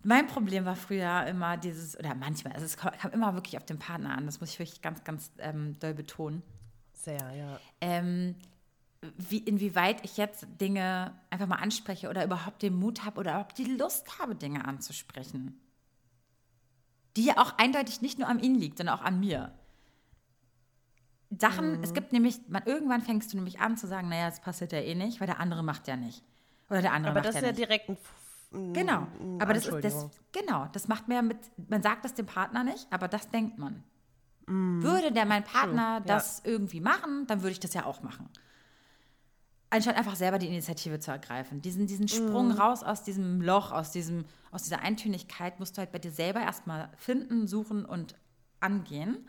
mein 0.02 0.26
Problem 0.26 0.64
war 0.64 0.76
früher 0.76 1.26
immer 1.26 1.56
dieses, 1.56 1.98
oder 1.98 2.14
manchmal, 2.14 2.54
also 2.54 2.64
es 2.64 2.76
kam, 2.76 2.92
kam 2.92 3.12
immer 3.12 3.34
wirklich 3.34 3.56
auf 3.56 3.64
den 3.64 3.78
Partner 3.78 4.16
an, 4.16 4.26
das 4.26 4.40
muss 4.40 4.50
ich 4.50 4.58
wirklich 4.58 4.82
ganz, 4.82 5.04
ganz 5.04 5.30
ähm, 5.38 5.78
doll 5.78 5.94
betonen. 5.94 6.42
sehr, 6.92 7.32
ja. 7.34 7.60
ähm, 7.80 8.34
wie, 9.16 9.38
inwieweit 9.38 10.04
ich 10.04 10.16
jetzt 10.16 10.46
Dinge 10.60 11.14
einfach 11.30 11.46
mal 11.46 11.56
anspreche 11.56 12.08
oder 12.08 12.24
überhaupt 12.24 12.62
den 12.62 12.76
Mut 12.76 13.04
habe 13.04 13.20
oder 13.20 13.32
überhaupt 13.32 13.58
die 13.58 13.64
Lust 13.64 14.18
habe, 14.18 14.34
Dinge 14.34 14.64
anzusprechen. 14.64 15.58
Die 17.16 17.24
ja 17.24 17.38
auch 17.38 17.58
eindeutig 17.58 18.00
nicht 18.02 18.18
nur 18.18 18.28
an 18.28 18.38
ihnen 18.40 18.56
liegt, 18.56 18.78
sondern 18.78 18.98
auch 18.98 19.02
an 19.02 19.20
mir. 19.20 19.52
Sachen, 21.38 21.82
es 21.82 21.94
gibt 21.94 22.12
nämlich, 22.12 22.40
man, 22.48 22.64
irgendwann 22.66 23.02
fängst 23.02 23.32
du 23.32 23.36
nämlich 23.36 23.60
an 23.60 23.76
zu 23.76 23.86
sagen, 23.86 24.08
naja, 24.08 24.28
das 24.28 24.40
passiert 24.40 24.72
ja 24.72 24.80
eh 24.80 24.94
nicht, 24.94 25.20
weil 25.20 25.26
der 25.26 25.38
andere 25.38 25.62
macht 25.62 25.86
ja 25.86 25.96
nicht. 25.96 26.24
Oder 26.68 26.82
der 26.82 26.92
andere 26.92 27.12
Aber 27.12 27.20
macht 27.20 27.28
das 27.28 27.36
ist 27.36 27.42
ja 27.42 27.48
ja 27.48 27.52
nicht. 27.52 27.60
direkt 27.60 27.88
ein, 27.88 27.96
Genau, 28.72 29.06
aber 29.38 29.54
das 29.54 29.66
ist 29.66 29.84
das, 29.84 30.08
genau, 30.32 30.66
das 30.72 30.88
macht 30.88 31.06
mehr 31.06 31.22
mit, 31.22 31.38
man 31.68 31.82
sagt 31.82 32.04
das 32.04 32.14
dem 32.14 32.26
Partner 32.26 32.64
nicht, 32.64 32.88
aber 32.90 33.06
das 33.06 33.30
denkt 33.30 33.58
man. 33.58 33.84
Mm. 34.46 34.82
Würde 34.82 35.12
der 35.12 35.24
mein 35.24 35.44
Partner 35.44 36.00
das 36.00 36.42
irgendwie 36.44 36.80
machen, 36.80 37.28
dann 37.28 37.42
würde 37.42 37.52
ich 37.52 37.60
das 37.60 37.74
ja 37.74 37.86
auch 37.86 38.02
machen. 38.02 38.28
Anstatt 39.72 39.96
einfach 39.96 40.16
selber 40.16 40.38
die 40.38 40.48
Initiative 40.48 40.98
zu 40.98 41.12
ergreifen. 41.12 41.62
Diesen, 41.62 41.86
diesen 41.86 42.08
Sprung 42.08 42.48
Mm. 42.48 42.52
raus 42.58 42.82
aus 42.82 43.04
diesem 43.04 43.40
Loch, 43.40 43.70
aus, 43.70 43.92
diesem, 43.92 44.24
aus 44.50 44.64
dieser 44.64 44.80
Eintönigkeit 44.80 45.60
musst 45.60 45.76
du 45.76 45.78
halt 45.78 45.92
bei 45.92 46.00
dir 46.00 46.10
selber 46.10 46.40
erstmal 46.40 46.90
finden, 46.96 47.46
suchen 47.46 47.84
und 47.84 48.16
angehen. 48.58 49.28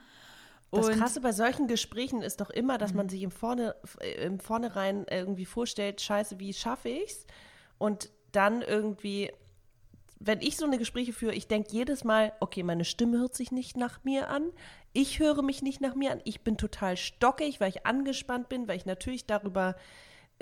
Das 0.72 0.88
Und- 0.88 0.96
Mhm. 0.96 1.00
Krasse 1.00 1.22
bei 1.22 1.32
solchen 1.32 1.68
Gesprächen 1.68 2.22
ist 2.24 2.42
doch 2.42 2.50
immer, 2.50 2.78
dass 2.80 2.94
man 2.94 3.08
sich 3.08 3.22
im, 3.22 3.30
Vorne, 3.30 3.76
im 4.24 4.40
Vornherein 4.40 5.06
irgendwie 5.10 5.46
vorstellt, 5.46 6.02
scheiße, 6.02 6.40
wie 6.40 6.54
schaffe 6.54 6.90
ich's? 6.90 7.28
Und 7.78 8.10
dann 8.32 8.62
irgendwie, 8.64 9.32
wenn 10.20 10.42
ich 10.42 10.56
so 10.58 10.66
eine 10.66 10.78
Gespräche 10.80 11.14
führe, 11.14 11.36
ich 11.36 11.48
denke 11.50 11.72
jedes 11.72 12.04
Mal, 12.04 12.32
okay, 12.40 12.64
meine 12.64 12.86
Stimme 12.86 13.20
hört 13.20 13.36
sich 13.36 13.52
nicht 13.52 13.76
nach 13.78 14.04
mir 14.04 14.30
an, 14.30 14.50
ich 14.94 15.20
höre 15.20 15.42
mich 15.44 15.62
nicht 15.62 15.82
nach 15.82 15.94
mir 15.94 16.12
an, 16.14 16.22
ich 16.24 16.42
bin 16.42 16.58
total 16.58 16.98
stockig, 16.98 17.60
weil 17.60 17.70
ich 17.70 17.86
angespannt 17.86 18.50
bin, 18.50 18.68
weil 18.68 18.78
ich 18.78 18.86
natürlich 18.86 19.26
darüber 19.28 19.76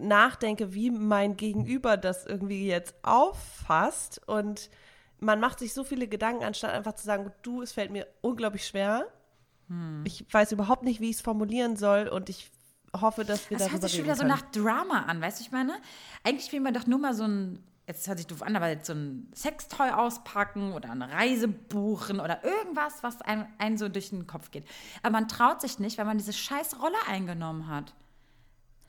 nachdenke, 0.02 0.74
wie 0.74 0.92
mein 0.92 1.38
Gegenüber 1.38 1.98
das 1.98 2.26
irgendwie 2.26 2.68
jetzt 2.68 2.96
auffasst 3.04 4.22
und 4.28 4.70
man 5.20 5.40
macht 5.40 5.60
sich 5.60 5.74
so 5.74 5.84
viele 5.84 6.08
Gedanken, 6.08 6.44
anstatt 6.44 6.72
einfach 6.72 6.94
zu 6.96 7.06
sagen, 7.06 7.32
du, 7.42 7.62
es 7.62 7.74
fällt 7.74 7.92
mir 7.92 8.08
unglaublich 8.22 8.66
schwer. 8.66 9.08
Ich 10.04 10.26
weiß 10.32 10.52
überhaupt 10.54 10.84
nicht, 10.84 11.00
wie 11.00 11.10
ich 11.12 11.18
es 11.18 11.22
formulieren 11.22 11.76
soll 11.76 12.08
und 12.08 12.30
ich 12.30 12.50
hoffe, 13.00 13.24
dass 13.24 13.50
wir 13.52 13.58
Das 13.58 13.68
darüber 13.68 13.82
hört 13.82 13.84
sich 13.84 13.96
schon 13.98 14.06
wieder 14.06 14.16
so 14.16 14.24
können. 14.24 14.32
nach 14.32 14.42
Drama 14.52 15.04
an, 15.04 15.22
weißt 15.22 15.40
du, 15.40 15.44
ich 15.44 15.52
meine? 15.52 15.74
Eigentlich 16.24 16.52
will 16.52 16.60
man 16.60 16.74
doch 16.74 16.88
nur 16.88 16.98
mal 16.98 17.14
so 17.14 17.24
ein, 17.26 17.64
jetzt 17.86 18.08
hört 18.08 18.18
sich 18.18 18.26
doof 18.26 18.42
an, 18.42 18.56
aber 18.56 18.70
jetzt 18.70 18.88
so 18.88 18.94
ein 18.94 19.32
Sextoy 19.36 19.92
auspacken 19.92 20.74
oder 20.74 20.90
eine 20.90 21.12
Reise 21.12 21.48
buchen 21.48 22.20
oder 22.20 22.44
irgendwas, 22.44 23.04
was 23.04 23.22
einem, 23.22 23.46
einem 23.60 23.78
so 23.78 23.90
durch 23.90 24.10
den 24.10 24.26
Kopf 24.26 24.50
geht. 24.50 24.66
Aber 25.04 25.12
man 25.12 25.28
traut 25.28 25.62
sich 25.62 25.78
nicht, 25.78 26.00
weil 26.00 26.06
man 26.06 26.18
diese 26.18 26.34
scheiß 26.34 26.82
Rolle 26.82 26.98
eingenommen 27.08 27.68
hat. 27.68 27.94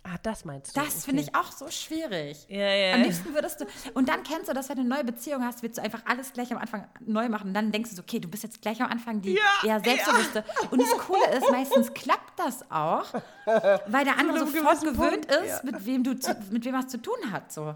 Ah, 0.03 0.16
das 0.22 0.46
meinst 0.46 0.74
du? 0.74 0.80
Das 0.80 1.05
finde 1.05 1.22
ich 1.22 1.34
auch 1.34 1.53
so 1.53 1.68
schwierig. 1.70 2.46
Ja, 2.48 2.59
ja. 2.59 2.94
Am 2.94 3.03
liebsten 3.03 3.34
würdest 3.34 3.61
du. 3.61 3.66
Und 3.92 4.09
dann 4.09 4.22
kennst 4.22 4.48
du 4.48 4.55
das, 4.55 4.70
wenn 4.70 4.76
du 4.76 4.80
eine 4.82 4.88
neue 4.88 5.05
Beziehung 5.05 5.44
hast, 5.44 5.62
willst 5.62 5.76
du 5.76 5.82
einfach 5.82 6.01
alles 6.07 6.32
gleich 6.32 6.51
am 6.53 6.59
Anfang 6.59 6.88
neu 7.01 7.28
machen. 7.28 7.48
Und 7.48 7.55
dann 7.55 7.70
denkst 7.70 7.90
du 7.90 7.96
so, 7.96 8.03
okay, 8.03 8.18
du 8.18 8.28
bist 8.28 8.42
jetzt 8.42 8.62
gleich 8.62 8.80
am 8.80 8.90
Anfang 8.90 9.20
die 9.20 9.34
Ja, 9.34 9.40
eher 9.62 9.80
selbstbewusste. 9.80 10.44
Und 10.70 10.80
das 10.80 10.90
Coole 10.98 11.26
ist, 11.36 11.51
meistens 11.51 11.92
klappt 11.92 12.38
das 12.38 12.70
auch, 12.70 13.12
weil 13.44 14.05
der 14.05 14.18
andere 14.18 14.38
sofort 14.40 14.80
gewöhnt 14.80 15.28
Punkt, 15.28 15.44
ist, 15.44 15.64
mit 15.64 15.84
wem 15.84 16.03
du 16.03 16.18
zu, 16.18 16.34
mit 16.51 16.64
wem 16.64 16.74
was 16.74 16.88
zu 16.88 17.01
tun 17.01 17.30
hat. 17.30 17.53
So. 17.53 17.74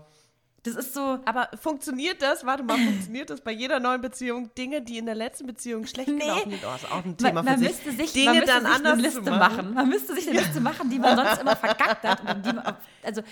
Das 0.64 0.76
ist 0.76 0.94
so. 0.94 1.18
Aber 1.26 1.48
funktioniert 1.60 2.22
das, 2.22 2.44
warte 2.44 2.62
mal, 2.62 2.76
funktioniert 2.78 3.28
das 3.30 3.40
bei 3.42 3.52
jeder 3.52 3.80
neuen 3.80 4.00
Beziehung, 4.00 4.50
Dinge, 4.56 4.80
die 4.82 4.96
in 4.98 5.06
der 5.06 5.14
letzten 5.14 5.46
Beziehung 5.46 5.86
schlecht 5.86 6.08
Nee. 6.08 6.20
gelaufen 6.20 6.50
sind? 6.50 6.62
Oh, 6.66 6.74
ist 6.74 6.90
auch 6.90 7.04
ein 7.04 7.16
Thema 7.16 7.32
Man, 7.34 7.44
man 7.44 7.58
für 7.58 7.64
müsste 7.64 7.90
sich. 7.92 8.10
sich, 8.10 8.12
Dinge 8.14 8.26
man 8.30 8.36
müsste 8.40 8.52
dann 8.54 8.64
sich 8.66 8.74
anders 8.74 8.92
eine 8.94 9.02
Liste 9.02 9.20
machen. 9.20 9.38
machen. 9.38 9.74
Man 9.74 9.88
müsste 9.90 10.14
sich 10.14 10.28
eine 10.28 10.38
Liste 10.40 10.60
machen, 10.60 10.90
die 10.90 10.98
man 10.98 11.16
sonst 11.16 11.40
immer 11.40 11.54
verkackt 11.56 12.02
hat. 12.04 12.20
Und 12.34 12.46
die 12.46 12.52
man, 12.54 12.76
also, 13.02 13.22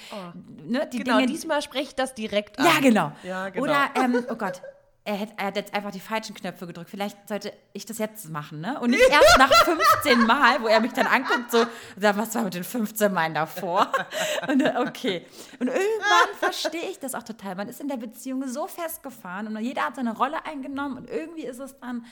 ne, 0.67 0.87
die 0.93 0.99
Genau, 0.99 1.17
Dinge, 1.17 1.27
diesmal 1.29 1.63
spreche 1.63 1.85
ich 1.89 1.95
das 1.95 2.15
direkt 2.15 2.59
an. 2.59 2.67
Ja, 2.67 2.73
genau. 2.81 3.13
Ja, 3.23 3.49
genau. 3.49 3.65
Oder, 3.65 3.91
ähm, 3.95 4.25
oh 4.31 4.35
Gott, 4.37 4.61
er, 5.05 5.15
hätte, 5.15 5.33
er 5.37 5.47
hat 5.47 5.57
jetzt 5.57 5.75
einfach 5.75 5.91
die 5.91 6.01
falschen 6.01 6.35
Knöpfe 6.35 6.67
gedrückt. 6.67 6.89
Vielleicht 6.89 7.29
sollte 7.29 7.53
ich 7.73 7.87
das 7.87 7.99
jetzt 7.99 8.31
machen, 8.31 8.61
ne? 8.61 8.81
Und 8.81 8.91
nicht 8.91 9.09
erst 9.09 9.37
nach 9.37 9.53
15 9.65 10.27
Mal, 10.27 10.63
wo 10.63 10.69
er 10.69 10.81
mich 10.81 10.93
dann 10.93 11.07
anguckt, 11.07 11.51
so, 11.51 11.67
sag, 11.97 12.17
was 12.17 12.35
war 12.37 12.43
mit 12.43 12.55
den 12.55 12.63
15 12.63 13.13
Malen 13.13 13.35
davor? 13.35 13.91
Und 14.49 14.61
dann, 14.61 14.87
okay. 14.87 15.27
Und 15.59 15.67
irgendwann 15.67 16.37
verstehe 16.39 16.89
ich 16.89 17.01
das 17.01 17.15
auch 17.15 17.25
total. 17.25 17.57
Man 17.57 17.69
ist 17.69 17.81
in 17.81 17.89
der 17.89 17.97
Beziehung 17.97 18.47
so 18.47 18.69
festgefahren 18.69 19.49
und 19.49 19.59
jeder 19.63 19.87
hat 19.87 19.97
seine 19.97 20.17
Rolle 20.17 20.45
eingenommen 20.45 20.97
und 20.97 21.11
irgendwie 21.11 21.45
ist 21.45 21.59
es 21.59 21.79
dann 21.81 22.05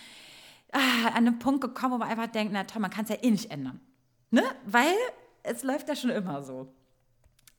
ah, 0.73 1.09
an 1.09 1.27
einen 1.27 1.39
Punkt 1.39 1.61
gekommen, 1.61 1.95
wo 1.95 1.99
man 1.99 2.09
einfach 2.09 2.29
denkt, 2.29 2.53
na 2.53 2.65
toll, 2.65 2.83
man 2.83 2.91
kann 2.91 3.05
es 3.05 3.11
ja 3.11 3.17
eh 3.23 3.31
nicht 3.31 3.51
ändern. 3.51 3.81
Ne? 4.31 4.43
Weil 4.65 4.95
es 5.43 5.63
läuft 5.63 5.89
ja 5.89 5.97
schon 5.97 6.11
immer 6.11 6.43
so. 6.43 6.73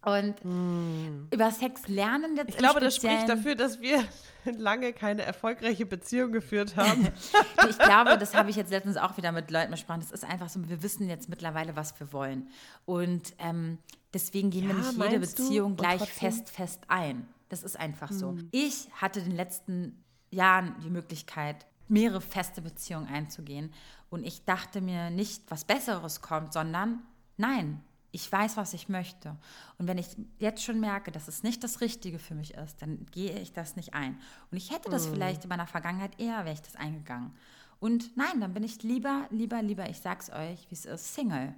Und 0.03 0.35
mm. 0.43 1.27
über 1.31 1.51
Sex 1.51 1.87
lernen 1.87 2.35
jetzt 2.35 2.49
Ich 2.49 2.57
glaube, 2.57 2.79
das 2.79 2.95
spricht 2.95 3.29
dafür, 3.29 3.55
dass 3.55 3.81
wir 3.81 4.03
lange 4.57 4.93
keine 4.93 5.23
erfolgreiche 5.23 5.85
Beziehung 5.85 6.31
geführt 6.31 6.75
haben. 6.75 7.07
ich 7.69 7.77
glaube, 7.77 8.17
das 8.17 8.33
habe 8.35 8.49
ich 8.49 8.55
jetzt 8.55 8.71
letztens 8.71 8.97
auch 8.97 9.17
wieder 9.17 9.31
mit 9.31 9.51
Leuten 9.51 9.71
besprochen. 9.71 10.01
Das 10.01 10.11
ist 10.11 10.23
einfach 10.23 10.49
so, 10.49 10.67
wir 10.67 10.83
wissen 10.83 11.07
jetzt 11.07 11.29
mittlerweile, 11.29 11.75
was 11.75 11.99
wir 11.99 12.11
wollen. 12.13 12.49
Und 12.85 13.33
ähm, 13.39 13.77
deswegen 14.13 14.49
gehen 14.49 14.67
ja, 14.67 14.69
wir 14.69 14.75
nicht 14.75 14.97
jede 14.97 15.19
Beziehung 15.19 15.75
gleich 15.75 16.09
fest, 16.11 16.49
fest 16.49 16.81
ein. 16.87 17.27
Das 17.49 17.63
ist 17.63 17.77
einfach 17.77 18.11
so. 18.11 18.37
Ich 18.51 18.89
hatte 18.93 19.19
in 19.19 19.25
den 19.25 19.35
letzten 19.35 20.03
Jahren 20.29 20.75
die 20.83 20.89
Möglichkeit, 20.89 21.65
mehrere 21.89 22.21
feste 22.21 22.61
Beziehungen 22.61 23.07
einzugehen. 23.07 23.73
Und 24.09 24.25
ich 24.25 24.45
dachte 24.45 24.81
mir 24.81 25.09
nicht, 25.09 25.43
was 25.49 25.65
Besseres 25.65 26.21
kommt, 26.21 26.53
sondern 26.53 26.99
nein, 27.37 27.81
ich 28.11 28.29
weiß, 28.29 28.57
was 28.57 28.73
ich 28.73 28.89
möchte. 28.89 29.35
Und 29.77 29.87
wenn 29.87 29.97
ich 29.97 30.07
jetzt 30.39 30.63
schon 30.63 30.79
merke, 30.79 31.11
dass 31.11 31.27
es 31.27 31.43
nicht 31.43 31.63
das 31.63 31.81
Richtige 31.81 32.19
für 32.19 32.35
mich 32.35 32.53
ist, 32.55 32.81
dann 32.81 33.05
gehe 33.11 33.39
ich 33.39 33.53
das 33.53 33.75
nicht 33.75 33.93
ein. 33.93 34.19
Und 34.51 34.57
ich 34.57 34.71
hätte 34.71 34.89
das 34.89 35.07
mm. 35.07 35.13
vielleicht 35.13 35.43
in 35.43 35.49
meiner 35.49 35.67
Vergangenheit 35.67 36.19
eher, 36.19 36.43
wäre 36.43 36.53
ich 36.53 36.61
das 36.61 36.75
eingegangen. 36.75 37.33
Und 37.79 38.15
nein, 38.17 38.41
dann 38.41 38.53
bin 38.53 38.63
ich 38.63 38.83
lieber, 38.83 39.25
lieber, 39.31 39.61
lieber, 39.61 39.89
ich 39.89 39.99
sag's 39.99 40.29
euch, 40.29 40.69
wie 40.69 40.75
es 40.75 40.85
ist, 40.85 41.13
Single, 41.13 41.55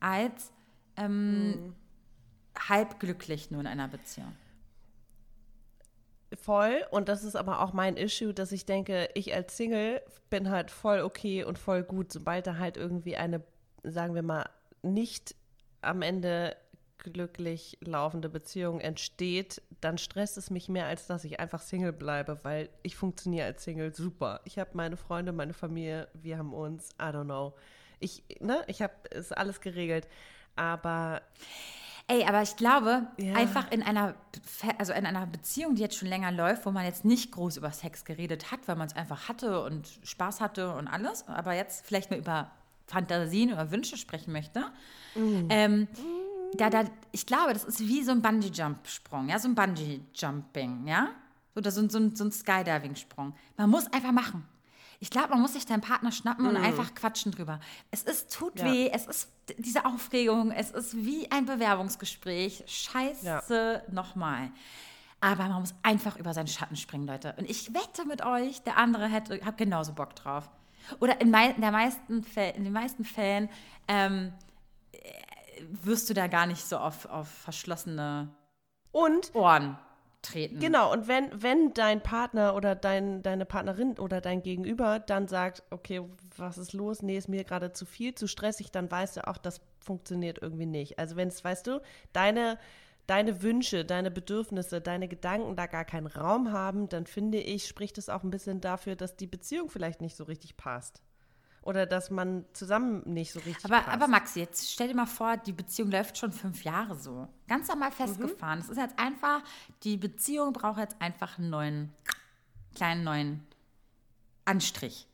als 0.00 0.52
ähm, 0.96 1.50
mm. 1.50 1.74
halb 2.68 2.98
glücklich 2.98 3.50
nur 3.50 3.60
in 3.60 3.68
einer 3.68 3.88
Beziehung. 3.88 4.32
Voll. 6.40 6.84
Und 6.90 7.08
das 7.08 7.24
ist 7.24 7.36
aber 7.36 7.60
auch 7.60 7.72
mein 7.72 7.96
Issue, 7.96 8.34
dass 8.34 8.52
ich 8.52 8.66
denke, 8.66 9.08
ich 9.14 9.34
als 9.34 9.56
Single 9.56 10.02
bin 10.30 10.50
halt 10.50 10.70
voll 10.70 11.00
okay 11.00 11.44
und 11.44 11.58
voll 11.58 11.82
gut, 11.82 12.10
sobald 12.10 12.46
da 12.46 12.56
halt 12.56 12.76
irgendwie 12.76 13.16
eine, 13.16 13.42
sagen 13.84 14.14
wir 14.14 14.22
mal, 14.22 14.48
nicht 14.82 15.36
am 15.82 16.02
Ende 16.02 16.56
glücklich 16.98 17.78
laufende 17.80 18.28
Beziehung 18.28 18.80
entsteht, 18.80 19.60
dann 19.80 19.98
stresst 19.98 20.38
es 20.38 20.50
mich 20.50 20.68
mehr, 20.68 20.86
als 20.86 21.06
dass 21.06 21.24
ich 21.24 21.40
einfach 21.40 21.60
Single 21.60 21.92
bleibe, 21.92 22.38
weil 22.44 22.68
ich 22.82 22.96
funktioniere 22.96 23.46
als 23.46 23.64
Single 23.64 23.94
super. 23.94 24.40
Ich 24.44 24.58
habe 24.58 24.70
meine 24.74 24.96
Freunde, 24.96 25.32
meine 25.32 25.52
Familie, 25.52 26.08
wir 26.14 26.38
haben 26.38 26.52
uns, 26.52 26.90
I 27.00 27.06
don't 27.06 27.24
know. 27.24 27.54
Ich, 27.98 28.22
ne, 28.40 28.62
ich 28.68 28.82
habe 28.82 28.94
es 29.10 29.32
alles 29.32 29.60
geregelt, 29.60 30.08
aber 30.56 31.22
Ey, 32.08 32.24
aber 32.26 32.42
ich 32.42 32.56
glaube, 32.56 33.06
ja. 33.16 33.34
einfach 33.34 33.70
in 33.70 33.82
einer, 33.82 34.14
also 34.76 34.92
in 34.92 35.06
einer 35.06 35.26
Beziehung, 35.26 35.76
die 35.76 35.82
jetzt 35.82 35.96
schon 35.96 36.08
länger 36.08 36.32
läuft, 36.32 36.66
wo 36.66 36.70
man 36.70 36.84
jetzt 36.84 37.04
nicht 37.04 37.30
groß 37.32 37.56
über 37.56 37.70
Sex 37.70 38.04
geredet 38.04 38.50
hat, 38.50 38.66
weil 38.66 38.76
man 38.76 38.88
es 38.88 38.96
einfach 38.96 39.28
hatte 39.28 39.62
und 39.62 39.88
Spaß 40.02 40.40
hatte 40.40 40.74
und 40.74 40.88
alles, 40.88 41.26
aber 41.28 41.54
jetzt 41.54 41.86
vielleicht 41.86 42.10
nur 42.10 42.18
über 42.18 42.50
Fantasien 42.86 43.52
oder 43.52 43.70
Wünsche 43.70 43.96
sprechen 43.96 44.32
möchte, 44.32 44.64
Mhm. 45.14 45.48
Ähm, 45.50 45.88
da, 46.54 46.70
da, 46.70 46.84
ich 47.12 47.26
glaube, 47.26 47.52
das 47.52 47.64
ist 47.64 47.80
wie 47.80 48.02
so 48.02 48.12
ein 48.12 48.22
Bungee-Jump-Sprung, 48.22 49.28
ja, 49.28 49.38
so 49.38 49.48
ein 49.48 49.54
Bungee-Jumping, 49.54 50.86
ja, 50.86 51.10
oder 51.54 51.70
so, 51.70 51.88
so, 51.88 52.14
so 52.14 52.24
ein 52.24 52.32
Skydiving-Sprung. 52.32 53.34
Man 53.56 53.70
muss 53.70 53.86
einfach 53.92 54.12
machen. 54.12 54.46
Ich 55.00 55.10
glaube, 55.10 55.30
man 55.30 55.40
muss 55.40 55.54
sich 55.54 55.66
deinen 55.66 55.80
Partner 55.80 56.12
schnappen 56.12 56.46
und 56.46 56.56
mhm. 56.56 56.64
einfach 56.64 56.94
quatschen 56.94 57.32
drüber. 57.32 57.58
Es 57.90 58.04
ist, 58.04 58.32
tut 58.32 58.60
ja. 58.60 58.66
weh, 58.66 58.90
es 58.92 59.06
ist 59.06 59.32
diese 59.58 59.84
Aufregung, 59.84 60.52
es 60.52 60.70
ist 60.70 60.94
wie 60.94 61.28
ein 61.30 61.44
Bewerbungsgespräch. 61.44 62.62
Scheiße, 62.66 63.82
ja. 63.86 63.92
nochmal. 63.92 64.52
Aber 65.20 65.48
man 65.48 65.60
muss 65.60 65.74
einfach 65.82 66.16
über 66.18 66.34
seinen 66.34 66.46
Schatten 66.46 66.76
springen, 66.76 67.06
Leute. 67.06 67.34
Und 67.36 67.50
ich 67.50 67.74
wette 67.74 68.06
mit 68.06 68.24
euch, 68.24 68.62
der 68.62 68.76
andere 68.76 69.08
hätte, 69.08 69.44
hat 69.44 69.58
genauso 69.58 69.92
Bock 69.92 70.14
drauf. 70.14 70.48
Oder 71.00 71.20
in, 71.20 71.30
mei 71.30 71.52
der 71.52 71.70
meisten 71.70 72.24
in 72.36 72.64
den 72.64 72.72
meisten 72.72 73.04
Fällen 73.04 73.48
ähm, 73.88 74.32
wirst 75.82 76.10
du 76.10 76.14
da 76.14 76.26
gar 76.26 76.46
nicht 76.46 76.64
so 76.64 76.76
auf, 76.78 77.06
auf 77.06 77.28
verschlossene 77.28 78.28
und, 78.90 79.34
Ohren 79.34 79.78
treten. 80.22 80.60
Genau, 80.60 80.92
und 80.92 81.08
wenn, 81.08 81.30
wenn 81.42 81.74
dein 81.74 82.02
Partner 82.02 82.54
oder 82.54 82.74
dein, 82.74 83.22
deine 83.22 83.44
Partnerin 83.44 83.98
oder 83.98 84.20
dein 84.20 84.42
Gegenüber 84.42 85.00
dann 85.00 85.28
sagt, 85.28 85.62
okay, 85.70 86.02
was 86.36 86.58
ist 86.58 86.72
los? 86.72 87.02
Nee, 87.02 87.18
ist 87.18 87.28
mir 87.28 87.44
gerade 87.44 87.72
zu 87.72 87.84
viel, 87.84 88.14
zu 88.14 88.28
stressig, 88.28 88.70
dann 88.70 88.90
weißt 88.90 89.16
du 89.16 89.28
auch, 89.28 89.36
das 89.36 89.60
funktioniert 89.80 90.38
irgendwie 90.40 90.66
nicht. 90.66 90.98
Also 90.98 91.16
wenn 91.16 91.28
es, 91.28 91.42
weißt 91.44 91.66
du, 91.66 91.80
deine, 92.12 92.58
deine 93.12 93.42
Wünsche, 93.42 93.84
deine 93.84 94.10
Bedürfnisse, 94.10 94.80
deine 94.80 95.06
Gedanken 95.06 95.54
da 95.54 95.66
gar 95.66 95.84
keinen 95.84 96.06
Raum 96.06 96.50
haben, 96.50 96.88
dann 96.88 97.04
finde 97.04 97.38
ich, 97.38 97.68
spricht 97.68 97.98
es 97.98 98.08
auch 98.08 98.22
ein 98.22 98.30
bisschen 98.30 98.62
dafür, 98.62 98.96
dass 98.96 99.16
die 99.16 99.26
Beziehung 99.26 99.68
vielleicht 99.68 100.00
nicht 100.00 100.16
so 100.16 100.24
richtig 100.24 100.56
passt 100.56 101.02
oder 101.60 101.84
dass 101.84 102.10
man 102.10 102.46
zusammen 102.54 103.02
nicht 103.04 103.32
so 103.32 103.40
richtig. 103.40 103.66
Aber, 103.66 103.82
passt. 103.82 103.88
aber 103.88 104.08
Maxi, 104.08 104.40
jetzt 104.40 104.72
stell 104.72 104.88
dir 104.88 104.94
mal 104.94 105.04
vor, 105.04 105.36
die 105.36 105.52
Beziehung 105.52 105.90
läuft 105.90 106.16
schon 106.16 106.32
fünf 106.32 106.64
Jahre 106.64 106.96
so. 106.96 107.28
Ganz 107.48 107.68
normal 107.68 107.92
festgefahren. 107.92 108.60
Es 108.60 108.68
mhm. 108.68 108.72
ist 108.72 108.78
jetzt 108.78 108.98
einfach, 108.98 109.42
die 109.82 109.98
Beziehung 109.98 110.54
braucht 110.54 110.78
jetzt 110.78 110.96
einfach 110.98 111.38
einen 111.38 111.50
neuen, 111.50 111.92
kleinen 112.74 113.04
neuen 113.04 113.46
Anstrich. 114.46 115.06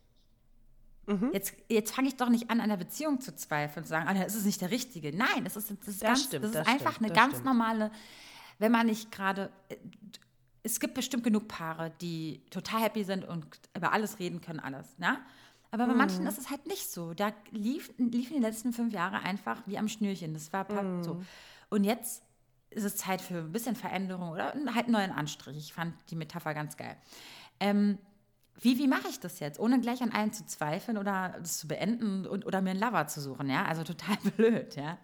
Mhm. 1.08 1.30
Jetzt, 1.32 1.54
jetzt 1.68 1.94
fange 1.94 2.08
ich 2.08 2.16
doch 2.16 2.28
nicht 2.28 2.50
an, 2.50 2.60
an 2.60 2.68
der 2.68 2.76
Beziehung 2.76 3.20
zu 3.20 3.34
zweifeln 3.34 3.82
und 3.82 3.84
zu 3.84 3.90
sagen, 3.90 4.06
ah, 4.08 4.14
das 4.14 4.34
ist 4.34 4.44
nicht 4.44 4.60
der 4.60 4.70
Richtige. 4.70 5.16
Nein, 5.16 5.44
das 5.44 5.56
ist, 5.56 5.70
das 5.70 5.88
ist, 5.88 6.02
das 6.02 6.08
ganz, 6.08 6.24
stimmt, 6.24 6.44
das 6.44 6.50
ist 6.52 6.68
einfach 6.68 6.94
stimmt, 6.94 7.10
eine 7.10 7.12
ganz 7.14 7.32
stimmt. 7.34 7.46
normale, 7.46 7.90
wenn 8.58 8.70
man 8.70 8.86
nicht 8.86 9.10
gerade 9.10 9.50
äh, 9.68 9.76
es 10.62 10.80
gibt 10.80 10.94
bestimmt 10.94 11.24
genug 11.24 11.48
Paare, 11.48 11.92
die 12.02 12.42
total 12.50 12.82
happy 12.82 13.02
sind 13.04 13.24
und 13.26 13.46
über 13.74 13.92
alles 13.92 14.18
reden 14.18 14.42
können, 14.42 14.60
alles. 14.60 14.98
Ne? 14.98 15.18
Aber 15.70 15.86
bei 15.86 15.94
mm. 15.94 15.96
manchen 15.96 16.26
ist 16.26 16.38
es 16.38 16.50
halt 16.50 16.66
nicht 16.66 16.90
so. 16.90 17.14
Da 17.14 17.32
lief, 17.52 17.90
liefen 17.96 18.36
die 18.36 18.42
letzten 18.42 18.72
fünf 18.72 18.92
Jahre 18.92 19.20
einfach 19.20 19.62
wie 19.66 19.78
am 19.78 19.88
Schnürchen. 19.88 20.34
Das 20.34 20.52
war 20.52 20.70
mm. 20.70 21.02
so. 21.02 21.22
Und 21.70 21.84
jetzt 21.84 22.22
ist 22.70 22.84
es 22.84 22.96
Zeit 22.96 23.22
für 23.22 23.38
ein 23.38 23.52
bisschen 23.52 23.76
Veränderung 23.76 24.30
oder 24.30 24.52
halt 24.74 24.84
einen 24.84 24.92
neuen 24.92 25.10
Anstrich. 25.10 25.56
Ich 25.56 25.72
fand 25.72 25.94
die 26.10 26.16
Metapher 26.16 26.52
ganz 26.52 26.76
geil. 26.76 26.96
Ähm, 27.60 27.98
wie, 28.60 28.78
wie 28.78 28.88
mache 28.88 29.08
ich 29.08 29.20
das 29.20 29.40
jetzt, 29.40 29.60
ohne 29.60 29.80
gleich 29.80 30.02
an 30.02 30.12
allen 30.12 30.32
zu 30.32 30.44
zweifeln 30.46 30.98
oder 30.98 31.36
das 31.38 31.58
zu 31.58 31.68
beenden 31.68 32.26
und, 32.26 32.46
oder 32.46 32.60
mir 32.60 32.70
einen 32.70 32.80
Lover 32.80 33.06
zu 33.06 33.20
suchen? 33.20 33.48
Ja, 33.48 33.64
also 33.64 33.84
total 33.84 34.16
blöd, 34.36 34.76
ja. 34.76 34.98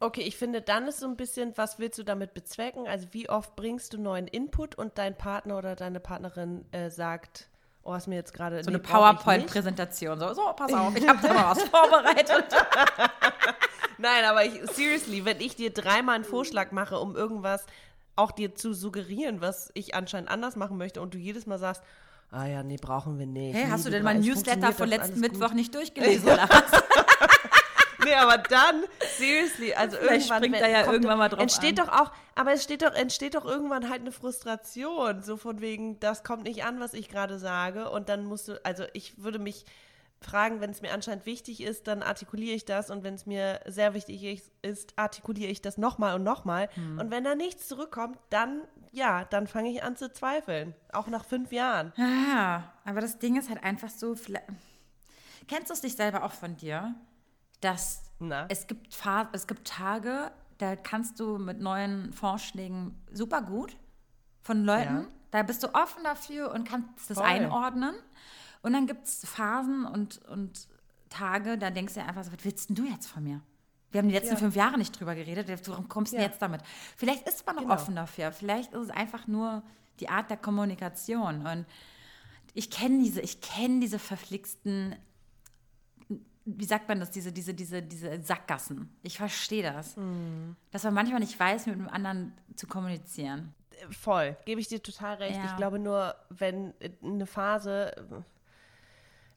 Okay, 0.00 0.22
ich 0.22 0.36
finde, 0.36 0.60
dann 0.60 0.86
ist 0.86 1.00
so 1.00 1.06
ein 1.06 1.16
bisschen, 1.16 1.56
was 1.56 1.78
willst 1.78 1.98
du 1.98 2.02
damit 2.02 2.34
bezwecken? 2.34 2.86
Also 2.86 3.08
wie 3.12 3.28
oft 3.30 3.56
bringst 3.56 3.94
du 3.94 3.98
neuen 3.98 4.26
Input 4.26 4.74
und 4.74 4.98
dein 4.98 5.16
Partner 5.16 5.56
oder 5.56 5.76
deine 5.76 6.00
Partnerin 6.00 6.66
äh, 6.72 6.90
sagt, 6.90 7.48
Oh, 7.84 7.92
hast 7.92 8.06
mir 8.06 8.14
jetzt 8.14 8.32
gerade. 8.32 8.64
So 8.64 8.70
nee, 8.70 8.76
eine 8.76 8.82
PowerPoint-Präsentation. 8.82 10.18
So, 10.18 10.32
so, 10.32 10.52
pass 10.56 10.72
auf, 10.72 10.96
ich 10.96 11.06
habe 11.06 11.18
da 11.20 11.34
mal 11.34 11.50
was 11.50 11.62
vorbereitet. 11.68 12.46
Nein, 13.98 14.24
aber 14.24 14.44
ich, 14.44 14.54
seriously, 14.72 15.24
wenn 15.24 15.40
ich 15.40 15.54
dir 15.54 15.70
dreimal 15.70 16.14
einen 16.14 16.24
Vorschlag 16.24 16.72
mache, 16.72 16.98
um 16.98 17.14
irgendwas 17.14 17.66
auch 18.16 18.32
dir 18.32 18.54
zu 18.54 18.72
suggerieren, 18.72 19.42
was 19.42 19.70
ich 19.74 19.94
anscheinend 19.94 20.30
anders 20.30 20.56
machen 20.56 20.78
möchte, 20.78 21.02
und 21.02 21.12
du 21.12 21.18
jedes 21.18 21.46
Mal 21.46 21.58
sagst, 21.58 21.82
ah 22.34 22.46
ja, 22.46 22.62
nee, 22.62 22.76
brauchen 22.76 23.18
wir 23.18 23.26
nicht. 23.26 23.54
Hey, 23.54 23.66
hast 23.70 23.86
du 23.86 23.90
denn 23.90 24.02
mein 24.02 24.20
Newsletter 24.20 24.72
von 24.72 24.88
letzten 24.88 25.20
Mittwoch 25.20 25.52
nicht 25.52 25.74
durchgelesen 25.74 26.28
oder 26.28 26.48
was? 26.48 26.64
nee, 28.04 28.14
aber 28.14 28.38
dann, 28.38 28.84
seriously, 29.16 29.72
also 29.74 29.96
Vielleicht 29.96 30.30
irgendwann. 30.30 30.38
springt 30.38 30.60
da 30.60 30.68
ja 30.68 30.90
irgendwann 30.90 31.18
mal 31.18 31.28
drauf 31.28 31.40
Entsteht 31.40 31.78
an. 31.80 31.86
doch 31.86 32.00
auch, 32.00 32.12
aber 32.34 32.52
es 32.52 32.64
steht 32.64 32.82
doch, 32.82 32.92
entsteht 32.94 33.34
doch 33.34 33.44
irgendwann 33.44 33.88
halt 33.88 34.00
eine 34.00 34.12
Frustration, 34.12 35.22
so 35.22 35.36
von 35.36 35.60
wegen, 35.60 36.00
das 36.00 36.24
kommt 36.24 36.44
nicht 36.44 36.64
an, 36.64 36.80
was 36.80 36.94
ich 36.94 37.08
gerade 37.08 37.38
sage 37.38 37.90
und 37.90 38.08
dann 38.08 38.24
musst 38.24 38.48
du, 38.48 38.64
also 38.64 38.84
ich 38.92 39.22
würde 39.22 39.38
mich 39.38 39.64
fragen, 40.24 40.60
wenn 40.60 40.70
es 40.70 40.82
mir 40.82 40.92
anscheinend 40.92 41.26
wichtig 41.26 41.62
ist, 41.62 41.86
dann 41.86 42.02
artikuliere 42.02 42.54
ich 42.54 42.64
das 42.64 42.90
und 42.90 43.04
wenn 43.04 43.14
es 43.14 43.26
mir 43.26 43.60
sehr 43.66 43.94
wichtig 43.94 44.42
ist, 44.62 44.98
artikuliere 44.98 45.50
ich 45.50 45.62
das 45.62 45.78
nochmal 45.78 46.14
und 46.14 46.24
nochmal 46.24 46.68
hm. 46.74 46.98
und 46.98 47.10
wenn 47.10 47.24
da 47.24 47.34
nichts 47.34 47.68
zurückkommt, 47.68 48.18
dann, 48.30 48.62
ja, 48.92 49.24
dann 49.24 49.46
fange 49.46 49.70
ich 49.70 49.82
an 49.82 49.96
zu 49.96 50.12
zweifeln, 50.12 50.74
auch 50.92 51.06
nach 51.06 51.24
fünf 51.24 51.52
Jahren. 51.52 51.92
Ja, 51.96 52.72
aber 52.84 53.00
das 53.00 53.18
Ding 53.18 53.36
ist 53.36 53.48
halt 53.48 53.62
einfach 53.62 53.90
so, 53.90 54.14
kennst 55.46 55.70
du 55.70 55.74
es 55.74 55.82
nicht 55.82 55.96
selber 55.96 56.24
auch 56.24 56.32
von 56.32 56.56
dir? 56.56 56.94
dass 57.64 58.02
Na? 58.18 58.46
es 58.48 58.66
gibt, 58.66 58.94
es 59.32 59.46
gibt 59.46 59.66
Tage, 59.66 60.30
da 60.58 60.76
kannst 60.76 61.18
du 61.18 61.38
mit 61.38 61.60
neuen 61.60 62.12
Vorschlägen 62.12 63.02
super 63.10 63.42
gut 63.42 63.76
von 64.42 64.64
Leuten, 64.64 65.02
ja. 65.02 65.08
da 65.30 65.42
bist 65.42 65.62
du 65.62 65.74
offen 65.74 66.04
dafür 66.04 66.52
und 66.52 66.68
kannst 66.68 67.10
das 67.10 67.16
Voll. 67.16 67.26
einordnen. 67.26 67.94
Und 68.64 68.72
dann 68.72 68.86
gibt 68.86 69.04
es 69.04 69.26
Phasen 69.26 69.84
und, 69.84 70.24
und 70.24 70.68
Tage, 71.10 71.58
da 71.58 71.70
denkst 71.70 71.92
du 71.94 72.00
dir 72.00 72.06
einfach 72.06 72.24
so, 72.24 72.32
was 72.32 72.44
willst 72.44 72.70
denn 72.70 72.76
du 72.76 72.86
jetzt 72.86 73.06
von 73.06 73.22
mir? 73.22 73.42
Wir 73.90 73.98
haben 73.98 74.08
die 74.08 74.14
letzten 74.14 74.32
ja. 74.32 74.38
fünf 74.38 74.56
Jahre 74.56 74.78
nicht 74.78 74.98
drüber 74.98 75.14
geredet, 75.14 75.46
warum 75.68 75.86
kommst 75.88 76.14
du 76.14 76.16
ja. 76.16 76.22
jetzt 76.22 76.40
damit? 76.40 76.62
Vielleicht 76.96 77.28
ist 77.28 77.46
man 77.46 77.56
noch 77.56 77.62
genau. 77.62 77.74
offen 77.74 77.94
dafür, 77.94 78.32
vielleicht 78.32 78.72
ist 78.72 78.84
es 78.84 78.90
einfach 78.90 79.26
nur 79.26 79.62
die 80.00 80.08
Art 80.08 80.30
der 80.30 80.38
Kommunikation. 80.38 81.46
Und 81.46 81.66
ich 82.54 82.70
kenne 82.70 83.02
diese, 83.02 83.20
ich 83.20 83.42
kenne 83.42 83.80
diese 83.80 83.98
verflixten 83.98 84.96
wie 86.46 86.64
sagt 86.66 86.88
man 86.88 87.00
das, 87.00 87.10
diese, 87.10 87.32
diese, 87.32 87.54
diese, 87.54 87.82
diese 87.82 88.20
Sackgassen. 88.22 88.94
Ich 89.02 89.16
verstehe 89.16 89.62
das. 89.62 89.96
Mm. 89.96 90.52
Dass 90.72 90.84
man 90.84 90.92
manchmal 90.92 91.20
nicht 91.20 91.40
weiß, 91.40 91.64
mit 91.66 91.76
einem 91.76 91.88
anderen 91.88 92.34
zu 92.54 92.66
kommunizieren. 92.66 93.54
Voll, 93.90 94.36
gebe 94.44 94.60
ich 94.60 94.68
dir 94.68 94.82
total 94.82 95.14
recht. 95.16 95.36
Ja. 95.36 95.46
Ich 95.46 95.56
glaube 95.56 95.78
nur, 95.78 96.14
wenn 96.28 96.74
eine 97.02 97.26
Phase, 97.26 98.24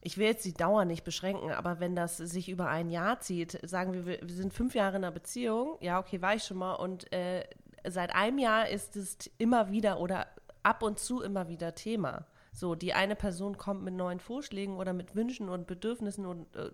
ich 0.00 0.16
will 0.16 0.26
jetzt 0.26 0.44
die 0.44 0.54
Dauer 0.54 0.84
nicht 0.84 1.04
beschränken, 1.04 1.50
aber 1.50 1.80
wenn 1.80 1.96
das 1.96 2.16
sich 2.16 2.48
über 2.48 2.68
ein 2.68 2.90
Jahr 2.90 3.20
zieht, 3.20 3.58
sagen 3.68 3.92
wir, 3.92 4.06
wir 4.06 4.20
sind 4.28 4.54
fünf 4.54 4.74
Jahre 4.74 4.96
in 4.96 5.04
einer 5.04 5.12
Beziehung, 5.12 5.76
ja, 5.80 5.98
okay, 5.98 6.22
war 6.22 6.34
ich 6.34 6.44
schon 6.44 6.58
mal, 6.58 6.74
und 6.74 7.12
äh, 7.12 7.44
seit 7.86 8.14
einem 8.14 8.38
Jahr 8.38 8.68
ist 8.68 8.96
es 8.96 9.16
immer 9.38 9.70
wieder 9.70 10.00
oder 10.00 10.26
ab 10.62 10.82
und 10.82 10.98
zu 10.98 11.22
immer 11.22 11.48
wieder 11.48 11.74
Thema. 11.74 12.26
So, 12.52 12.74
die 12.74 12.94
eine 12.94 13.14
Person 13.14 13.56
kommt 13.56 13.82
mit 13.82 13.94
neuen 13.94 14.20
Vorschlägen 14.20 14.76
oder 14.78 14.92
mit 14.92 15.14
Wünschen 15.14 15.48
und 15.48 15.66
Bedürfnissen 15.66 16.26
und 16.26 16.54
äh, 16.56 16.70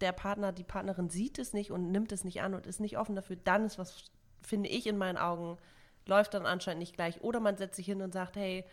der 0.00 0.12
Partner, 0.12 0.52
die 0.52 0.64
Partnerin 0.64 1.08
sieht 1.08 1.38
es 1.38 1.52
nicht 1.52 1.70
und 1.70 1.90
nimmt 1.90 2.12
es 2.12 2.24
nicht 2.24 2.42
an 2.42 2.54
und 2.54 2.66
ist 2.66 2.80
nicht 2.80 2.98
offen 2.98 3.16
dafür, 3.16 3.36
dann 3.36 3.64
ist 3.64 3.78
was, 3.78 4.10
finde 4.42 4.68
ich 4.68 4.86
in 4.86 4.98
meinen 4.98 5.18
Augen, 5.18 5.58
läuft 6.06 6.34
dann 6.34 6.46
anscheinend 6.46 6.80
nicht 6.80 6.94
gleich. 6.94 7.22
Oder 7.22 7.40
man 7.40 7.56
setzt 7.56 7.76
sich 7.76 7.86
hin 7.86 8.02
und 8.02 8.12
sagt, 8.12 8.36
hey, 8.36 8.64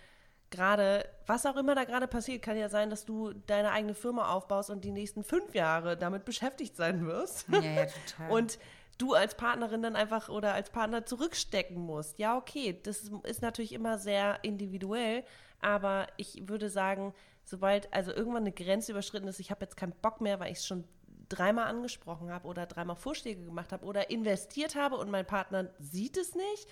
gerade, 0.50 1.06
was 1.26 1.46
auch 1.46 1.58
immer 1.58 1.76
da 1.76 1.84
gerade 1.84 2.08
passiert, 2.08 2.42
kann 2.42 2.58
ja 2.58 2.70
sein, 2.70 2.90
dass 2.90 3.06
du 3.06 3.34
deine 3.34 3.72
eigene 3.72 3.94
Firma 3.94 4.32
aufbaust 4.32 4.70
und 4.70 4.84
die 4.84 4.92
nächsten 4.92 5.24
fünf 5.24 5.54
Jahre 5.54 5.98
damit 5.98 6.26
beschäftigt 6.26 6.76
sein 6.76 7.06
wirst. 7.06 7.48
Ja, 7.50 7.62
ja, 7.62 7.86
total. 7.86 8.32
und 8.32 8.60
du 8.98 9.14
als 9.14 9.36
Partnerin 9.36 9.82
dann 9.82 9.96
einfach 9.96 10.30
oder 10.30 10.54
als 10.54 10.70
Partner 10.70 11.06
zurückstecken 11.06 11.78
musst. 11.78 12.18
Ja, 12.18 12.38
okay, 12.38 12.80
das 12.84 13.12
ist 13.24 13.42
natürlich 13.42 13.74
immer 13.74 13.98
sehr 13.98 14.40
individuell, 14.44 15.24
aber 15.62 16.08
ich 16.18 16.48
würde 16.48 16.70
sagen, 16.70 17.14
sobald 17.44 17.94
also 17.94 18.12
irgendwann 18.12 18.44
eine 18.44 18.52
Grenze 18.52 18.92
überschritten 18.92 19.28
ist, 19.28 19.40
ich 19.40 19.52
habe 19.52 19.64
jetzt 19.66 19.78
keinen 19.78 19.94
Bock 20.02 20.22
mehr, 20.22 20.40
weil 20.40 20.52
ich 20.52 20.60
es 20.60 20.66
schon 20.66 20.86
dreimal 21.30 21.66
angesprochen 21.68 22.32
habe 22.32 22.48
oder 22.48 22.66
dreimal 22.66 22.96
Vorschläge 22.96 23.44
gemacht 23.44 23.72
habe 23.72 23.86
oder 23.86 24.10
investiert 24.10 24.76
habe 24.76 24.96
und 24.96 25.12
mein 25.12 25.26
Partner 25.26 25.70
sieht 25.80 26.18
es 26.18 26.36
nicht, 26.36 26.68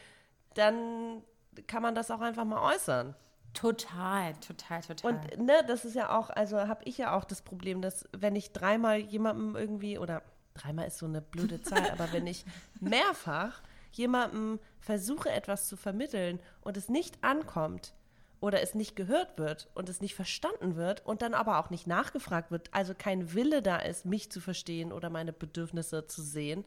dann 0.53 1.23
kann 1.67 1.81
man 1.81 1.95
das 1.95 2.11
auch 2.11 2.21
einfach 2.21 2.45
mal 2.45 2.73
äußern. 2.73 3.15
Total, 3.55 4.33
total, 4.35 4.81
total. 4.81 5.13
Und 5.13 5.45
ne, 5.45 5.63
das 5.65 5.85
ist 5.85 5.95
ja 5.95 6.15
auch, 6.15 6.29
also 6.29 6.67
habe 6.67 6.83
ich 6.83 6.97
ja 6.97 7.15
auch 7.15 7.23
das 7.23 7.41
Problem, 7.41 7.81
dass 7.81 8.07
wenn 8.11 8.35
ich 8.35 8.51
dreimal 8.51 8.99
jemandem 8.99 9.55
irgendwie, 9.55 9.97
oder 9.97 10.21
dreimal 10.53 10.87
ist 10.87 10.97
so 10.97 11.05
eine 11.05 11.21
blöde 11.21 11.61
Zahl, 11.63 11.89
aber 11.89 12.11
wenn 12.11 12.27
ich 12.27 12.45
mehrfach 12.79 13.61
jemandem 13.91 14.59
versuche, 14.79 15.31
etwas 15.31 15.67
zu 15.67 15.77
vermitteln 15.77 16.39
und 16.61 16.75
es 16.75 16.89
nicht 16.89 17.23
ankommt 17.23 17.93
oder 18.41 18.61
es 18.61 18.75
nicht 18.75 18.97
gehört 18.97 19.37
wird 19.37 19.69
und 19.73 19.87
es 19.87 20.01
nicht 20.01 20.15
verstanden 20.15 20.75
wird 20.75 21.05
und 21.05 21.21
dann 21.21 21.33
aber 21.33 21.57
auch 21.57 21.69
nicht 21.69 21.87
nachgefragt 21.87 22.51
wird, 22.51 22.73
also 22.73 22.93
kein 22.93 23.33
Wille 23.33 23.61
da 23.61 23.77
ist, 23.77 24.05
mich 24.05 24.29
zu 24.29 24.41
verstehen 24.41 24.91
oder 24.91 25.09
meine 25.09 25.31
Bedürfnisse 25.31 26.07
zu 26.07 26.21
sehen, 26.21 26.65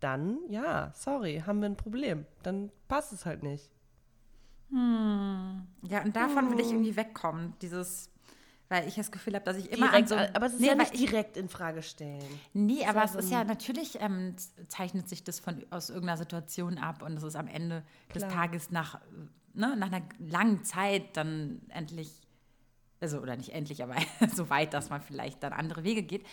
dann 0.00 0.38
ja, 0.50 0.92
sorry, 0.94 1.42
haben 1.46 1.60
wir 1.60 1.70
ein 1.70 1.76
Problem. 1.76 2.26
Dann 2.42 2.70
passt 2.88 3.12
es 3.12 3.24
halt 3.24 3.42
nicht. 3.42 3.70
Hm. 4.70 5.66
Ja, 5.82 6.02
und 6.02 6.14
davon 6.16 6.50
will 6.50 6.60
ich 6.60 6.70
irgendwie 6.70 6.94
wegkommen. 6.96 7.54
Dieses, 7.62 8.10
weil 8.68 8.86
ich 8.86 8.94
das 8.94 9.10
Gefühl 9.10 9.34
habe, 9.34 9.44
dass 9.44 9.56
ich 9.56 9.70
immer 9.72 9.88
direkt, 9.90 10.12
an 10.12 10.18
so, 10.28 10.34
aber 10.34 10.46
es 10.46 10.54
ist 10.54 10.60
Nee, 10.60 10.68
ja 10.68 10.74
nicht 10.76 10.94
ich- 10.94 11.00
direkt 11.10 11.36
in 11.36 11.48
Frage 11.48 11.82
stellen. 11.82 12.22
Nee, 12.52 12.84
aber 12.86 13.02
es 13.04 13.14
ist 13.14 13.30
ja 13.30 13.44
natürlich, 13.44 14.00
ähm, 14.00 14.36
zeichnet 14.68 15.08
sich 15.08 15.24
das 15.24 15.40
von, 15.40 15.64
aus 15.70 15.90
irgendeiner 15.90 16.18
Situation 16.18 16.78
ab 16.78 17.02
und 17.02 17.16
es 17.16 17.22
ist 17.22 17.36
am 17.36 17.48
Ende 17.48 17.82
des 18.14 18.22
Klar. 18.22 18.32
Tages 18.32 18.70
nach, 18.70 19.00
ne, 19.54 19.74
nach 19.76 19.88
einer 19.90 20.02
langen 20.20 20.62
Zeit 20.64 21.16
dann 21.16 21.62
endlich, 21.68 22.10
also 23.00 23.18
oder 23.18 23.36
nicht 23.36 23.52
endlich, 23.52 23.82
aber 23.82 23.96
so 24.34 24.50
weit, 24.50 24.72
dass 24.72 24.88
man 24.90 25.00
vielleicht 25.02 25.42
dann 25.42 25.52
andere 25.52 25.82
Wege 25.82 26.02
geht. 26.02 26.24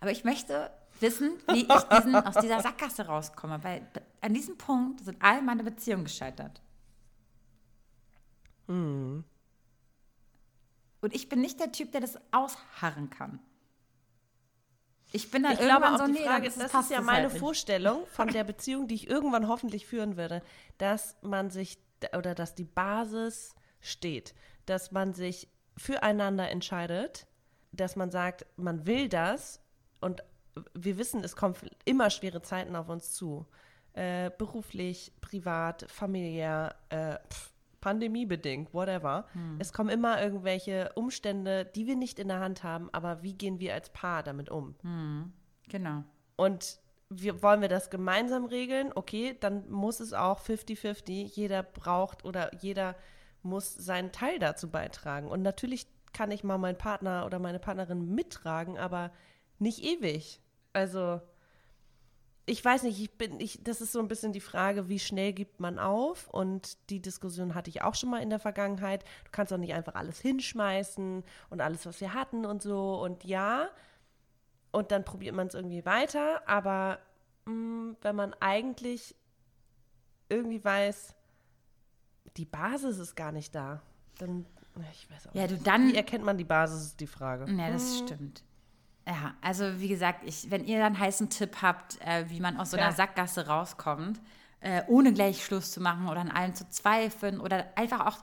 Aber 0.00 0.10
ich 0.10 0.24
möchte 0.24 0.70
wissen, 1.00 1.30
wie 1.48 1.60
ich 1.62 1.82
diesen, 1.84 2.14
aus 2.16 2.36
dieser 2.36 2.60
Sackgasse 2.60 3.06
rauskomme, 3.06 3.62
weil 3.64 3.86
an 4.20 4.34
diesem 4.34 4.58
Punkt 4.58 5.00
sind 5.04 5.16
all 5.20 5.40
meine 5.42 5.62
Beziehungen 5.62 6.04
gescheitert. 6.04 6.60
Hm. 8.68 9.24
Und 11.00 11.14
ich 11.14 11.28
bin 11.28 11.40
nicht 11.40 11.58
der 11.60 11.72
Typ, 11.72 11.92
der 11.92 12.00
das 12.00 12.18
ausharren 12.30 13.10
kann. 13.10 13.40
Ich 15.12 15.30
bin 15.30 15.42
dann 15.42 15.52
Ich 15.52 15.58
glaube 15.58 15.84
irgendwann 15.84 15.94
auch 15.94 16.06
so, 16.06 16.12
die 16.12 16.18
nee, 16.18 16.26
Frage, 16.26 16.44
das 16.50 16.72
passt 16.72 16.90
ist 16.90 16.96
ja 16.96 17.02
meine 17.02 17.24
halt 17.24 17.32
nicht. 17.34 17.40
Vorstellung 17.40 18.06
von 18.12 18.28
der 18.28 18.44
Beziehung, 18.44 18.88
die 18.88 18.94
ich 18.94 19.08
irgendwann 19.08 19.48
hoffentlich 19.48 19.86
führen 19.86 20.16
würde, 20.16 20.42
dass 20.78 21.16
man 21.22 21.50
sich 21.50 21.78
oder 22.16 22.34
dass 22.34 22.54
die 22.54 22.64
Basis 22.64 23.54
steht, 23.80 24.34
dass 24.66 24.90
man 24.90 25.12
sich 25.12 25.48
füreinander 25.76 26.50
entscheidet, 26.50 27.26
dass 27.72 27.96
man 27.96 28.10
sagt, 28.10 28.46
man 28.56 28.86
will 28.86 29.08
das 29.08 29.60
und 30.00 30.22
wir 30.74 30.98
wissen, 30.98 31.24
es 31.24 31.36
kommen 31.36 31.54
immer 31.84 32.10
schwere 32.10 32.42
Zeiten 32.42 32.76
auf 32.76 32.88
uns 32.88 33.12
zu. 33.12 33.46
Äh, 33.94 34.30
beruflich, 34.36 35.12
privat, 35.20 35.84
familiär, 35.88 36.74
äh, 36.88 37.18
pff, 37.28 37.51
pandemiebedingt, 37.82 38.72
whatever. 38.72 39.26
Es 39.58 39.74
kommen 39.74 39.90
immer 39.90 40.22
irgendwelche 40.22 40.90
Umstände, 40.94 41.66
die 41.66 41.86
wir 41.86 41.96
nicht 41.96 42.18
in 42.18 42.28
der 42.28 42.40
Hand 42.40 42.62
haben, 42.64 42.88
aber 42.92 43.22
wie 43.22 43.34
gehen 43.34 43.60
wir 43.60 43.74
als 43.74 43.90
Paar 43.90 44.22
damit 44.22 44.48
um? 44.48 44.74
Genau. 45.68 46.04
Und 46.36 46.78
wir, 47.10 47.42
wollen 47.42 47.60
wir 47.60 47.68
das 47.68 47.90
gemeinsam 47.90 48.46
regeln? 48.46 48.90
Okay, 48.94 49.36
dann 49.38 49.70
muss 49.70 50.00
es 50.00 50.14
auch 50.14 50.40
50-50. 50.40 51.34
Jeder 51.34 51.62
braucht 51.62 52.24
oder 52.24 52.54
jeder 52.62 52.96
muss 53.42 53.74
seinen 53.74 54.12
Teil 54.12 54.38
dazu 54.38 54.70
beitragen. 54.70 55.28
Und 55.28 55.42
natürlich 55.42 55.86
kann 56.12 56.30
ich 56.30 56.44
mal 56.44 56.58
meinen 56.58 56.78
Partner 56.78 57.26
oder 57.26 57.38
meine 57.38 57.58
Partnerin 57.58 58.14
mittragen, 58.14 58.78
aber 58.78 59.10
nicht 59.58 59.82
ewig. 59.82 60.40
Also, 60.72 61.20
ich 62.44 62.64
weiß 62.64 62.82
nicht, 62.82 63.00
ich 63.00 63.10
bin, 63.16 63.38
ich, 63.40 63.60
das 63.62 63.80
ist 63.80 63.92
so 63.92 64.00
ein 64.00 64.08
bisschen 64.08 64.32
die 64.32 64.40
Frage, 64.40 64.88
wie 64.88 64.98
schnell 64.98 65.32
gibt 65.32 65.60
man 65.60 65.78
auf? 65.78 66.28
Und 66.28 66.76
die 66.90 67.00
Diskussion 67.00 67.54
hatte 67.54 67.70
ich 67.70 67.82
auch 67.82 67.94
schon 67.94 68.10
mal 68.10 68.20
in 68.22 68.30
der 68.30 68.40
Vergangenheit. 68.40 69.04
Du 69.24 69.30
kannst 69.30 69.52
doch 69.52 69.58
nicht 69.58 69.74
einfach 69.74 69.94
alles 69.94 70.18
hinschmeißen 70.20 71.22
und 71.50 71.60
alles, 71.60 71.86
was 71.86 72.00
wir 72.00 72.14
hatten 72.14 72.44
und 72.44 72.60
so. 72.62 73.00
Und 73.00 73.22
ja, 73.24 73.68
und 74.72 74.90
dann 74.90 75.04
probiert 75.04 75.34
man 75.36 75.46
es 75.46 75.54
irgendwie 75.54 75.84
weiter, 75.84 76.42
aber 76.48 76.98
mh, 77.44 77.94
wenn 78.02 78.16
man 78.16 78.34
eigentlich 78.40 79.14
irgendwie 80.28 80.64
weiß, 80.64 81.14
die 82.38 82.46
Basis 82.46 82.98
ist 82.98 83.14
gar 83.14 83.30
nicht 83.32 83.54
da, 83.54 83.82
dann, 84.18 84.46
ich 84.90 85.08
weiß 85.10 85.28
auch 85.28 85.34
Ja, 85.34 85.42
nicht. 85.42 85.60
du 85.60 85.62
dann- 85.64 85.88
Wie 85.92 85.94
erkennt 85.96 86.24
man 86.24 86.38
die 86.38 86.44
Basis, 86.44 86.86
ist 86.86 87.00
die 87.00 87.06
Frage. 87.06 87.52
Ja, 87.52 87.70
das 87.70 87.98
stimmt. 87.98 88.42
Ja, 89.06 89.34
also 89.40 89.80
wie 89.80 89.88
gesagt, 89.88 90.20
ich, 90.24 90.50
wenn 90.50 90.64
ihr 90.64 90.78
dann 90.78 90.94
einen 90.94 90.98
heißen 91.00 91.28
Tipp 91.28 91.56
habt, 91.60 92.00
äh, 92.02 92.24
wie 92.30 92.38
man 92.40 92.56
aus 92.56 92.70
so 92.70 92.76
einer 92.76 92.90
Ja. 92.90 92.92
Sackgasse 92.92 93.46
rauskommt, 93.48 94.20
äh, 94.60 94.82
ohne 94.86 95.12
gleich 95.12 95.44
Schluss 95.44 95.72
zu 95.72 95.80
machen 95.80 96.08
oder 96.08 96.20
an 96.20 96.30
allem 96.30 96.54
zu 96.54 96.68
zweifeln 96.70 97.40
oder 97.40 97.66
einfach 97.76 98.06
auch, 98.06 98.18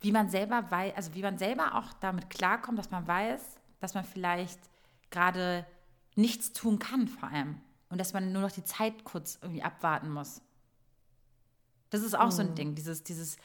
wie 0.00 0.10
man 0.10 0.30
selber 0.30 0.70
weiß, 0.70 0.94
also 0.96 1.14
wie 1.14 1.20
man 1.22 1.36
selber 1.36 1.74
auch 1.74 1.92
damit 2.00 2.30
klarkommt, 2.30 2.78
dass 2.78 2.90
man 2.90 3.06
weiß, 3.06 3.42
dass 3.80 3.92
man 3.94 4.04
vielleicht 4.04 4.58
gerade 5.10 5.66
nichts 6.16 6.52
tun 6.54 6.78
kann 6.78 7.08
vor 7.08 7.28
allem 7.28 7.60
und 7.90 7.98
dass 7.98 8.14
man 8.14 8.32
nur 8.32 8.40
noch 8.42 8.52
die 8.52 8.64
Zeit 8.64 9.04
kurz 9.04 9.38
irgendwie 9.42 9.62
abwarten 9.62 10.10
muss. 10.10 10.40
Das 11.90 12.00
ist 12.02 12.14
auch 12.18 12.30
so 12.30 12.40
ein 12.40 12.54
Ding, 12.54 12.74
dieses, 12.74 13.02
dieses, 13.04 13.36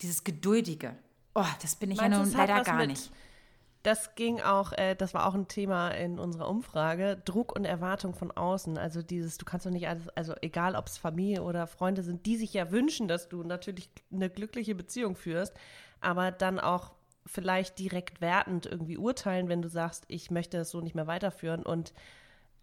dieses 0.00 0.24
Geduldige. 0.24 0.96
Oh, 1.34 1.44
das 1.60 1.76
bin 1.76 1.90
ich 1.90 1.98
Meinst 1.98 2.16
ja 2.18 2.24
nun 2.24 2.32
leider 2.32 2.62
gar 2.62 2.76
mit- 2.76 2.88
nicht. 2.88 3.10
Das 3.84 4.14
ging 4.14 4.40
auch, 4.40 4.72
äh, 4.72 4.94
das 4.96 5.12
war 5.12 5.26
auch 5.26 5.34
ein 5.34 5.46
Thema 5.46 5.90
in 5.90 6.18
unserer 6.18 6.48
Umfrage, 6.48 7.20
Druck 7.26 7.54
und 7.54 7.66
Erwartung 7.66 8.14
von 8.14 8.30
außen. 8.30 8.78
Also 8.78 9.02
dieses, 9.02 9.36
du 9.36 9.44
kannst 9.44 9.66
doch 9.66 9.70
nicht 9.70 9.88
alles, 9.88 10.08
also 10.16 10.32
egal 10.40 10.74
ob 10.74 10.86
es 10.86 10.96
Familie 10.96 11.42
oder 11.42 11.66
Freunde 11.66 12.02
sind, 12.02 12.24
die 12.24 12.38
sich 12.38 12.54
ja 12.54 12.70
wünschen, 12.70 13.08
dass 13.08 13.28
du 13.28 13.42
natürlich 13.42 13.90
eine 14.10 14.30
glückliche 14.30 14.74
Beziehung 14.74 15.16
führst, 15.16 15.52
aber 16.00 16.32
dann 16.32 16.58
auch 16.58 16.92
vielleicht 17.26 17.78
direkt 17.78 18.22
wertend 18.22 18.64
irgendwie 18.64 18.96
urteilen, 18.96 19.50
wenn 19.50 19.60
du 19.60 19.68
sagst, 19.68 20.04
ich 20.08 20.30
möchte 20.30 20.56
das 20.56 20.70
so 20.70 20.80
nicht 20.80 20.94
mehr 20.94 21.06
weiterführen 21.06 21.62
und 21.62 21.92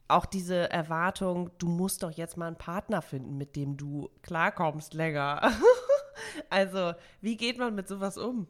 auch 0.07 0.25
diese 0.25 0.71
Erwartung, 0.71 1.51
du 1.59 1.67
musst 1.67 2.01
doch 2.01 2.11
jetzt 2.11 2.35
mal 2.35 2.47
einen 2.47 2.57
Partner 2.57 3.03
finden, 3.03 3.37
mit 3.37 3.55
dem 3.55 3.77
du 3.77 4.09
klarkommst 4.23 4.95
länger. 4.95 5.51
also, 6.49 6.93
wie 7.21 7.37
geht 7.37 7.59
man 7.59 7.75
mit 7.75 7.87
sowas 7.87 8.17
um? 8.17 8.47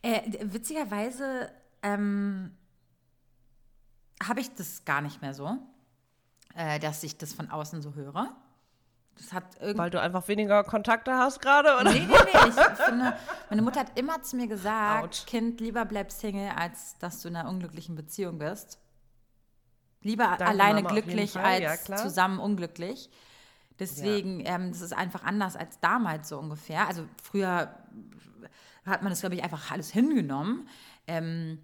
Äh, 0.00 0.20
witzigerweise 0.42 1.50
ähm, 1.82 2.56
habe 4.22 4.40
ich 4.40 4.54
das 4.54 4.84
gar 4.84 5.00
nicht 5.00 5.20
mehr 5.20 5.34
so, 5.34 5.58
äh, 6.54 6.78
dass 6.78 7.02
ich 7.02 7.18
das 7.18 7.32
von 7.32 7.50
außen 7.50 7.82
so 7.82 7.94
höre. 7.94 8.34
Das 9.16 9.32
hat. 9.32 9.44
Weil 9.60 9.90
du 9.90 10.00
einfach 10.00 10.26
weniger 10.28 10.64
Kontakte 10.64 11.12
hast 11.14 11.40
gerade, 11.40 11.74
oder? 11.74 11.92
Nee, 11.92 12.00
nee, 12.00 12.06
nee. 12.06 12.48
Ich 12.48 12.84
finde, 12.84 13.14
meine 13.50 13.62
Mutter 13.62 13.80
hat 13.80 13.98
immer 13.98 14.22
zu 14.22 14.36
mir 14.36 14.46
gesagt: 14.46 15.04
Autsch. 15.04 15.26
Kind, 15.26 15.60
lieber 15.60 15.84
bleib 15.84 16.10
Single, 16.10 16.50
als 16.56 16.96
dass 16.98 17.20
du 17.20 17.28
in 17.28 17.36
einer 17.36 17.48
unglücklichen 17.48 17.94
Beziehung 17.94 18.38
bist. 18.38 18.78
Lieber 20.00 20.24
Danke, 20.24 20.46
alleine 20.46 20.82
Mama, 20.82 20.94
glücklich 20.94 21.38
als 21.38 21.88
Ja, 21.88 21.96
zusammen 21.96 22.40
unglücklich. 22.40 23.10
Deswegen, 23.78 24.40
ähm, 24.44 24.70
das 24.70 24.80
ist 24.80 24.92
einfach 24.92 25.24
anders 25.24 25.56
als 25.56 25.80
damals 25.80 26.28
so 26.28 26.38
ungefähr. 26.38 26.86
Also 26.88 27.06
früher 27.22 27.74
hat 28.84 29.02
man 29.02 29.10
das, 29.10 29.20
glaube 29.20 29.34
ich, 29.34 29.44
einfach 29.44 29.70
alles 29.70 29.90
hingenommen. 29.90 30.68
Ähm, 31.06 31.58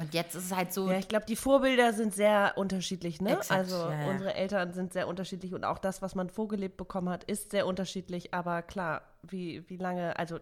und 0.00 0.12
jetzt 0.12 0.34
ist 0.34 0.46
es 0.46 0.56
halt 0.56 0.72
so, 0.72 0.90
Ja, 0.90 0.98
ich 0.98 1.08
glaube, 1.08 1.26
die 1.26 1.36
Vorbilder 1.36 1.92
sind 1.92 2.14
sehr 2.14 2.54
unterschiedlich, 2.56 3.20
ne? 3.20 3.32
Exakt, 3.32 3.52
also 3.52 3.76
ja, 3.76 4.00
ja. 4.00 4.10
unsere 4.10 4.34
Eltern 4.34 4.72
sind 4.72 4.92
sehr 4.92 5.06
unterschiedlich 5.06 5.54
und 5.54 5.64
auch 5.64 5.78
das, 5.78 6.02
was 6.02 6.14
man 6.14 6.30
vorgelebt 6.30 6.76
bekommen 6.76 7.08
hat, 7.08 7.24
ist 7.24 7.52
sehr 7.52 7.66
unterschiedlich. 7.66 8.34
Aber 8.34 8.62
klar, 8.62 9.02
wie, 9.22 9.68
wie 9.68 9.76
lange, 9.76 10.18
also 10.18 10.40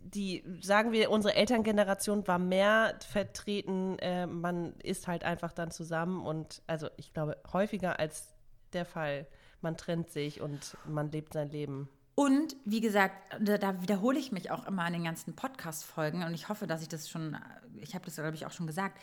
die, 0.00 0.42
sagen 0.60 0.92
wir, 0.92 1.10
unsere 1.10 1.34
Elterngeneration 1.34 2.26
war 2.26 2.38
mehr 2.38 2.94
vertreten, 3.06 3.98
äh, 3.98 4.26
man 4.26 4.74
ist 4.82 5.06
halt 5.06 5.24
einfach 5.24 5.52
dann 5.52 5.70
zusammen 5.70 6.24
und 6.24 6.62
also 6.66 6.88
ich 6.96 7.12
glaube 7.12 7.36
häufiger 7.52 7.98
als 7.98 8.32
der 8.72 8.84
Fall, 8.84 9.26
man 9.60 9.76
trennt 9.76 10.10
sich 10.10 10.40
und 10.40 10.76
man 10.86 11.10
lebt 11.10 11.32
sein 11.34 11.50
Leben. 11.50 11.88
Und 12.14 12.56
wie 12.64 12.80
gesagt, 12.80 13.14
da, 13.40 13.56
da 13.58 13.80
wiederhole 13.80 14.18
ich 14.18 14.32
mich 14.32 14.50
auch 14.50 14.66
immer 14.66 14.82
an 14.82 14.92
den 14.92 15.04
ganzen 15.04 15.34
Podcast-Folgen 15.34 16.22
und 16.24 16.34
ich 16.34 16.48
hoffe, 16.48 16.66
dass 16.66 16.82
ich 16.82 16.88
das 16.88 17.08
schon, 17.08 17.36
ich 17.76 17.94
habe 17.94 18.04
das 18.04 18.16
glaube 18.16 18.34
ich 18.34 18.44
auch 18.44 18.52
schon 18.52 18.66
gesagt. 18.66 18.98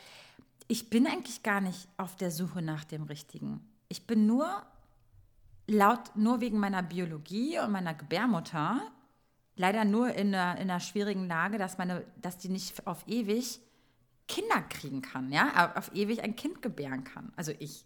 Ich 0.68 0.90
bin 0.90 1.08
eigentlich 1.08 1.42
gar 1.42 1.62
nicht 1.62 1.88
auf 1.98 2.16
der 2.16 2.30
Suche 2.30 2.62
nach 2.62 2.84
dem 2.84 3.04
Richtigen. 3.04 3.68
Ich 3.88 4.06
bin 4.06 4.28
nur 4.28 4.64
laut, 5.66 6.16
nur 6.16 6.42
wegen 6.42 6.60
meiner 6.60 6.84
Biologie 6.84 7.60
und 7.60 7.72
meiner 7.72 7.96
Gebärmutter 7.96 8.80
leider 9.60 9.84
nur 9.84 10.14
in 10.14 10.34
einer, 10.34 10.56
in 10.60 10.70
einer 10.70 10.80
schwierigen 10.80 11.28
Lage, 11.28 11.58
dass, 11.58 11.78
meine, 11.78 12.06
dass 12.22 12.38
die 12.38 12.48
nicht 12.48 12.88
auf 12.88 13.04
ewig 13.08 13.60
Kinder 14.28 14.62
kriegen 14.62 15.02
kann, 15.02 15.32
ja, 15.32 15.74
auf 15.76 15.94
ewig 15.94 16.24
ein 16.24 16.36
Kind 16.36 16.62
gebären 16.62 17.04
kann. 17.04 17.34
Also 17.36 17.52
ich. 17.60 17.86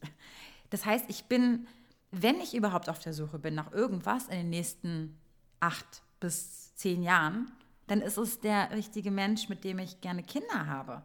Das 0.69 0.85
heißt, 0.85 1.05
ich 1.07 1.25
bin, 1.25 1.67
wenn 2.13 2.39
ich 2.39 2.53
überhaupt 2.53 2.89
auf 2.89 2.99
der 2.99 3.13
Suche 3.13 3.39
bin 3.39 3.55
nach 3.55 3.71
irgendwas 3.71 4.27
in 4.27 4.37
den 4.37 4.49
nächsten 4.49 5.17
acht 5.59 6.03
bis 6.19 6.75
zehn 6.75 7.01
Jahren, 7.01 7.51
dann 7.87 8.01
ist 8.01 8.17
es 8.17 8.39
der 8.39 8.71
richtige 8.71 9.11
Mensch, 9.11 9.49
mit 9.49 9.63
dem 9.63 9.79
ich 9.79 9.99
gerne 9.99 10.23
Kinder 10.23 10.67
habe. 10.67 11.01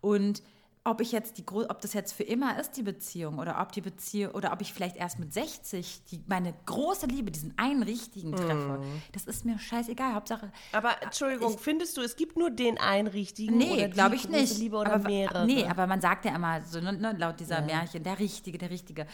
Und 0.00 0.42
ob 0.82 1.02
ich 1.02 1.12
jetzt 1.12 1.36
die 1.36 1.44
ob 1.46 1.80
das 1.82 1.92
jetzt 1.92 2.12
für 2.12 2.22
immer 2.22 2.58
ist 2.58 2.72
die 2.72 2.82
Beziehung 2.82 3.38
oder 3.38 3.60
ob 3.60 3.70
die 3.72 3.82
Beziehung 3.82 4.32
oder 4.32 4.50
ob 4.52 4.62
ich 4.62 4.72
vielleicht 4.72 4.96
erst 4.96 5.18
mit 5.18 5.32
60 5.32 6.04
die, 6.06 6.24
meine 6.26 6.54
große 6.64 7.06
Liebe 7.06 7.30
diesen 7.30 7.52
einen 7.58 7.82
richtigen 7.82 8.34
treffe. 8.34 8.78
Mm. 8.78 9.02
Das 9.12 9.24
ist 9.24 9.44
mir 9.44 9.58
scheißegal, 9.58 10.14
Hauptsache. 10.14 10.50
Aber 10.72 11.02
Entschuldigung, 11.02 11.52
ich, 11.52 11.60
findest 11.60 11.98
du, 11.98 12.00
es 12.00 12.16
gibt 12.16 12.38
nur 12.38 12.50
den 12.50 12.78
einen 12.78 13.08
richtigen 13.08 13.58
Nee, 13.58 13.88
glaube 13.88 14.16
ich 14.16 14.28
nicht. 14.30 14.56
Liebe 14.56 14.78
oder 14.78 14.94
aber, 14.94 15.08
mehrere? 15.08 15.44
Nee, 15.44 15.66
aber 15.66 15.86
man 15.86 16.00
sagt 16.00 16.24
ja 16.24 16.34
immer 16.34 16.62
so 16.62 16.80
ne, 16.80 16.94
ne 16.94 17.12
laut 17.12 17.38
dieser 17.38 17.60
ja. 17.60 17.66
Märchen, 17.66 18.02
der 18.02 18.18
richtige, 18.18 18.56
der 18.56 18.70
richtige. 18.70 19.06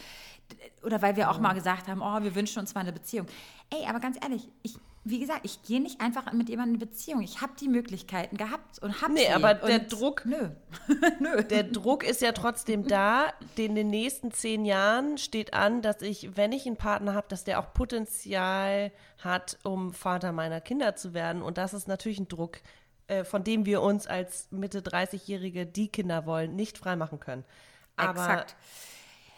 Oder 0.83 1.01
weil 1.01 1.17
wir 1.17 1.29
auch 1.29 1.39
mal 1.39 1.53
gesagt 1.53 1.89
haben, 1.89 2.01
oh, 2.01 2.23
wir 2.23 2.33
wünschen 2.33 2.59
uns 2.59 2.75
mal 2.75 2.81
eine 2.81 2.93
Beziehung. 2.93 3.27
Ey, 3.69 3.85
aber 3.89 3.99
ganz 3.99 4.17
ehrlich, 4.23 4.47
ich 4.63 4.77
wie 5.09 5.19
gesagt, 5.19 5.41
ich 5.43 5.63
gehe 5.63 5.81
nicht 5.81 6.01
einfach 6.01 6.31
mit 6.33 6.49
jemandem 6.49 6.75
in 6.75 6.81
eine 6.81 6.89
Beziehung. 6.89 7.21
Ich 7.21 7.41
habe 7.41 7.53
die 7.59 7.67
Möglichkeiten 7.67 8.37
gehabt 8.37 8.79
und 8.79 9.01
habe 9.01 9.13
Nee, 9.13 9.21
sie. 9.27 9.29
aber 9.29 9.61
und 9.61 9.69
der 9.69 9.79
Druck, 9.79 10.25
nö. 10.25 10.49
nö. 11.19 11.43
Der 11.43 11.63
Druck 11.63 12.03
ist 12.03 12.21
ja 12.21 12.31
trotzdem 12.31 12.87
da. 12.87 13.33
In 13.55 13.75
den 13.75 13.89
nächsten 13.89 14.31
zehn 14.31 14.65
Jahren 14.65 15.17
steht 15.17 15.53
an, 15.53 15.81
dass 15.81 16.01
ich, 16.01 16.35
wenn 16.35 16.51
ich 16.51 16.65
einen 16.65 16.77
Partner 16.77 17.13
habe, 17.13 17.27
dass 17.29 17.43
der 17.43 17.59
auch 17.59 17.73
Potenzial 17.73 18.91
hat, 19.19 19.57
um 19.63 19.93
Vater 19.93 20.31
meiner 20.31 20.61
Kinder 20.61 20.95
zu 20.95 21.13
werden. 21.13 21.41
Und 21.41 21.57
das 21.57 21.73
ist 21.73 21.87
natürlich 21.87 22.19
ein 22.19 22.27
Druck, 22.27 22.59
äh, 23.07 23.23
von 23.23 23.43
dem 23.43 23.65
wir 23.65 23.81
uns 23.81 24.07
als 24.07 24.47
Mitte 24.51 24.81
30-Jährige, 24.81 25.65
die 25.65 25.87
Kinder 25.89 26.25
wollen, 26.25 26.55
nicht 26.55 26.77
freimachen 26.77 27.19
können. 27.19 27.43
Aber 27.95 28.21
Exakt. 28.21 28.55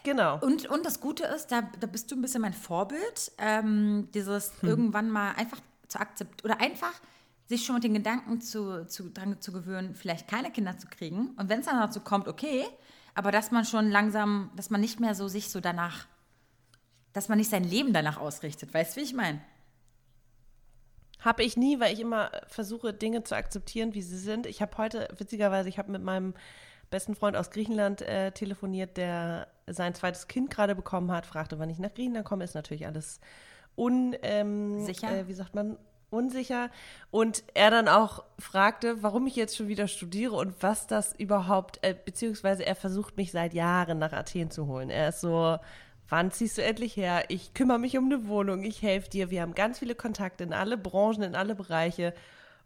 Genau. 0.04 0.40
Und, 0.40 0.68
und 0.68 0.86
das 0.86 1.00
Gute 1.00 1.26
ist, 1.26 1.48
da, 1.48 1.62
da 1.80 1.88
bist 1.88 2.12
du 2.12 2.16
ein 2.16 2.22
bisschen 2.22 2.42
mein 2.42 2.54
Vorbild, 2.54 3.32
ähm, 3.38 4.10
dieses 4.14 4.54
hm. 4.62 4.70
irgendwann 4.70 5.10
mal 5.10 5.34
einfach 5.34 5.60
zu 5.88 6.00
akzeptieren 6.00 6.52
oder 6.52 6.62
einfach 6.62 6.94
sich 7.48 7.66
schon 7.66 7.76
mit 7.76 7.84
den 7.84 7.96
Gedanken 7.96 8.42
zu, 8.42 8.86
zu, 8.88 9.10
dran 9.10 9.42
zu 9.42 9.52
gewöhnen, 9.52 9.96
vielleicht 9.96 10.28
keine 10.28 10.52
Kinder 10.52 10.78
zu 10.78 10.88
kriegen. 10.88 11.32
Und 11.32 11.50
wenn 11.50 11.62
es 11.62 11.66
dann 11.66 11.80
dazu 11.80 12.00
kommt, 12.00 12.28
okay, 12.28 12.64
aber 13.16 13.32
dass 13.32 13.52
man 13.52 13.66
schon 13.66 13.90
langsam, 13.90 14.52
dass 14.56 14.70
man 14.70 14.82
nicht 14.82 15.00
mehr 15.00 15.16
so 15.16 15.28
sich 15.28 15.50
so 15.50 15.60
danach, 15.60 16.06
dass 17.12 17.28
man 17.28 17.40
nicht 17.40 17.50
sein 17.50 17.64
Leben 17.64 17.92
danach 17.92 18.18
ausrichtet. 18.18 18.74
Weißt 18.74 18.96
du, 18.96 19.02
wie 19.02 19.06
ich 19.06 19.16
meine? 19.16 19.42
Habe 21.20 21.44
ich 21.44 21.58
nie, 21.58 21.80
weil 21.80 21.92
ich 21.92 22.00
immer 22.00 22.32
versuche, 22.48 22.94
Dinge 22.94 23.24
zu 23.24 23.36
akzeptieren, 23.36 23.94
wie 23.96 24.04
sie 24.04 24.20
sind. 24.20 24.46
Ich 24.46 24.62
habe 24.62 24.78
heute, 24.78 25.10
witzigerweise, 25.18 25.68
ich 25.68 25.80
habe 25.80 25.92
mit 25.92 26.04
meinem 26.04 26.34
besten 26.90 27.16
Freund 27.16 27.36
aus 27.36 27.52
Griechenland 27.52 28.02
äh, 28.02 28.32
telefoniert, 28.32 28.98
der 28.98 29.48
sein 29.68 29.94
zweites 29.94 30.28
Kind 30.28 30.50
gerade 30.50 30.76
bekommen 30.76 31.12
hat, 31.12 31.26
fragte, 31.26 31.60
wann 31.60 31.70
ich 31.70 31.80
nach 31.80 31.94
Griechenland 31.94 32.26
komme, 32.26 32.44
ist 32.44 32.56
natürlich 32.56 32.86
alles 32.86 33.20
un, 33.78 34.16
ähm? 34.24 34.88
Äh, 34.88 35.28
wie 35.28 35.34
sagt 35.34 35.56
man, 35.56 35.78
unsicher. 36.10 36.70
Und 37.12 37.44
er 37.54 37.72
dann 37.72 37.88
auch 37.88 38.24
fragte, 38.38 39.04
warum 39.04 39.28
ich 39.28 39.36
jetzt 39.36 39.56
schon 39.56 39.68
wieder 39.68 39.88
studiere 39.88 40.36
und 40.36 40.56
was 40.62 40.88
das 40.88 41.14
überhaupt, 41.16 41.80
äh, 41.84 41.94
beziehungsweise 41.94 42.66
er 42.66 42.76
versucht 42.76 43.18
mich 43.18 43.32
seit 43.32 43.54
Jahren 43.54 44.00
nach 44.00 44.14
Athen 44.14 44.52
zu 44.52 44.68
holen. 44.68 44.90
Er 44.90 45.10
ist 45.10 45.22
so, 45.22 45.58
wann 46.08 46.32
ziehst 46.32 46.58
du 46.58 46.64
endlich 46.64 46.96
her? 46.98 47.26
Ich 47.30 47.54
kümmere 47.54 47.80
mich 47.80 47.98
um 47.98 48.06
eine 48.06 48.28
Wohnung, 48.28 48.64
ich 48.64 48.82
helfe 48.82 49.10
dir. 49.10 49.30
Wir 49.30 49.42
haben 49.42 49.54
ganz 49.54 49.80
viele 49.80 49.96
Kontakte 49.96 50.44
in 50.44 50.54
alle 50.54 50.78
Branchen, 50.78 51.24
in 51.24 51.36
alle 51.36 51.56
Bereiche. 51.56 52.14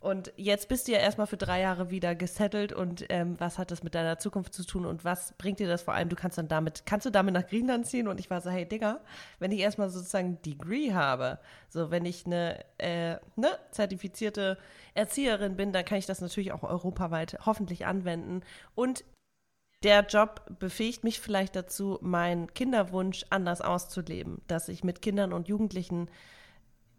Und 0.03 0.33
jetzt 0.35 0.67
bist 0.67 0.89
du 0.89 0.91
ja 0.91 0.99
erstmal 0.99 1.27
für 1.27 1.37
drei 1.37 1.61
Jahre 1.61 1.89
wieder 1.89 2.13
gesettelt 2.13 2.73
und 2.73 3.05
ähm, 3.07 3.39
was 3.39 3.57
hat 3.57 3.71
das 3.71 3.83
mit 3.83 3.95
deiner 3.95 4.19
Zukunft 4.19 4.53
zu 4.53 4.65
tun 4.65 4.85
und 4.85 5.05
was 5.05 5.31
bringt 5.37 5.61
dir 5.61 5.67
das 5.69 5.81
vor 5.81 5.93
allem? 5.93 6.09
Du 6.09 6.17
kannst 6.17 6.37
dann 6.37 6.49
damit, 6.49 6.85
kannst 6.85 7.05
du 7.05 7.09
damit 7.09 7.33
nach 7.33 7.47
Griechenland 7.47 7.87
ziehen? 7.87 8.09
Und 8.09 8.19
ich 8.19 8.29
war 8.29 8.41
so, 8.41 8.49
hey 8.49 8.67
Digga, 8.67 8.99
wenn 9.39 9.53
ich 9.53 9.61
erstmal 9.61 9.89
sozusagen 9.89 10.41
Degree 10.41 10.91
habe, 10.91 11.39
so 11.69 11.89
wenn 11.89 12.03
ich 12.03 12.25
eine 12.25 12.65
äh, 12.79 13.15
ne, 13.37 13.57
zertifizierte 13.71 14.57
Erzieherin 14.93 15.55
bin, 15.55 15.71
dann 15.71 15.85
kann 15.85 15.99
ich 15.99 16.05
das 16.05 16.19
natürlich 16.19 16.51
auch 16.51 16.63
europaweit 16.63 17.37
hoffentlich 17.45 17.85
anwenden. 17.85 18.41
Und 18.75 19.05
der 19.83 20.05
Job 20.05 20.43
befähigt 20.59 21.05
mich 21.05 21.21
vielleicht 21.21 21.55
dazu, 21.55 21.97
meinen 22.01 22.53
Kinderwunsch 22.53 23.23
anders 23.29 23.61
auszuleben, 23.61 24.41
dass 24.47 24.67
ich 24.67 24.83
mit 24.83 25.01
Kindern 25.01 25.31
und 25.31 25.47
Jugendlichen 25.47 26.09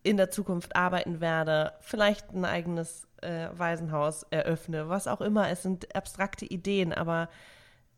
in 0.05 0.17
der 0.17 0.31
Zukunft 0.31 0.77
arbeiten 0.77 1.21
werde, 1.21 1.73
vielleicht 1.81 2.31
ein 2.33 2.45
eigenes 2.45 3.09
äh, 3.23 3.49
Waisenhaus 3.53 4.25
eröffne, 4.31 4.89
was 4.89 5.09
auch 5.09 5.21
immer. 5.21 5.49
Es 5.49 5.63
sind 5.63 5.97
abstrakte 5.97 6.45
Ideen, 6.45 6.93
aber 6.93 7.29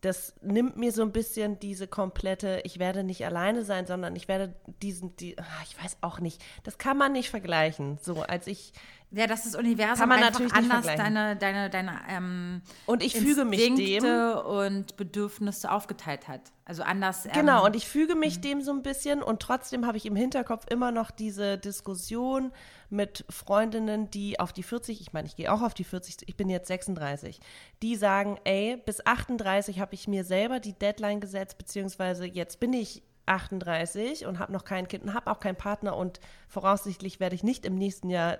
das 0.00 0.34
nimmt 0.40 0.76
mir 0.76 0.92
so 0.92 1.02
ein 1.02 1.10
bisschen 1.10 1.58
diese 1.58 1.88
komplette, 1.88 2.60
ich 2.64 2.78
werde 2.78 3.02
nicht 3.02 3.26
alleine 3.26 3.64
sein, 3.64 3.86
sondern 3.86 4.14
ich 4.14 4.28
werde 4.28 4.54
diesen, 4.82 5.16
die, 5.16 5.36
ah, 5.36 5.44
ich 5.64 5.82
weiß 5.82 5.98
auch 6.00 6.20
nicht, 6.20 6.42
das 6.62 6.78
kann 6.78 6.96
man 6.96 7.12
nicht 7.12 7.28
vergleichen. 7.28 7.98
So 8.00 8.22
als 8.22 8.46
ich 8.46 8.72
ja, 9.12 9.26
dass 9.26 9.44
das 9.44 9.54
Universum 9.54 10.00
Kann 10.00 10.08
man 10.08 10.18
einfach 10.18 10.40
natürlich 10.40 10.54
anders 10.54 10.84
deine, 10.84 11.36
deine, 11.36 11.70
deine 11.70 12.00
ähm, 12.08 12.62
und 12.86 13.02
ich 13.02 13.14
füge 13.14 13.44
mich 13.44 13.74
dem 13.74 14.04
und 14.04 14.96
Bedürfnisse 14.96 15.70
aufgeteilt 15.70 16.26
hat. 16.26 16.40
Also 16.64 16.82
anders. 16.82 17.24
Ähm, 17.26 17.32
Genau, 17.32 17.64
und 17.64 17.76
ich 17.76 17.86
füge 17.86 18.16
mich 18.16 18.40
dem 18.40 18.60
so 18.62 18.72
ein 18.72 18.82
bisschen 18.82 19.22
und 19.22 19.40
trotzdem 19.40 19.86
habe 19.86 19.96
ich 19.96 20.06
im 20.06 20.16
Hinterkopf 20.16 20.66
immer 20.68 20.90
noch 20.90 21.12
diese 21.12 21.56
Diskussion 21.56 22.52
mit 22.90 23.24
Freundinnen, 23.30 24.10
die 24.10 24.40
auf 24.40 24.52
die 24.52 24.64
40, 24.64 25.00
ich 25.00 25.12
meine, 25.12 25.28
ich 25.28 25.36
gehe 25.36 25.52
auch 25.52 25.62
auf 25.62 25.74
die 25.74 25.84
40, 25.84 26.28
ich 26.28 26.36
bin 26.36 26.48
jetzt 26.48 26.66
36, 26.66 27.40
die 27.82 27.94
sagen, 27.94 28.38
ey, 28.44 28.76
bis 28.76 29.06
38 29.06 29.78
habe 29.78 29.94
ich 29.94 30.08
mir 30.08 30.24
selber 30.24 30.58
die 30.58 30.72
Deadline 30.72 31.20
gesetzt, 31.20 31.58
beziehungsweise 31.58 32.26
jetzt 32.26 32.58
bin 32.58 32.72
ich 32.72 33.02
38 33.26 34.26
und 34.26 34.38
habe 34.38 34.52
noch 34.52 34.64
kein 34.64 34.88
Kind 34.88 35.04
und 35.04 35.14
habe 35.14 35.30
auch 35.30 35.40
keinen 35.40 35.56
Partner 35.56 35.96
und 35.96 36.20
voraussichtlich 36.48 37.20
werde 37.20 37.34
ich 37.34 37.42
nicht 37.42 37.64
im 37.64 37.76
nächsten 37.76 38.10
Jahr 38.10 38.38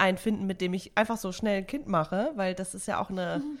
einen 0.00 0.18
finden, 0.18 0.46
mit 0.46 0.60
dem 0.60 0.74
ich 0.74 0.96
einfach 0.96 1.16
so 1.16 1.30
schnell 1.30 1.58
ein 1.58 1.66
Kind 1.66 1.86
mache, 1.86 2.32
weil 2.34 2.54
das 2.54 2.74
ist 2.74 2.88
ja 2.88 3.00
auch 3.00 3.10
eine 3.10 3.38
mhm. 3.38 3.58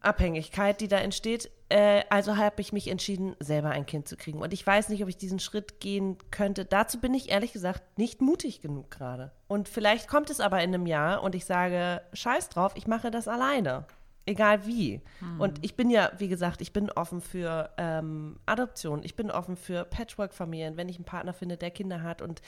Abhängigkeit, 0.00 0.80
die 0.80 0.88
da 0.88 0.98
entsteht. 0.98 1.50
Äh, 1.68 2.04
also 2.10 2.36
habe 2.36 2.60
ich 2.60 2.72
mich 2.72 2.88
entschieden, 2.88 3.34
selber 3.40 3.70
ein 3.70 3.86
Kind 3.86 4.06
zu 4.06 4.16
kriegen. 4.16 4.40
Und 4.40 4.52
ich 4.52 4.64
weiß 4.64 4.88
nicht, 4.88 5.02
ob 5.02 5.08
ich 5.08 5.16
diesen 5.16 5.40
Schritt 5.40 5.80
gehen 5.80 6.16
könnte. 6.30 6.64
Dazu 6.64 7.00
bin 7.00 7.12
ich 7.12 7.30
ehrlich 7.30 7.52
gesagt 7.52 7.98
nicht 7.98 8.22
mutig 8.22 8.60
genug 8.60 8.90
gerade. 8.90 9.32
Und 9.48 9.68
vielleicht 9.68 10.08
kommt 10.08 10.30
es 10.30 10.40
aber 10.40 10.62
in 10.62 10.72
einem 10.72 10.86
Jahr 10.86 11.22
und 11.22 11.34
ich 11.34 11.44
sage, 11.44 12.02
scheiß 12.12 12.48
drauf, 12.48 12.72
ich 12.76 12.86
mache 12.86 13.10
das 13.10 13.26
alleine. 13.26 13.86
Egal 14.26 14.66
wie. 14.66 15.02
Hm. 15.20 15.40
Und 15.40 15.64
ich 15.64 15.76
bin 15.76 15.88
ja, 15.88 16.10
wie 16.18 16.28
gesagt, 16.28 16.60
ich 16.60 16.72
bin 16.72 16.90
offen 16.90 17.20
für 17.20 17.70
ähm, 17.76 18.38
Adoption. 18.46 19.02
Ich 19.04 19.14
bin 19.14 19.30
offen 19.30 19.56
für 19.56 19.84
Patchwork-Familien, 19.84 20.76
wenn 20.76 20.88
ich 20.88 20.96
einen 20.96 21.04
Partner 21.04 21.32
finde, 21.32 21.56
der 21.56 21.70
Kinder 21.70 22.02
hat 22.02 22.22
und 22.22 22.42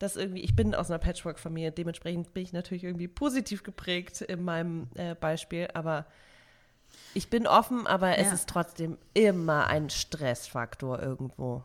dass 0.00 0.16
irgendwie, 0.16 0.40
ich 0.40 0.56
bin 0.56 0.74
aus 0.74 0.90
einer 0.90 0.98
Patchwork-Familie, 0.98 1.70
dementsprechend 1.70 2.32
bin 2.32 2.42
ich 2.42 2.52
natürlich 2.52 2.84
irgendwie 2.84 3.06
positiv 3.06 3.62
geprägt 3.62 4.22
in 4.22 4.42
meinem 4.42 4.88
äh, 4.94 5.14
Beispiel, 5.14 5.68
aber 5.74 6.06
ich 7.14 7.28
bin 7.28 7.46
offen, 7.46 7.86
aber 7.86 8.08
ja. 8.08 8.14
es 8.14 8.32
ist 8.32 8.48
trotzdem 8.48 8.96
immer 9.14 9.66
ein 9.66 9.90
Stressfaktor 9.90 11.00
irgendwo. 11.00 11.62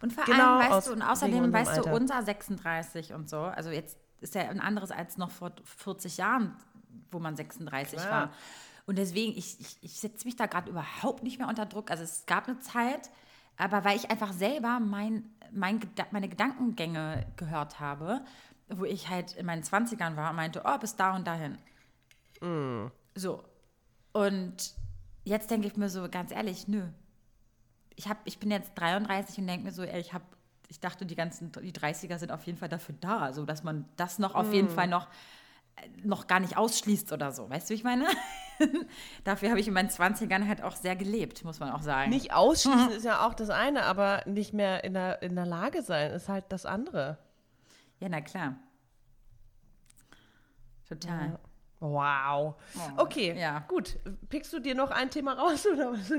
Und 0.00 0.14
vor 0.14 0.24
genau 0.24 0.58
allem, 0.58 0.72
weißt 0.72 0.88
du, 0.88 0.92
und 0.92 1.02
außerdem, 1.02 1.52
weißt 1.52 1.76
du, 1.76 1.90
unser 1.90 2.22
36 2.22 3.12
und 3.12 3.28
so, 3.28 3.40
also 3.40 3.70
jetzt 3.70 3.98
ist 4.22 4.34
ja 4.34 4.48
ein 4.48 4.60
anderes 4.60 4.90
als 4.90 5.18
noch 5.18 5.30
vor 5.30 5.52
40 5.62 6.16
Jahren, 6.16 6.56
wo 7.10 7.18
man 7.18 7.36
36 7.36 7.98
Klar. 7.98 8.10
war. 8.10 8.30
Und 8.86 8.96
deswegen, 8.96 9.36
ich, 9.36 9.60
ich, 9.60 9.76
ich 9.82 10.00
setze 10.00 10.24
mich 10.24 10.36
da 10.36 10.46
gerade 10.46 10.70
überhaupt 10.70 11.22
nicht 11.22 11.38
mehr 11.38 11.48
unter 11.48 11.66
Druck. 11.66 11.90
Also 11.90 12.02
es 12.02 12.24
gab 12.24 12.48
eine 12.48 12.58
Zeit, 12.60 13.10
aber 13.58 13.84
weil 13.84 13.96
ich 13.96 14.10
einfach 14.10 14.32
selber 14.32 14.80
mein, 14.80 15.28
mein, 15.50 15.80
meine 16.10 16.28
Gedankengänge 16.28 17.26
gehört 17.36 17.80
habe, 17.80 18.22
wo 18.68 18.84
ich 18.84 19.08
halt 19.08 19.34
in 19.36 19.46
meinen 19.46 19.62
20ern 19.62 20.16
war 20.16 20.30
und 20.30 20.36
meinte, 20.36 20.62
oh, 20.64 20.78
bis 20.78 20.96
da 20.96 21.14
und 21.16 21.26
dahin. 21.26 21.58
Mm. 22.40 22.90
So. 23.14 23.42
Und 24.12 24.74
jetzt 25.24 25.50
denke 25.50 25.66
ich 25.66 25.76
mir 25.76 25.88
so, 25.88 26.08
ganz 26.08 26.30
ehrlich, 26.30 26.68
nö. 26.68 26.86
Ich, 27.96 28.08
hab, 28.08 28.18
ich 28.24 28.38
bin 28.38 28.50
jetzt 28.50 28.72
33 28.76 29.38
und 29.38 29.46
denke 29.48 29.64
mir 29.64 29.72
so, 29.72 29.82
ey, 29.82 30.00
ich 30.00 30.12
habe 30.12 30.24
ich 30.70 30.80
dachte, 30.80 31.06
die 31.06 31.14
ganzen, 31.14 31.50
die 31.50 31.72
30er 31.72 32.18
sind 32.18 32.30
auf 32.30 32.44
jeden 32.44 32.58
Fall 32.58 32.68
dafür 32.68 32.94
da, 33.00 33.32
so 33.32 33.46
dass 33.46 33.64
man 33.64 33.86
das 33.96 34.18
noch 34.18 34.34
auf 34.34 34.50
mm. 34.50 34.52
jeden 34.52 34.68
Fall 34.68 34.86
noch 34.86 35.08
noch 36.02 36.26
gar 36.26 36.40
nicht 36.40 36.56
ausschließt 36.56 37.12
oder 37.12 37.32
so. 37.32 37.48
Weißt 37.48 37.68
du, 37.68 37.70
wie 37.70 37.76
ich 37.76 37.84
meine? 37.84 38.06
Dafür 39.24 39.50
habe 39.50 39.60
ich 39.60 39.68
in 39.68 39.74
meinen 39.74 39.88
20ern 39.88 40.46
halt 40.46 40.62
auch 40.62 40.76
sehr 40.76 40.96
gelebt, 40.96 41.44
muss 41.44 41.60
man 41.60 41.70
auch 41.70 41.82
sagen. 41.82 42.10
Nicht 42.10 42.32
ausschließen 42.32 42.90
ist 42.96 43.04
ja 43.04 43.26
auch 43.26 43.34
das 43.34 43.50
eine, 43.50 43.84
aber 43.84 44.22
nicht 44.26 44.52
mehr 44.52 44.84
in 44.84 44.94
der, 44.94 45.22
in 45.22 45.34
der 45.34 45.46
Lage 45.46 45.82
sein 45.82 46.12
ist 46.12 46.28
halt 46.28 46.44
das 46.48 46.66
andere. 46.66 47.18
Ja, 48.00 48.08
na 48.08 48.20
klar. 48.20 48.56
Total. 50.88 51.38
Wow. 51.80 52.56
Okay, 52.96 53.38
ja. 53.38 53.60
gut. 53.68 53.98
Pickst 54.28 54.52
du 54.52 54.58
dir 54.58 54.74
noch 54.74 54.90
ein 54.90 55.10
Thema 55.10 55.34
raus 55.34 55.64
oder 55.72 55.92
was? 55.92 56.12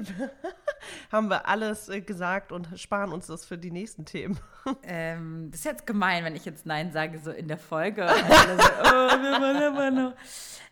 haben 1.11 1.29
wir 1.29 1.47
alles 1.47 1.89
äh, 1.89 1.99
gesagt 1.99 2.53
und 2.53 2.79
sparen 2.79 3.11
uns 3.11 3.27
das 3.27 3.45
für 3.45 3.57
die 3.57 3.71
nächsten 3.71 4.05
Themen? 4.05 4.39
Ähm, 4.83 5.49
das 5.51 5.61
ist 5.61 5.65
jetzt 5.65 5.87
gemein, 5.87 6.23
wenn 6.23 6.35
ich 6.35 6.45
jetzt 6.45 6.65
Nein 6.65 6.91
sage, 6.93 7.19
so 7.19 7.31
in 7.31 7.47
der 7.47 7.57
Folge. 7.57 8.07
So, 8.07 8.13
oh, 8.13 9.09
wir. 9.17 10.15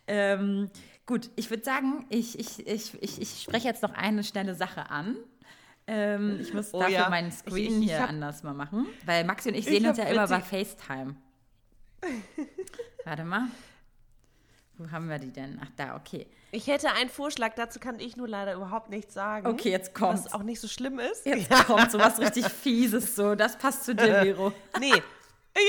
Ähm, 0.06 0.70
gut, 1.08 1.30
ich 1.34 1.50
würde 1.50 1.64
sagen, 1.64 2.06
ich, 2.10 2.38
ich, 2.38 2.64
ich, 2.68 2.94
ich, 3.02 3.20
ich 3.20 3.42
spreche 3.42 3.66
jetzt 3.66 3.82
noch 3.82 3.94
eine 3.94 4.22
schnelle 4.22 4.54
Sache 4.54 4.88
an. 4.90 5.16
Ähm, 5.88 6.38
ich 6.40 6.52
muss 6.54 6.72
Oh 6.74 6.78
dafür 6.80 6.94
ja. 6.94 7.08
meinen 7.08 7.28
Ich- 7.28 7.34
Screen 7.38 7.82
ich 7.82 7.88
hier 7.90 8.02
hab- 8.02 8.10
anders 8.10 8.42
mal 8.44 8.52
machen. 8.54 8.86
Weil 9.06 9.24
Maxi 9.24 9.48
und 9.48 9.54
ich 9.56 9.66
Ich 9.66 9.72
sehen 9.72 9.88
uns 9.88 9.96
ja 9.98 10.04
immer 10.04 10.28
bei 10.28 10.40
FaceTime. 10.40 11.16
Warte 13.04 13.24
mal. 13.24 13.48
Wo 14.76 14.90
haben 14.92 15.08
wir 15.08 15.18
die 15.18 15.32
denn? 15.32 15.58
Ach, 15.62 15.70
da, 15.76 15.96
okay. 15.96 16.26
Ich 16.52 16.66
hätte 16.68 16.92
einen 16.92 17.10
Vorschlag, 17.10 17.54
dazu 17.56 17.80
kann 17.80 17.98
ich 17.98 18.16
nur 18.16 18.28
leider 18.28 18.54
überhaupt 18.54 18.90
nichts 18.90 19.12
sagen. 19.12 19.46
Okay, 19.46 19.70
jetzt 19.70 19.92
kommt's. 19.94 20.26
Was 20.26 20.32
auch 20.34 20.42
nicht 20.44 20.60
so 20.60 20.68
schlimm 20.68 20.98
ist. 21.00 21.26
Jetzt 21.26 21.50
kommt 21.66 21.90
so 21.90 21.98
was 21.98 22.20
richtig 22.20 22.46
Fieses 22.46 23.16
so. 23.16 23.34
Das 23.34 23.58
passt 23.58 23.84
zu 23.84 23.94
dir, 23.94 24.20
Vero. 24.22 24.52
Nee. 24.78 24.92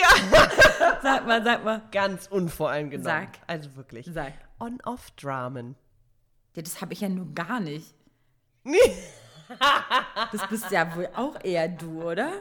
Ja. 0.01 0.99
Sag 1.01 1.25
mal, 1.25 1.43
sag 1.43 1.63
mal. 1.63 1.81
Ganz 1.91 2.27
unvoreingenommen. 2.27 3.03
Sag. 3.03 3.29
Also 3.47 3.75
wirklich. 3.75 4.07
Sag. 4.11 4.33
On-Off-Dramen. 4.59 5.75
Ja, 6.55 6.61
das 6.61 6.81
habe 6.81 6.93
ich 6.93 7.01
ja 7.01 7.09
nur 7.09 7.33
gar 7.33 7.59
nicht. 7.59 7.93
Nee. 8.63 8.77
Das 10.31 10.45
bist 10.47 10.69
ja 10.69 10.95
wohl 10.95 11.09
auch 11.15 11.43
eher 11.43 11.67
du, 11.67 12.03
oder? 12.03 12.31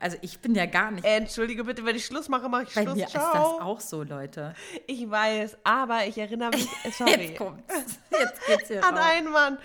Also 0.00 0.16
ich 0.22 0.38
bin 0.40 0.54
ja 0.54 0.64
gar 0.64 0.90
nicht. 0.92 1.04
Entschuldige 1.04 1.62
bitte, 1.64 1.84
wenn 1.84 1.94
ich 1.94 2.06
Schluss 2.06 2.28
mache, 2.30 2.48
mache 2.48 2.62
ich 2.62 2.74
Bei 2.74 2.84
Schluss. 2.84 2.94
mir 2.96 3.04
ist 3.04 3.14
das 3.14 3.22
Ciao. 3.30 3.60
auch 3.60 3.80
so, 3.80 4.02
Leute. 4.02 4.54
Ich 4.86 5.10
weiß, 5.10 5.58
aber 5.62 6.06
ich 6.06 6.16
erinnere 6.16 6.50
mich, 6.52 6.66
sorry, 6.96 7.10
Jetzt 7.26 7.36
kommt's. 7.38 7.74
Jetzt 8.10 8.46
geht's 8.46 8.68
hier 8.68 8.82
an 8.82 8.96
raus. 8.96 9.06
einen 9.10 9.30
Mann. 9.30 9.58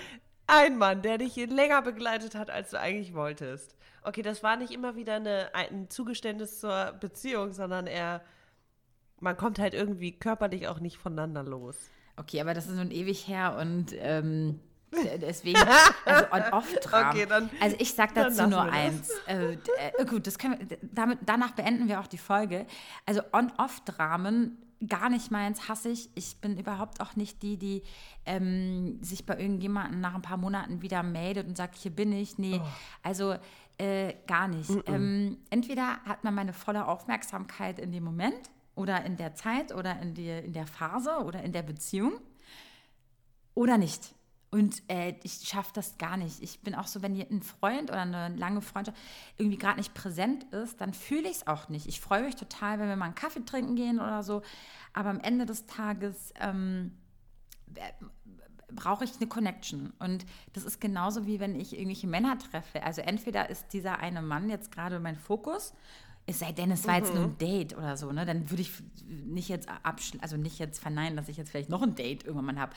Ein 0.48 0.78
Mann, 0.78 1.02
der 1.02 1.20
dich 1.20 1.38
länger 1.38 1.82
begleitet 1.82 2.36
hat, 2.36 2.50
als 2.50 2.72
du 2.72 2.80
eigentlich 2.80 3.14
wolltest. 3.14 3.76
Okay, 4.04 4.22
das 4.22 4.44
war 4.44 4.56
nicht 4.56 4.72
immer 4.72 4.96
wieder 4.96 5.16
eine, 5.16 5.50
ein 5.54 5.90
Zugeständnis 5.90 6.60
zur 6.60 6.94
Beziehung, 7.00 7.54
sondern 7.54 7.88
er, 7.88 8.22
man 9.20 9.36
kommt 9.38 9.60
halt 9.60 9.74
irgendwie 9.74 10.12
körperlich 10.18 10.68
auch 10.68 10.80
nicht 10.80 10.98
voneinander 10.98 11.44
los. 11.44 11.76
Okay, 12.16 12.42
aber 12.42 12.54
das 12.54 12.68
ist 12.68 12.76
nun 12.76 12.92
ewig 12.92 13.28
her 13.28 13.58
und 13.60 13.88
ähm, 13.98 14.60
deswegen, 15.22 15.60
also 16.06 16.26
on-off-Dramen. 16.32 17.10
Okay, 17.12 17.26
dann- 17.28 17.50
also 17.62 17.76
ich 17.80 17.94
sag 17.94 18.14
dazu 18.16 18.48
nur 18.48 18.62
eins. 18.64 19.12
Äh, 19.28 19.54
äh, 19.54 20.06
gut, 20.06 20.26
das 20.28 20.38
können 20.40 20.58
wir, 20.70 20.78
damit, 20.82 21.20
danach 21.26 21.52
beenden 21.52 21.88
wir 21.88 22.00
auch 22.00 22.08
die 22.08 22.18
Folge. 22.18 22.66
Also 23.06 23.22
on-off-Dramen 23.32 24.58
gar 24.88 25.10
nicht 25.10 25.32
meins, 25.32 25.68
hasse 25.68 25.90
ich. 25.90 26.10
Ich 26.16 26.38
bin 26.38 26.58
überhaupt 26.58 27.02
auch 27.02 27.16
nicht 27.16 27.44
die, 27.44 27.58
die 27.58 27.84
ähm, 28.26 29.02
sich 29.04 29.26
bei 29.26 29.38
irgendjemandem 29.38 30.00
nach 30.00 30.16
ein 30.16 30.22
paar 30.22 30.38
Monaten 30.38 30.82
wieder 30.82 31.04
meldet 31.04 31.48
und 31.48 31.58
sagt, 31.58 31.76
hier 31.76 31.92
bin 31.92 32.12
ich. 32.12 32.38
Nee, 32.38 32.62
also 33.04 33.36
äh, 33.78 34.14
gar 34.28 34.48
nicht. 34.48 34.72
Ähm, 34.86 35.38
entweder 35.50 36.00
hat 36.06 36.24
man 36.24 36.36
meine 36.36 36.54
volle 36.54 36.88
Aufmerksamkeit 36.88 37.80
in 37.80 37.92
dem 37.92 38.04
Moment 38.04 38.50
oder 38.76 39.04
in 39.06 39.18
der 39.18 39.36
Zeit 39.36 39.74
oder 39.74 40.00
in, 40.02 40.14
die, 40.14 40.30
in 40.30 40.54
der 40.54 40.68
Phase 40.68 41.24
oder 41.24 41.44
in 41.44 41.52
der 41.52 41.64
Beziehung 41.64 42.14
oder 43.54 43.78
nicht. 43.78 44.14
Und 44.52 44.82
äh, 44.88 45.14
ich 45.24 45.48
schaffe 45.48 45.72
das 45.74 45.98
gar 46.00 46.18
nicht. 46.18 46.42
Ich 46.42 46.62
bin 46.62 46.74
auch 46.74 46.88
so, 46.88 47.04
wenn 47.04 47.20
ein 47.20 47.44
Freund 47.44 47.92
oder 47.92 48.02
eine 48.02 48.36
lange 48.36 48.62
Freundschaft 48.62 48.98
irgendwie 49.38 49.58
gerade 49.58 49.78
nicht 49.78 49.94
präsent 49.94 50.46
ist, 50.46 50.82
dann 50.82 50.94
fühle 50.94 51.30
ich 51.30 51.38
es 51.38 51.48
auch 51.48 51.70
nicht. 51.70 51.86
Ich 51.86 52.02
freue 52.02 52.24
mich 52.24 52.36
total, 52.36 52.80
wenn 52.80 52.88
wir 52.88 52.96
mal 52.96 53.06
einen 53.06 53.16
Kaffee 53.16 53.46
trinken 53.46 53.76
gehen 53.76 54.00
oder 54.00 54.24
so. 54.24 54.42
Aber 54.94 55.10
am 55.10 55.20
Ende 55.20 55.46
des 55.46 55.68
Tages 55.68 56.34
ähm, 56.40 56.94
brauche 58.72 59.04
ich 59.04 59.16
eine 59.18 59.28
Connection. 59.28 59.94
Und 60.00 60.26
das 60.54 60.64
ist 60.64 60.82
genauso 60.82 61.28
wie 61.28 61.40
wenn 61.40 61.60
ich 61.60 61.74
irgendwelche 61.74 62.08
Männer 62.08 62.38
treffe. 62.40 62.82
Also 62.84 63.02
entweder 63.02 63.50
ist 63.50 63.74
dieser 63.74 64.00
eine 64.00 64.24
Mann 64.24 64.50
jetzt 64.50 64.72
gerade 64.72 65.00
mein 65.00 65.16
Fokus, 65.16 65.74
es 66.30 66.40
sei 66.40 66.52
denn, 66.52 66.70
es 66.70 66.86
war 66.86 66.98
jetzt 66.98 67.14
nur 67.16 67.24
ein 67.24 67.38
Date 67.40 67.76
oder 67.76 67.98
so, 67.98 68.12
ne? 68.12 68.24
Dann 68.24 68.52
würde 68.52 68.62
ich 68.62 68.72
nicht 69.08 69.50
jetzt 69.50 69.68
abschl 69.82 70.20
also 70.22 70.38
nicht 70.38 70.60
jetzt 70.60 70.80
verneinen, 70.80 71.18
dass 71.18 71.28
ich 71.28 71.38
jetzt 71.38 71.50
vielleicht 71.50 71.70
noch 71.70 71.82
ein 71.82 71.96
Date 71.96 72.24
irgendwann 72.24 72.46
mal 72.56 72.60
habe. 72.60 72.76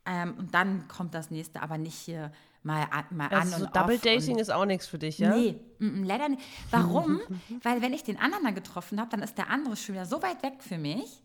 Ähm, 0.05 0.35
und 0.37 0.53
dann 0.53 0.87
kommt 0.87 1.13
das 1.13 1.31
nächste, 1.31 1.61
aber 1.61 1.77
nicht 1.77 1.95
hier 1.95 2.31
mal, 2.63 2.83
an- 2.91 3.05
mal 3.11 3.27
an 3.27 3.33
Also 3.33 3.55
und 3.55 3.61
so 3.61 3.67
Double 3.67 3.95
off 3.95 4.01
Dating 4.01 4.33
und 4.35 4.39
ist 4.41 4.49
auch 4.51 4.65
nichts 4.65 4.87
für 4.87 4.97
dich, 4.99 5.19
ja? 5.19 5.35
Nee, 5.35 5.59
mm, 5.79 5.85
mm, 6.01 6.03
leider 6.03 6.29
nicht. 6.29 6.41
Warum? 6.71 7.21
Weil 7.63 7.81
wenn 7.81 7.93
ich 7.93 8.03
den 8.03 8.19
anderen 8.19 8.43
dann 8.43 8.55
getroffen 8.55 8.99
habe, 8.99 9.09
dann 9.09 9.21
ist 9.21 9.37
der 9.37 9.49
andere 9.49 9.75
schon 9.75 9.95
wieder 9.95 10.05
so 10.05 10.21
weit 10.21 10.43
weg 10.43 10.55
für 10.59 10.77
mich, 10.77 11.21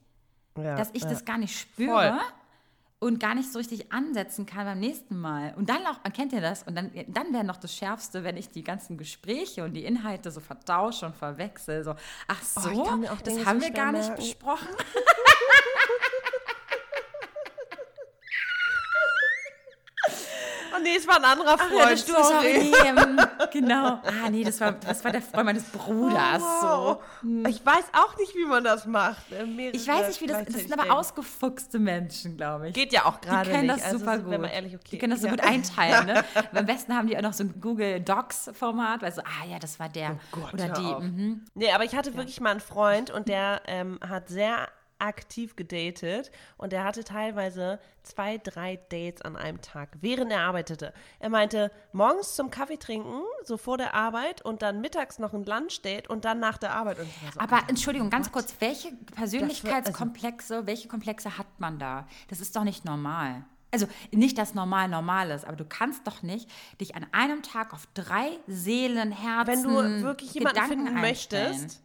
Ja, 0.56 0.76
dass 0.76 0.90
ich 0.92 1.02
ja. 1.02 1.08
das 1.10 1.24
gar 1.24 1.38
nicht 1.38 1.58
spüre 1.58 1.90
Voll. 2.12 2.20
und 3.00 3.18
gar 3.18 3.34
nicht 3.34 3.50
so 3.52 3.58
richtig 3.58 3.92
ansetzen 3.92 4.46
kann 4.46 4.64
beim 4.64 4.78
nächsten 4.78 5.18
Mal. 5.18 5.54
Und 5.56 5.68
dann 5.68 5.84
auch, 5.86 6.00
kennt 6.12 6.32
ihr 6.32 6.40
das? 6.40 6.62
Und 6.62 6.76
dann, 6.76 6.92
dann 7.08 7.32
wäre 7.32 7.42
noch 7.44 7.56
das 7.56 7.74
Schärfste, 7.74 8.22
wenn 8.22 8.36
ich 8.36 8.50
die 8.50 8.62
ganzen 8.62 8.96
Gespräche 8.96 9.64
und 9.64 9.74
die 9.74 9.84
Inhalte 9.84 10.30
so 10.30 10.38
vertausche 10.40 11.06
und 11.06 11.16
verwechsel. 11.16 11.82
So, 11.82 11.94
ach 12.28 12.42
so, 12.42 12.70
Oh, 12.70 12.82
auch 12.82 12.92
Dinge 12.92 13.08
das 13.24 13.34
so 13.34 13.46
haben 13.46 13.60
wir 13.60 13.70
gar 13.70 13.90
nicht 13.92 14.14
besprochen. 14.14 14.68
nee, 20.92 20.98
es 20.98 21.08
war 21.08 21.16
ein 21.16 21.24
anderer 21.24 21.56
Ach, 21.58 21.68
Freund, 21.68 22.08
ja, 22.08 22.14
das 22.14 22.28
sorry. 22.28 22.72
sorry. 22.72 23.28
Genau. 23.52 24.00
Ah, 24.04 24.30
nee, 24.30 24.44
das 24.44 24.60
war, 24.60 24.72
das 24.72 25.04
war 25.04 25.12
der 25.12 25.22
Freund 25.22 25.44
meines 25.46 25.64
Bruders. 25.64 26.42
Wow. 26.42 27.02
So. 27.22 27.48
Ich 27.48 27.64
weiß 27.64 27.84
auch 27.92 28.16
nicht, 28.16 28.34
wie 28.34 28.46
man 28.46 28.64
das 28.64 28.86
macht. 28.86 29.30
äh, 29.32 29.44
mehrere 29.44 29.76
Ich 29.76 29.86
weiß 29.86 30.08
nicht, 30.08 30.20
wie 30.20 30.26
das 30.26 30.44
Das 30.44 30.54
sind 30.54 30.78
aber 30.78 30.96
ausgefuchste 30.96 31.78
Menschen, 31.78 32.36
glaube 32.36 32.68
ich. 32.68 32.74
Geht 32.74 32.92
ja 32.92 33.04
auch 33.04 33.20
gerade 33.20 33.44
Die 33.50 33.56
können 33.56 33.66
nicht. 33.66 33.78
das 33.78 33.84
also 33.84 33.98
super 33.98 34.20
sind 34.20 34.30
gut. 34.30 34.50
ehrlich, 34.50 34.74
okay. 34.74 34.88
Die 34.90 34.98
können 34.98 35.10
das 35.12 35.20
so 35.20 35.26
ja. 35.26 35.32
gut 35.32 35.44
einteilen. 35.44 36.06
Ne? 36.06 36.24
Am 36.54 36.66
besten 36.66 36.94
haben 36.96 37.06
die 37.08 37.16
auch 37.16 37.22
noch 37.22 37.32
so 37.32 37.44
ein 37.44 37.60
Google 37.60 38.00
Docs-Format, 38.00 39.02
weil 39.02 39.12
so, 39.12 39.22
ah 39.22 39.46
ja, 39.50 39.58
das 39.58 39.78
war 39.78 39.88
der 39.88 40.12
Oh 40.32 40.40
Gott, 40.40 40.54
oder 40.54 40.68
die. 40.68 41.04
Mhm. 41.04 41.44
Nee, 41.54 41.72
aber 41.72 41.84
ich 41.84 41.94
hatte 41.94 42.14
wirklich 42.16 42.40
mal 42.40 42.50
einen 42.50 42.60
Freund 42.60 43.10
und 43.10 43.28
der 43.28 43.62
ähm, 43.66 43.98
hat 44.06 44.28
sehr 44.28 44.68
aktiv 45.02 45.56
gedatet 45.56 46.30
und 46.56 46.72
der 46.72 46.84
hatte 46.84 47.04
teilweise 47.04 47.80
zwei, 48.02 48.38
drei 48.38 48.76
Dates 48.88 49.22
an 49.22 49.36
einem 49.36 49.60
Tag, 49.60 49.90
während 50.00 50.32
er 50.32 50.40
arbeitete. 50.40 50.94
Er 51.18 51.28
meinte, 51.28 51.70
morgens 51.92 52.34
zum 52.34 52.50
Kaffee 52.50 52.76
trinken, 52.76 53.22
so 53.44 53.56
vor 53.56 53.78
der 53.78 53.94
Arbeit 53.94 54.42
und 54.42 54.62
dann 54.62 54.80
mittags 54.80 55.18
noch 55.18 55.34
ein 55.34 55.44
Lunchdate 55.44 56.08
und 56.08 56.24
dann 56.24 56.40
nach 56.40 56.58
der 56.58 56.74
Arbeit. 56.74 56.98
So, 56.98 57.40
Aber 57.40 57.60
Entschuldigung, 57.68 58.10
ganz 58.10 58.30
kurz, 58.30 58.54
welche 58.60 58.88
also 58.88 59.14
Persönlichkeitskomplexe, 59.14 60.66
welche 60.66 60.88
Komplexe 60.88 61.36
hat 61.36 61.58
man 61.58 61.78
da? 61.78 62.06
Das 62.28 62.40
ist 62.40 62.54
doch 62.56 62.64
nicht 62.64 62.84
normal. 62.84 63.44
Also 63.72 63.86
nicht, 64.10 64.36
dass 64.36 64.54
normal 64.54 64.88
normal 64.88 65.30
ist, 65.30 65.46
aber 65.46 65.56
du 65.56 65.64
kannst 65.64 66.06
doch 66.06 66.22
nicht 66.22 66.48
dich 66.78 66.94
an 66.94 67.06
einem 67.12 67.42
Tag 67.42 67.72
auf 67.72 67.88
drei 67.94 68.38
Seelen, 68.46 69.12
Herzen, 69.12 69.46
wenn 69.46 69.62
du 69.62 70.02
wirklich 70.02 70.34
jemanden 70.34 70.60
Gedanken 70.60 70.84
finden 70.86 70.98
einstellen. 70.98 71.50
möchtest, 71.52 71.82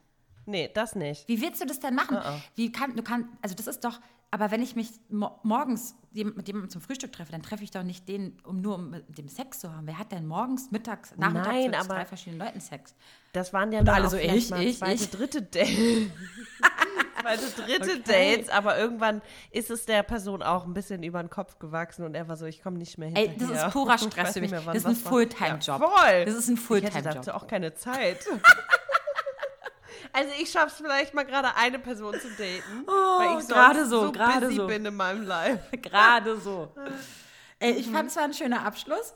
nee, 0.47 0.69
das 0.73 0.95
nicht. 0.95 1.27
Wie 1.27 1.39
willst 1.41 1.61
du 1.61 1.65
das 1.65 1.79
denn 1.79 1.93
machen? 1.95 2.17
Uh-uh. 2.17 2.39
Wie 2.55 2.71
kann, 2.71 2.95
du 2.95 3.03
kannst, 3.03 3.29
also 3.41 3.53
das 3.55 3.67
ist 3.67 3.83
doch, 3.85 3.99
aber 4.31 4.51
wenn 4.51 4.61
ich 4.61 4.75
mich 4.75 4.89
mo 5.09 5.39
morgens 5.43 5.95
mit 6.11 6.47
jemandem 6.47 6.69
zum 6.69 6.81
Frühstück 6.81 7.11
treffe, 7.13 7.31
dann 7.31 7.43
treffe 7.43 7.63
ich 7.63 7.71
doch 7.71 7.83
nicht 7.83 8.09
den, 8.09 8.37
um 8.43 8.59
nur 8.59 8.75
um 8.75 8.89
mit 8.89 9.17
dem 9.17 9.27
Sex 9.29 9.59
zu 9.59 9.73
haben. 9.73 9.85
Wer 9.87 9.99
hat 9.99 10.11
denn 10.11 10.25
morgens, 10.27 10.71
mittags, 10.71 11.13
nachmittags 11.15 11.47
Nein, 11.55 11.71
mit 11.71 11.87
drei 11.89 12.05
verschiedenen 12.05 12.39
Leuten 12.45 12.59
Sex? 12.59 12.95
Das 13.33 13.53
waren 13.53 13.71
ja 13.71 13.81
alle 13.81 14.07
auch 14.07 14.09
so, 14.11 14.17
ich, 14.17 14.49
mal 14.49 14.61
ich, 14.63 14.79
zweite, 14.79 14.93
ich. 15.03 15.09
dritte 15.11 15.41
Dates. 15.43 15.69
zweite, 17.21 17.61
dritte 17.61 18.01
Okay. 18.01 18.35
Dates, 18.35 18.49
aber 18.49 18.77
irgendwann 18.77 19.21
ist 19.51 19.69
es 19.69 19.85
der 19.85 20.03
Person 20.03 20.41
auch 20.41 20.65
ein 20.65 20.73
bisschen 20.73 21.03
über 21.03 21.21
den 21.21 21.29
Kopf 21.29 21.59
gewachsen 21.59 22.03
und 22.03 22.15
er 22.15 22.27
war 22.27 22.35
so, 22.35 22.45
ich 22.45 22.61
komme 22.63 22.77
nicht 22.79 22.97
mehr 22.97 23.09
Ey, 23.15 23.29
hinterher. 23.29 23.53
das 23.55 23.67
ist 23.67 23.73
purer 23.73 23.97
Stress 23.97 24.33
für 24.33 24.41
mich. 24.41 24.51
mehr, 24.51 24.61
Das 24.61 24.77
ist 24.77 24.85
ein. 24.87 24.95
Fulltime-Job. 24.95 25.79
Ja, 25.81 25.87
voll. 25.87 26.25
Das 26.25 26.35
ist 26.35 26.47
ein 26.49 26.53
Ich 26.55 26.59
hätte 26.59 26.65
Fulltime-Job. 26.67 27.13
dazu 27.13 27.31
auch 27.33 27.47
keine 27.47 27.73
Zeit. 27.75 28.25
Also 30.13 30.31
ich 30.41 30.51
schaff's 30.51 30.75
vielleicht 30.75 31.13
mal 31.13 31.23
gerade 31.25 31.55
eine 31.55 31.79
Person 31.79 32.13
zu 32.19 32.29
daten, 32.29 32.85
weil 32.87 33.39
ich 33.39 33.45
Oh, 33.45 33.47
gerade 33.47 33.85
so, 33.85 34.05
so 34.05 34.11
gerade 34.11 34.51
so. 34.51 34.67
bin 34.67 34.85
in 34.85 34.95
meinem 34.95 35.23
Life. 35.25 35.77
Gerade 35.77 36.39
so. 36.39 36.71
Äh, 37.59 37.71
ich 37.71 37.89
fand 37.89 38.11
es 38.11 38.15
war 38.15 38.23
ein 38.23 38.35
schöner 38.35 38.63
Abschluss. 38.65 39.15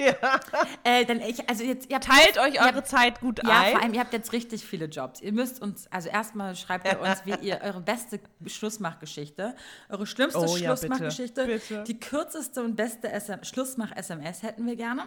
Ja. 0.00 0.14
Äh, 0.82 1.04
denn 1.04 1.20
ich, 1.20 1.46
also 1.48 1.62
jetzt, 1.62 1.90
ihr 1.90 2.00
Teilt 2.00 2.38
euch 2.38 2.58
eure 2.60 2.76
habt- 2.76 2.88
Zeit 2.88 3.20
gut 3.20 3.40
Ja, 3.46 3.60
ein. 3.60 3.72
vor 3.72 3.82
allem, 3.82 3.92
ihr 3.94 4.00
habt 4.00 4.12
jetzt 4.14 4.32
richtig 4.32 4.64
viele 4.64 4.86
Jobs. 4.86 5.20
Ihr 5.20 5.32
müsst 5.32 5.60
uns, 5.62 5.86
also 5.92 6.08
erstmal 6.08 6.56
schreibt 6.56 6.86
ihr 6.90 6.98
uns, 7.00 7.24
wie 7.26 7.34
ihr 7.46 7.60
eure 7.62 7.80
beste 7.80 8.18
Schlussmachgeschichte, 8.46 9.54
eure 9.90 10.06
schlimmste 10.06 10.40
Oh 10.40 10.56
ja, 10.56 10.76
Schlussmachgeschichte, 10.76 11.44
bitte, 11.46 11.58
bitte. 11.68 11.84
die 11.84 12.00
kürzeste 12.00 12.62
und 12.62 12.76
beste 12.76 13.08
SM 13.08 13.42
Schlussmach-SMS 13.44 14.42
hätten 14.42 14.66
wir 14.66 14.76
gerne. 14.76 15.02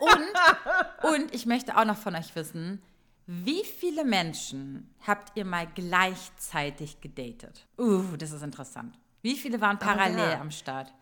Und, 0.00 1.14
und 1.14 1.34
ich 1.34 1.46
möchte 1.46 1.76
auch 1.76 1.84
noch 1.84 1.96
von 1.96 2.14
euch 2.16 2.34
wissen, 2.34 2.82
wie 3.26 3.64
viele 3.64 4.04
Menschen 4.04 4.94
habt 5.06 5.36
ihr 5.36 5.44
mal 5.44 5.66
gleichzeitig 5.74 7.00
gedatet? 7.00 7.66
Uh, 7.78 8.16
das 8.16 8.32
ist 8.32 8.42
interessant. 8.42 8.98
Wie 9.22 9.36
viele 9.36 9.60
waren 9.60 9.78
parallel 9.78 10.32
ja. 10.32 10.40
am 10.40 10.50
Start? 10.50 10.92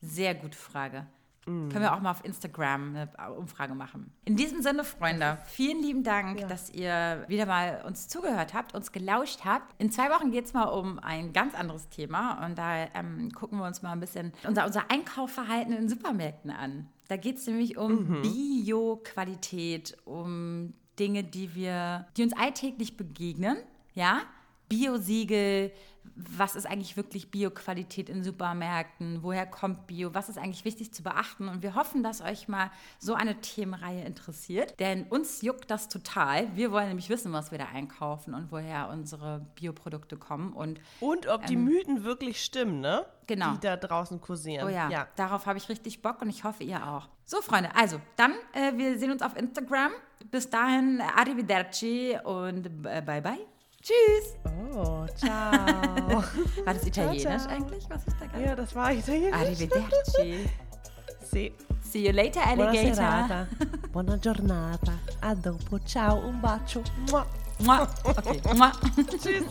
Sehr 0.00 0.34
gute 0.34 0.56
Frage. 0.56 1.06
Können 1.46 1.80
wir 1.80 1.94
auch 1.94 2.00
mal 2.00 2.10
auf 2.10 2.24
Instagram 2.24 2.96
eine 3.16 3.32
Umfrage 3.34 3.76
machen. 3.76 4.12
In 4.24 4.34
diesem 4.34 4.62
Sinne, 4.62 4.82
Freunde, 4.82 5.38
vielen 5.44 5.80
lieben 5.80 6.02
Dank, 6.02 6.48
dass 6.48 6.70
ihr 6.70 7.24
wieder 7.28 7.46
mal 7.46 7.84
uns 7.86 8.08
zugehört 8.08 8.52
habt, 8.52 8.74
uns 8.74 8.90
gelauscht 8.90 9.44
habt. 9.44 9.72
In 9.80 9.92
zwei 9.92 10.10
Wochen 10.10 10.32
geht 10.32 10.46
es 10.46 10.54
mal 10.54 10.64
um 10.64 10.98
ein 10.98 11.32
ganz 11.32 11.54
anderes 11.54 11.88
Thema 11.88 12.44
und 12.44 12.58
da 12.58 12.88
ähm, 12.94 13.30
gucken 13.30 13.60
wir 13.60 13.64
uns 13.64 13.80
mal 13.80 13.92
ein 13.92 14.00
bisschen 14.00 14.32
unser, 14.44 14.66
unser 14.66 14.90
Einkaufverhalten 14.90 15.72
in 15.72 15.88
Supermärkten 15.88 16.50
an. 16.50 16.88
Da 17.06 17.16
geht 17.16 17.36
es 17.36 17.46
nämlich 17.46 17.76
um 17.78 18.22
Bio-Qualität, 18.22 19.96
um 20.04 20.74
Dinge, 20.98 21.24
die 21.24 21.54
wir, 21.54 22.06
die 22.16 22.22
uns 22.22 22.32
alltäglich 22.32 22.96
begegnen, 22.96 23.56
ja, 23.94 24.22
Biosiegel, 24.68 25.72
was 26.14 26.56
ist 26.56 26.66
eigentlich 26.66 26.96
wirklich 26.96 27.30
Bioqualität 27.30 28.08
in 28.08 28.22
Supermärkten, 28.22 29.22
woher 29.22 29.46
kommt 29.46 29.86
Bio, 29.86 30.14
was 30.14 30.28
ist 30.28 30.38
eigentlich 30.38 30.64
wichtig 30.64 30.92
zu 30.92 31.02
beachten 31.02 31.48
und 31.48 31.62
wir 31.62 31.74
hoffen, 31.74 32.02
dass 32.02 32.20
euch 32.20 32.48
mal 32.48 32.70
so 32.98 33.14
eine 33.14 33.40
Themenreihe 33.40 34.04
interessiert, 34.04 34.78
denn 34.80 35.04
uns 35.04 35.42
juckt 35.42 35.70
das 35.70 35.88
total. 35.88 36.54
Wir 36.56 36.72
wollen 36.72 36.88
nämlich 36.88 37.08
wissen, 37.08 37.32
was 37.32 37.50
wir 37.50 37.58
da 37.58 37.66
einkaufen 37.66 38.34
und 38.34 38.52
woher 38.52 38.88
unsere 38.88 39.46
Bioprodukte 39.54 40.16
kommen 40.16 40.52
und 40.52 40.80
Und 41.00 41.26
ob 41.26 41.46
die 41.46 41.56
Mythen 41.56 42.04
wirklich 42.04 42.42
stimmen, 42.42 42.80
ne? 42.80 43.04
Ähm, 43.06 43.16
Genau. 43.26 43.54
Die 43.54 43.60
da 43.60 43.76
draußen 43.76 44.20
kursieren. 44.20 44.66
Oh 44.66 44.70
ja, 44.70 44.88
ja. 44.88 45.08
darauf 45.16 45.46
habe 45.46 45.58
ich 45.58 45.68
richtig 45.68 46.00
Bock 46.00 46.22
und 46.22 46.28
ich 46.28 46.44
hoffe, 46.44 46.62
ihr 46.62 46.86
auch. 46.86 47.08
So, 47.24 47.40
Freunde, 47.42 47.70
also 47.74 48.00
dann, 48.14 48.34
äh, 48.52 48.72
wir 48.76 48.98
sehen 48.98 49.10
uns 49.10 49.22
auf 49.22 49.36
Instagram. 49.36 49.92
Bis 50.30 50.48
dahin, 50.48 51.00
arrivederci 51.00 52.16
und 52.24 52.66
äh, 52.66 53.02
bye 53.04 53.20
bye. 53.20 53.55
Tschüss. 53.86 54.34
Oh, 54.74 55.06
ciao. 55.14 56.24
War 56.64 56.74
das 56.74 56.84
italienisch 56.84 57.22
ciao. 57.22 57.52
eigentlich, 57.54 57.84
was 57.88 58.02
ich 58.04 58.14
da 58.14 58.26
gerade... 58.26 58.44
ja, 58.44 58.56
das 58.56 58.74
war 58.74 58.92
italienisch. 58.92 59.32
Arrivederci. 59.34 60.48
Sì. 61.30 61.52
See 61.80 62.06
you 62.06 62.12
later, 62.12 62.40
Buona 62.40 62.68
alligator. 62.68 62.94
serata. 62.94 63.48
Buona 63.92 64.16
giornata. 64.16 64.92
A 65.20 65.34
dopo. 65.34 65.78
Ciao, 65.84 66.18
un 66.18 66.40
bacio. 66.40 66.82
Mua. 67.10 67.26
Mua. 67.58 67.88
Okay. 68.04 68.40
Mua. 68.54 68.72
Tschüss. 69.08 69.44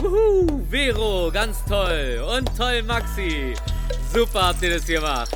Wuhu, 0.00 0.62
Vero, 0.70 1.30
ganz 1.30 1.64
toll. 1.64 2.22
Und 2.36 2.54
toll, 2.56 2.82
Maxi. 2.82 3.54
Super 4.12 4.48
habt 4.48 4.62
ihr 4.62 4.74
das 4.74 4.86
gemacht. 4.86 5.30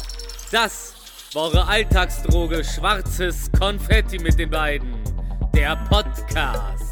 Das 0.50 0.94
war 1.34 1.44
eure 1.44 1.66
Alltagsdroge 1.66 2.64
Schwarzes 2.64 3.50
Konfetti 3.58 4.18
mit 4.18 4.38
den 4.38 4.50
beiden. 4.50 4.94
Der 5.54 5.76
Podcast. 5.88 6.91